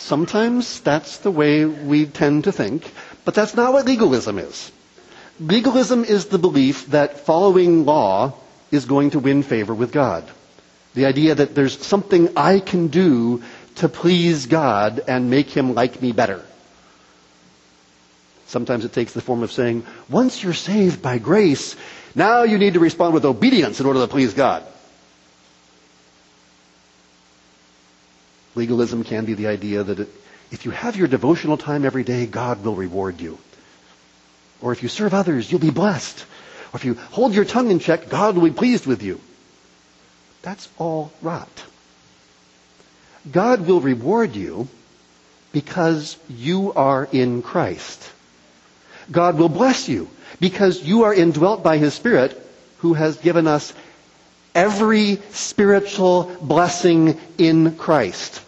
Sometimes 0.09 0.80
that's 0.80 1.18
the 1.18 1.30
way 1.30 1.66
we 1.66 2.06
tend 2.06 2.44
to 2.44 2.52
think, 2.52 2.90
but 3.26 3.34
that's 3.34 3.54
not 3.54 3.74
what 3.74 3.84
legalism 3.84 4.38
is. 4.38 4.72
Legalism 5.38 6.02
is 6.02 6.28
the 6.28 6.38
belief 6.38 6.86
that 6.86 7.20
following 7.26 7.84
law 7.84 8.32
is 8.70 8.86
going 8.86 9.11
to 9.11 9.18
win 9.18 9.42
favor 9.42 9.74
with 9.74 9.92
God. 9.92 10.24
The 10.94 11.04
idea 11.04 11.34
that 11.34 11.54
there's 11.54 11.78
something 11.84 12.30
I 12.38 12.59
can 12.59 12.86
do 12.88 13.42
to 13.82 13.90
please 13.90 14.46
God 14.46 15.02
and 15.06 15.28
make 15.28 15.50
him 15.50 15.74
like 15.74 16.00
me 16.00 16.12
better. 16.12 16.42
Sometimes 18.46 18.86
it 18.86 18.94
takes 18.94 19.12
the 19.12 19.20
form 19.20 19.42
of 19.42 19.52
saying, 19.52 19.84
once 20.09 20.42
you're 20.42 20.54
saved 20.54 21.02
by 21.02 21.18
grace, 21.18 21.76
now 22.14 22.44
you 22.44 22.56
need 22.56 22.72
to 22.72 22.80
respond 22.80 23.12
with 23.12 23.26
obedience 23.26 23.78
in 23.78 23.84
order 23.84 24.00
to 24.00 24.09
please 24.09 24.32
God. 24.32 24.64
Legalism 28.59 29.04
can 29.04 29.24
be 29.24 29.34
the 29.34 29.46
idea 29.46 29.84
that 29.84 30.00
it, 30.00 30.09
if 30.50 30.64
you 30.64 30.72
have 30.72 30.96
your 30.96 31.09
devotional 31.09 31.56
time 31.56 31.84
every 31.84 32.02
day, 32.02 32.26
God 32.26 32.64
will 32.64 32.74
reward 32.74 33.20
you. 33.20 33.38
Or 34.61 34.72
if 34.72 34.82
you 34.82 34.88
serve 34.88 35.14
others, 35.14 35.50
you'll 35.50 35.61
be 35.61 35.70
blessed. 35.70 36.26
Or 36.72 36.76
if 36.76 36.84
you 36.84 36.94
hold 36.94 37.34
your 37.34 37.44
tongue 37.44 37.70
in 37.70 37.78
check, 37.78 38.09
God 38.09 38.34
will 38.34 38.44
be 38.44 38.54
pleased 38.54 38.84
with 38.86 39.02
you. 39.02 39.20
That's 40.42 40.68
all 40.76 41.12
rot. 41.22 41.64
God 43.30 43.66
will 43.66 43.80
reward 43.80 44.34
you 44.34 44.68
because 45.52 46.16
you 46.28 46.72
are 46.72 47.09
in 47.11 47.42
Christ. 47.42 48.11
God 49.11 49.38
will 49.38 49.48
bless 49.48 49.88
you 49.88 50.09
because 50.40 50.82
you 50.82 51.04
are 51.04 51.14
indwelt 51.14 51.62
by 51.62 51.78
His 51.78 51.94
Spirit 51.94 52.36
who 52.78 52.94
has 52.94 53.16
given 53.18 53.46
us 53.46 53.72
every 54.54 55.16
spiritual 55.30 56.24
blessing 56.40 57.18
in 57.38 57.76
Christ. 57.76 58.42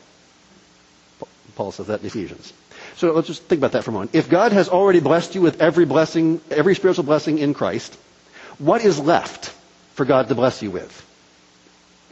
Paul 1.61 1.73
says 1.73 1.89
that 1.89 2.01
in 2.01 2.07
Ephesians. 2.07 2.55
So 2.97 3.13
let's 3.13 3.27
just 3.27 3.43
think 3.43 3.59
about 3.59 3.73
that 3.73 3.85
for 3.85 3.91
a 3.91 3.93
moment. 3.93 4.15
If 4.15 4.31
God 4.31 4.53
has 4.53 4.71
already 4.71 5.01
blessed 5.01 5.35
you 5.35 5.43
with 5.43 5.61
every 5.61 5.85
blessing, 5.85 6.41
every 6.51 6.75
spiritual 6.75 7.05
blessing 7.05 7.37
in 7.37 7.53
Christ, 7.53 7.99
what 8.57 8.83
is 8.83 8.99
left 8.99 9.53
for 9.93 10.07
God 10.07 10.29
to 10.29 10.35
bless 10.35 10.63
you 10.63 10.71
with? 10.71 10.91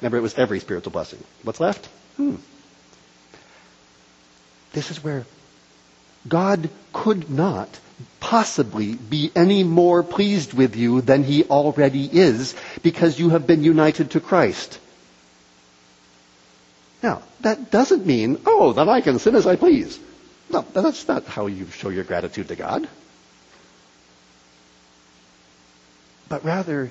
Remember, 0.02 0.18
it 0.18 0.20
was 0.20 0.34
every 0.34 0.60
spiritual 0.60 0.92
blessing. 0.92 1.24
What's 1.44 1.60
left? 1.60 1.86
Hmm. 2.18 2.34
This 4.74 4.90
is 4.90 5.02
where 5.02 5.24
God 6.28 6.68
could 6.92 7.30
not 7.30 7.70
possibly 8.20 8.96
be 8.96 9.32
any 9.34 9.64
more 9.64 10.02
pleased 10.02 10.52
with 10.52 10.76
you 10.76 11.00
than 11.00 11.24
he 11.24 11.44
already 11.44 12.04
is 12.04 12.54
because 12.82 13.18
you 13.18 13.30
have 13.30 13.46
been 13.46 13.64
united 13.64 14.10
to 14.10 14.20
Christ. 14.20 14.78
Now, 17.02 17.22
that 17.40 17.70
doesn't 17.70 18.06
mean, 18.06 18.40
oh, 18.46 18.72
that 18.72 18.88
I 18.88 19.00
can 19.00 19.18
sin 19.18 19.36
as 19.36 19.46
I 19.46 19.56
please. 19.56 19.98
No, 20.50 20.64
that's 20.72 21.06
not 21.06 21.24
how 21.24 21.46
you 21.46 21.66
show 21.66 21.90
your 21.90 22.04
gratitude 22.04 22.48
to 22.48 22.56
God. 22.56 22.88
But 26.28 26.44
rather, 26.44 26.90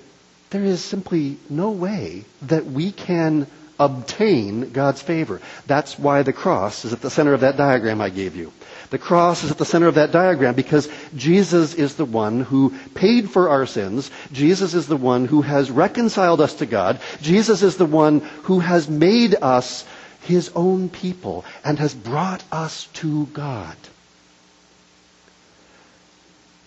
there 0.50 0.64
is 0.64 0.84
simply 0.84 1.38
no 1.50 1.72
way 1.72 2.24
that 2.44 2.66
we 2.66 2.92
can 2.92 3.48
obtain 3.80 4.72
God's 4.72 5.02
favor. 5.02 5.42
That's 5.68 6.00
why 6.00 6.24
the 6.24 6.34
cross 6.34 6.86
is 6.86 6.94
at 6.94 7.02
the 7.02 7.12
center 7.12 7.34
of 7.34 7.42
that 7.42 7.58
diagram 7.58 8.02
I 8.02 8.10
gave 8.10 8.36
you. 8.36 8.52
The 8.90 8.98
cross 8.98 9.44
is 9.44 9.52
at 9.52 9.58
the 9.58 9.66
center 9.66 9.88
of 9.88 9.96
that 9.96 10.12
diagram 10.12 10.56
because 10.56 10.90
Jesus 11.16 11.74
is 11.74 11.96
the 11.96 12.06
one 12.06 12.42
who 12.42 12.74
paid 12.96 13.30
for 13.30 13.50
our 13.50 13.66
sins. 13.66 14.10
Jesus 14.32 14.74
is 14.74 14.88
the 14.88 14.98
one 14.98 15.26
who 15.26 15.42
has 15.42 15.70
reconciled 15.70 16.42
us 16.42 16.56
to 16.56 16.66
God. 16.66 17.00
Jesus 17.22 17.62
is 17.62 17.78
the 17.78 17.86
one 17.86 18.22
who 18.44 18.60
has 18.60 18.90
made 18.90 19.36
us 19.42 19.86
his 20.28 20.52
own 20.56 20.90
people 20.90 21.44
and 21.64 21.80
has 21.80 21.94
brought 21.94 22.44
us 22.52 22.88
to 22.94 23.26
God. 23.28 23.76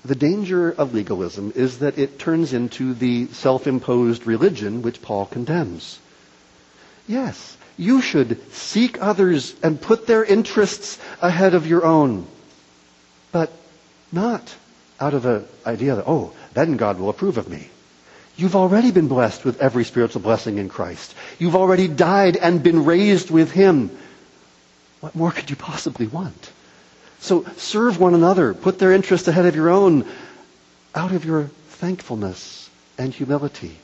The 0.04 0.14
danger 0.14 0.70
of 0.70 0.94
legalism 0.94 1.52
is 1.54 1.80
that 1.80 1.98
it 1.98 2.18
turns 2.18 2.52
into 2.54 2.94
the 2.94 3.26
self-imposed 3.28 4.26
religion 4.26 4.80
which 4.80 5.02
Paul 5.02 5.26
condemns. 5.26 5.98
Yes, 7.06 7.56
you 7.76 8.00
should 8.00 8.52
seek 8.52 9.00
others 9.02 9.54
and 9.62 9.80
put 9.80 10.06
their 10.06 10.24
interests 10.24 10.98
ahead 11.20 11.54
of 11.54 11.66
your 11.66 11.84
own. 11.84 12.26
But 13.30 13.52
not 14.10 14.54
out 14.98 15.14
of 15.14 15.26
an 15.26 15.46
idea 15.66 15.96
that, 15.96 16.06
oh, 16.06 16.32
then 16.54 16.76
God 16.76 16.98
will 16.98 17.10
approve 17.10 17.36
of 17.36 17.48
me. 17.48 17.68
You've 18.40 18.56
already 18.56 18.90
been 18.90 19.08
blessed 19.08 19.44
with 19.44 19.60
every 19.60 19.84
spiritual 19.84 20.22
blessing 20.22 20.58
in 20.58 20.68
Christ. 20.68 21.14
You've 21.38 21.56
already 21.56 21.88
died 21.88 22.36
and 22.36 22.62
been 22.62 22.84
raised 22.84 23.30
with 23.30 23.50
Him. 23.52 23.90
What 25.00 25.14
more 25.14 25.30
could 25.30 25.50
you 25.50 25.56
possibly 25.56 26.06
want? 26.06 26.50
So 27.20 27.44
serve 27.56 28.00
one 28.00 28.14
another. 28.14 28.54
Put 28.54 28.78
their 28.78 28.92
interests 28.92 29.28
ahead 29.28 29.46
of 29.46 29.54
your 29.54 29.68
own 29.70 30.06
out 30.94 31.12
of 31.12 31.24
your 31.24 31.44
thankfulness 31.68 32.68
and 32.98 33.12
humility 33.12 33.76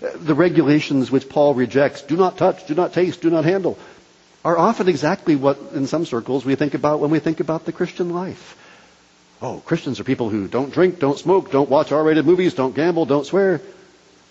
the 0.00 0.34
regulations 0.34 1.10
which 1.10 1.28
Paul 1.28 1.54
rejects, 1.54 2.02
do 2.02 2.16
not 2.16 2.38
touch, 2.38 2.66
do 2.66 2.74
not 2.74 2.92
taste, 2.92 3.20
do 3.20 3.30
not 3.30 3.44
handle, 3.44 3.78
are 4.44 4.58
often 4.58 4.88
exactly 4.88 5.36
what, 5.36 5.58
in 5.74 5.86
some 5.86 6.06
circles, 6.06 6.44
we 6.44 6.54
think 6.54 6.74
about 6.74 7.00
when 7.00 7.10
we 7.10 7.18
think 7.18 7.40
about 7.40 7.64
the 7.64 7.72
Christian 7.72 8.10
life. 8.10 8.56
Oh, 9.40 9.62
Christians 9.64 10.00
are 10.00 10.04
people 10.04 10.28
who 10.28 10.48
don't 10.48 10.72
drink, 10.72 10.98
don't 10.98 11.18
smoke, 11.18 11.50
don't 11.50 11.70
watch 11.70 11.92
R-rated 11.92 12.24
movies, 12.24 12.54
don't 12.54 12.74
gamble, 12.74 13.06
don't 13.06 13.26
swear. 13.26 13.60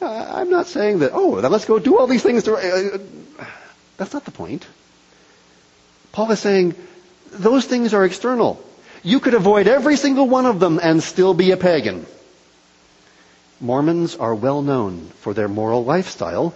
I'm 0.02 0.50
not 0.50 0.68
saying 0.68 1.00
that, 1.00 1.12
oh, 1.14 1.42
then 1.42 1.52
let's 1.52 1.66
go 1.66 1.78
do 1.80 1.98
all 1.98 2.08
these 2.08 2.24
things. 2.24 2.44
To, 2.44 2.56
uh, 2.56 2.98
that's 3.98 4.14
not 4.14 4.26
the 4.26 4.32
point. 4.32 4.66
Paul 6.12 6.32
is 6.32 6.40
saying 6.40 6.76
those 7.32 7.66
things 7.66 7.94
are 7.94 8.04
external. 8.04 8.62
You 9.04 9.20
could 9.20 9.34
avoid 9.34 9.68
every 9.68 9.96
single 9.96 10.28
one 10.28 10.46
of 10.46 10.60
them 10.60 10.80
and 10.82 11.02
still 11.02 11.34
be 11.34 11.52
a 11.52 11.58
pagan. 11.58 12.06
Mormons 13.60 14.16
are 14.16 14.34
well 14.34 14.62
known 14.62 15.12
for 15.22 15.34
their 15.34 15.48
moral 15.48 15.86
lifestyle, 15.86 16.54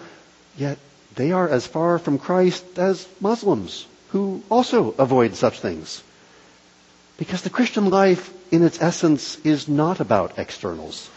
yet 0.58 0.78
they 1.16 1.32
are 1.32 1.48
as 1.48 1.68
far 1.68 2.00
from 2.00 2.18
Christ 2.18 2.80
as 2.80 3.08
Muslims, 3.22 3.86
who 4.10 4.44
also 4.50 4.92
avoid 4.98 5.36
such 5.36 5.60
things. 5.60 6.04
Because 7.18 7.44
the 7.44 7.50
Christian 7.50 7.90
life, 7.90 8.34
in 8.52 8.64
its 8.64 8.82
essence, 8.82 9.38
is 9.46 9.68
not 9.68 10.00
about 10.00 10.38
externals. 10.38 11.10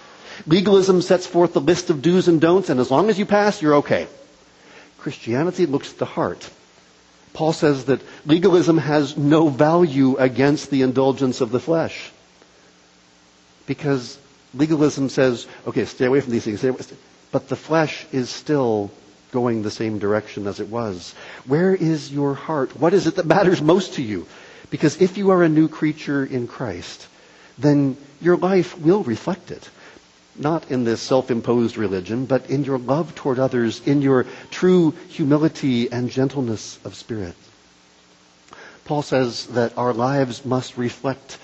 Legalism 0.47 1.03
sets 1.03 1.27
forth 1.27 1.53
the 1.53 1.61
list 1.61 1.91
of 1.91 2.03
do's 2.03 2.29
and 2.29 2.41
don'ts, 2.41 2.71
and 2.71 2.81
as 2.81 2.91
long 2.91 3.11
as 3.11 3.19
you 3.19 3.27
pass, 3.27 3.61
you're 3.61 3.77
okay. 3.77 4.07
Christianity 4.99 5.67
looks 5.67 5.93
at 5.93 5.99
the 5.99 6.05
heart. 6.05 6.49
Paul 7.33 7.53
says 7.53 7.85
that 7.87 8.01
legalism 8.27 8.79
has 8.79 9.17
no 9.17 9.49
value 9.49 10.17
against 10.17 10.71
the 10.71 10.83
indulgence 10.83 11.41
of 11.41 11.51
the 11.51 11.61
flesh. 11.61 12.11
Because 13.67 14.19
legalism 14.55 15.09
says, 15.09 15.47
okay, 15.67 15.85
stay 15.85 16.07
away 16.07 16.21
from 16.21 16.33
these 16.33 16.45
things. 16.45 16.93
But 17.31 17.49
the 17.49 17.57
flesh 17.57 18.07
is 18.13 18.31
still 18.31 18.91
going 19.31 19.63
the 19.63 19.71
same 19.71 19.99
direction 19.99 20.47
as 20.47 20.59
it 20.59 20.69
was. 20.69 21.15
Where 21.47 21.75
is 21.75 22.11
your 22.11 22.35
heart? 22.35 22.77
What 22.79 22.95
is 22.95 23.07
it 23.07 23.17
that 23.17 23.27
matters 23.27 23.61
most 23.61 23.95
to 23.95 24.03
you? 24.03 24.27
Because 24.71 25.01
if 25.01 25.19
you 25.19 25.31
are 25.31 25.43
a 25.43 25.49
new 25.49 25.69
creature 25.69 26.25
in 26.25 26.49
Christ, 26.49 27.07
then 27.59 27.97
your 28.21 28.37
life 28.37 28.79
will 28.79 29.03
reflect 29.03 29.51
it. 29.51 29.69
Not 30.39 30.71
in 30.71 30.85
this 30.85 31.03
self-imposed 31.03 31.77
religion, 31.77 32.27
but 32.27 32.49
in 32.49 32.65
your 32.65 32.79
love 32.79 33.15
toward 33.15 33.39
others, 33.39 33.87
in 33.87 34.03
your 34.03 34.25
true 34.51 34.93
humility 35.09 35.91
and 35.91 36.09
gentleness 36.09 36.79
of 36.85 36.95
spirit. 36.95 37.35
Paul 38.85 39.03
says 39.03 39.47
that 39.49 39.77
our 39.77 39.93
lives 39.93 40.45
must 40.45 40.79
reflect 40.79 41.39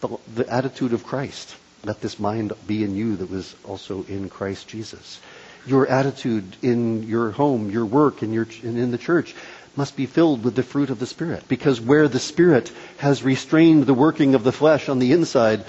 the, 0.00 0.08
the 0.34 0.52
attitude 0.52 0.92
of 0.92 1.04
Christ. 1.04 1.56
Let 1.84 2.00
this 2.00 2.18
mind 2.18 2.52
be 2.66 2.84
in 2.84 2.94
you 2.96 3.16
that 3.16 3.30
was 3.30 3.54
also 3.64 4.04
in 4.08 4.28
Christ 4.28 4.68
Jesus. 4.68 5.20
Your 5.64 5.86
attitude 5.86 6.56
in 6.60 7.04
your 7.04 7.30
home, 7.30 7.70
your 7.70 7.86
work, 7.86 8.22
and, 8.22 8.34
and 8.34 8.78
in 8.78 8.90
the 8.90 8.98
church 8.98 9.34
must 9.74 9.96
be 9.96 10.06
filled 10.06 10.44
with 10.44 10.54
the 10.54 10.62
fruit 10.62 10.90
of 10.90 10.98
the 10.98 11.06
Spirit. 11.06 11.44
Because 11.48 11.80
where 11.80 12.08
the 12.08 12.18
Spirit 12.18 12.70
has 12.98 13.22
restrained 13.22 13.86
the 13.86 13.94
working 13.94 14.34
of 14.34 14.44
the 14.44 14.52
flesh 14.52 14.88
on 14.88 14.98
the 14.98 15.12
inside, 15.12 15.64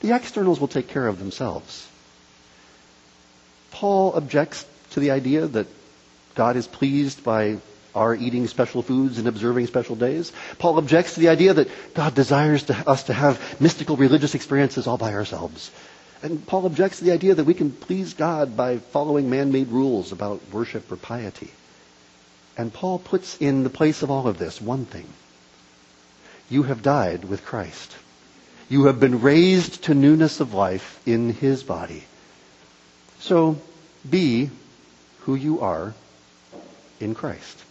the 0.00 0.14
externals 0.14 0.60
will 0.60 0.68
take 0.68 0.88
care 0.88 1.06
of 1.06 1.18
themselves. 1.18 1.88
Paul 3.70 4.14
objects 4.14 4.64
to 4.90 5.00
the 5.00 5.10
idea 5.10 5.46
that 5.46 5.66
God 6.34 6.56
is 6.56 6.66
pleased 6.66 7.24
by 7.24 7.58
our 7.94 8.14
eating 8.14 8.46
special 8.46 8.82
foods 8.82 9.18
and 9.18 9.26
observing 9.26 9.66
special 9.66 9.96
days. 9.96 10.32
Paul 10.58 10.78
objects 10.78 11.14
to 11.14 11.20
the 11.20 11.28
idea 11.28 11.54
that 11.54 11.94
God 11.94 12.14
desires 12.14 12.64
to, 12.64 12.74
us 12.88 13.04
to 13.04 13.12
have 13.12 13.60
mystical 13.60 13.96
religious 13.96 14.34
experiences 14.34 14.86
all 14.86 14.98
by 14.98 15.14
ourselves. 15.14 15.70
And 16.22 16.44
Paul 16.46 16.66
objects 16.66 16.98
to 16.98 17.04
the 17.04 17.12
idea 17.12 17.34
that 17.34 17.44
we 17.44 17.54
can 17.54 17.70
please 17.70 18.14
God 18.14 18.56
by 18.56 18.78
following 18.78 19.30
man-made 19.30 19.68
rules 19.68 20.12
about 20.12 20.40
worship 20.52 20.90
or 20.90 20.96
piety. 20.96 21.50
And 22.56 22.72
Paul 22.72 22.98
puts 22.98 23.36
in 23.38 23.62
the 23.62 23.70
place 23.70 24.02
of 24.02 24.10
all 24.10 24.26
of 24.26 24.38
this 24.38 24.60
one 24.60 24.84
thing. 24.84 25.06
You 26.50 26.64
have 26.64 26.82
died 26.82 27.24
with 27.24 27.44
Christ. 27.44 27.94
You 28.68 28.84
have 28.84 29.00
been 29.00 29.22
raised 29.22 29.84
to 29.84 29.94
newness 29.94 30.40
of 30.40 30.52
life 30.52 31.00
in 31.06 31.32
his 31.32 31.62
body. 31.62 32.04
So 33.20 33.58
be 34.08 34.50
who 35.20 35.34
you 35.34 35.60
are 35.60 35.94
in 37.00 37.14
Christ. 37.14 37.64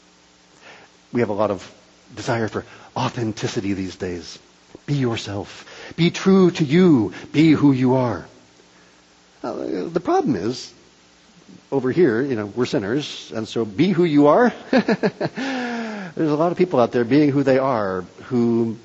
We 1.13 1.21
have 1.21 1.29
a 1.29 1.33
lot 1.33 1.51
of 1.51 1.71
desire 2.15 2.47
for 2.47 2.65
authenticity 2.95 3.73
these 3.73 3.95
days. 3.95 4.39
Be 4.85 4.95
yourself. 4.95 5.93
Be 5.95 6.11
true 6.11 6.51
to 6.51 6.63
you. 6.63 7.13
Be 7.31 7.51
who 7.51 7.71
you 7.73 7.95
are. 7.95 8.25
The 9.41 10.01
problem 10.03 10.35
is, 10.35 10.73
over 11.71 11.91
here, 11.91 12.21
you 12.21 12.35
know, 12.35 12.47
we're 12.47 12.65
sinners, 12.65 13.31
and 13.35 13.47
so 13.47 13.65
be 13.65 13.89
who 13.89 14.03
you 14.03 14.27
are. 14.27 14.51
There's 14.71 16.31
a 16.31 16.35
lot 16.35 16.51
of 16.51 16.57
people 16.57 16.79
out 16.79 16.91
there 16.91 17.05
being 17.05 17.29
who 17.29 17.43
they 17.43 17.59
are 17.59 18.01
who 18.23 18.77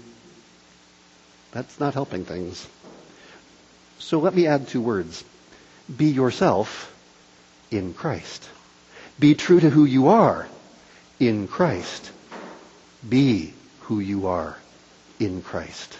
that's 1.52 1.78
not 1.78 1.94
helping 1.94 2.24
things. 2.24 2.66
So 3.98 4.18
let 4.18 4.34
me 4.34 4.46
add 4.46 4.68
two 4.68 4.80
words. 4.80 5.22
Be 5.94 6.06
yourself 6.06 6.92
in 7.70 7.94
Christ. 7.94 8.48
Be 9.18 9.34
true 9.34 9.60
to 9.60 9.70
who 9.70 9.84
you 9.84 10.08
are 10.08 10.48
in 11.20 11.46
Christ. 11.46 12.10
Be 13.08 13.54
who 13.82 14.00
you 14.00 14.26
are 14.28 14.56
in 15.20 15.42
Christ. 15.42 15.96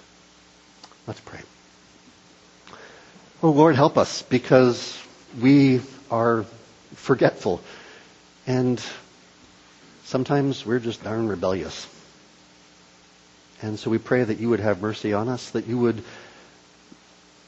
Let's 1.06 1.20
pray. 1.20 1.40
Oh 3.42 3.50
Lord, 3.50 3.76
help 3.76 3.98
us 3.98 4.22
because 4.22 4.98
we 5.40 5.80
are 6.10 6.44
forgetful 6.94 7.60
and 8.46 8.82
sometimes 10.04 10.64
we're 10.64 10.78
just 10.78 11.02
darn 11.02 11.28
rebellious. 11.28 11.86
And 13.62 13.78
so 13.78 13.90
we 13.90 13.98
pray 13.98 14.24
that 14.24 14.38
you 14.38 14.50
would 14.50 14.60
have 14.60 14.82
mercy 14.82 15.12
on 15.12 15.28
us, 15.28 15.50
that 15.50 15.66
you 15.66 15.78
would 15.78 16.02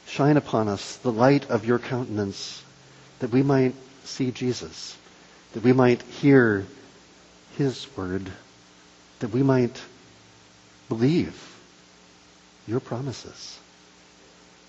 shine 0.07 0.37
upon 0.37 0.67
us 0.67 0.95
the 0.97 1.11
light 1.11 1.49
of 1.49 1.65
your 1.65 1.79
countenance, 1.79 2.63
that 3.19 3.31
we 3.31 3.43
might 3.43 3.75
see 4.05 4.31
Jesus, 4.31 4.97
that 5.53 5.63
we 5.63 5.73
might 5.73 6.01
hear 6.01 6.65
his 7.57 7.87
word 7.95 8.31
that 9.19 9.29
we 9.29 9.43
might 9.43 9.81
believe 10.89 11.55
your 12.67 12.79
promises. 12.79 13.57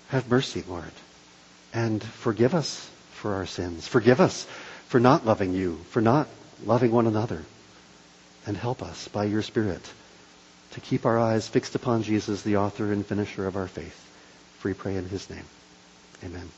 Have 0.09 0.29
mercy, 0.29 0.63
Lord, 0.67 0.91
and 1.73 2.01
forgive 2.01 2.55
us 2.55 2.89
for 3.11 3.35
our 3.35 3.45
sins. 3.45 3.87
Forgive 3.87 4.21
us 4.21 4.47
for 4.87 4.99
not 4.99 5.25
loving 5.25 5.53
you, 5.53 5.77
for 5.89 6.01
not 6.01 6.27
loving 6.65 6.91
one 6.91 7.07
another. 7.07 7.43
And 8.45 8.55
help 8.55 8.81
us 8.81 9.09
by 9.09 9.25
your 9.25 9.41
Spirit 9.41 9.81
to 10.77 10.81
keep 10.81 11.07
our 11.07 11.17
eyes 11.17 11.47
fixed 11.47 11.73
upon 11.73 12.03
Jesus, 12.03 12.43
the 12.43 12.57
author 12.57 12.91
and 12.91 13.03
finisher 13.03 13.47
of 13.47 13.55
our 13.55 13.67
faith. 13.67 13.99
We 14.63 14.75
pray 14.75 14.95
in 14.95 15.09
his 15.09 15.27
name. 15.27 15.45
Amen. 16.23 16.51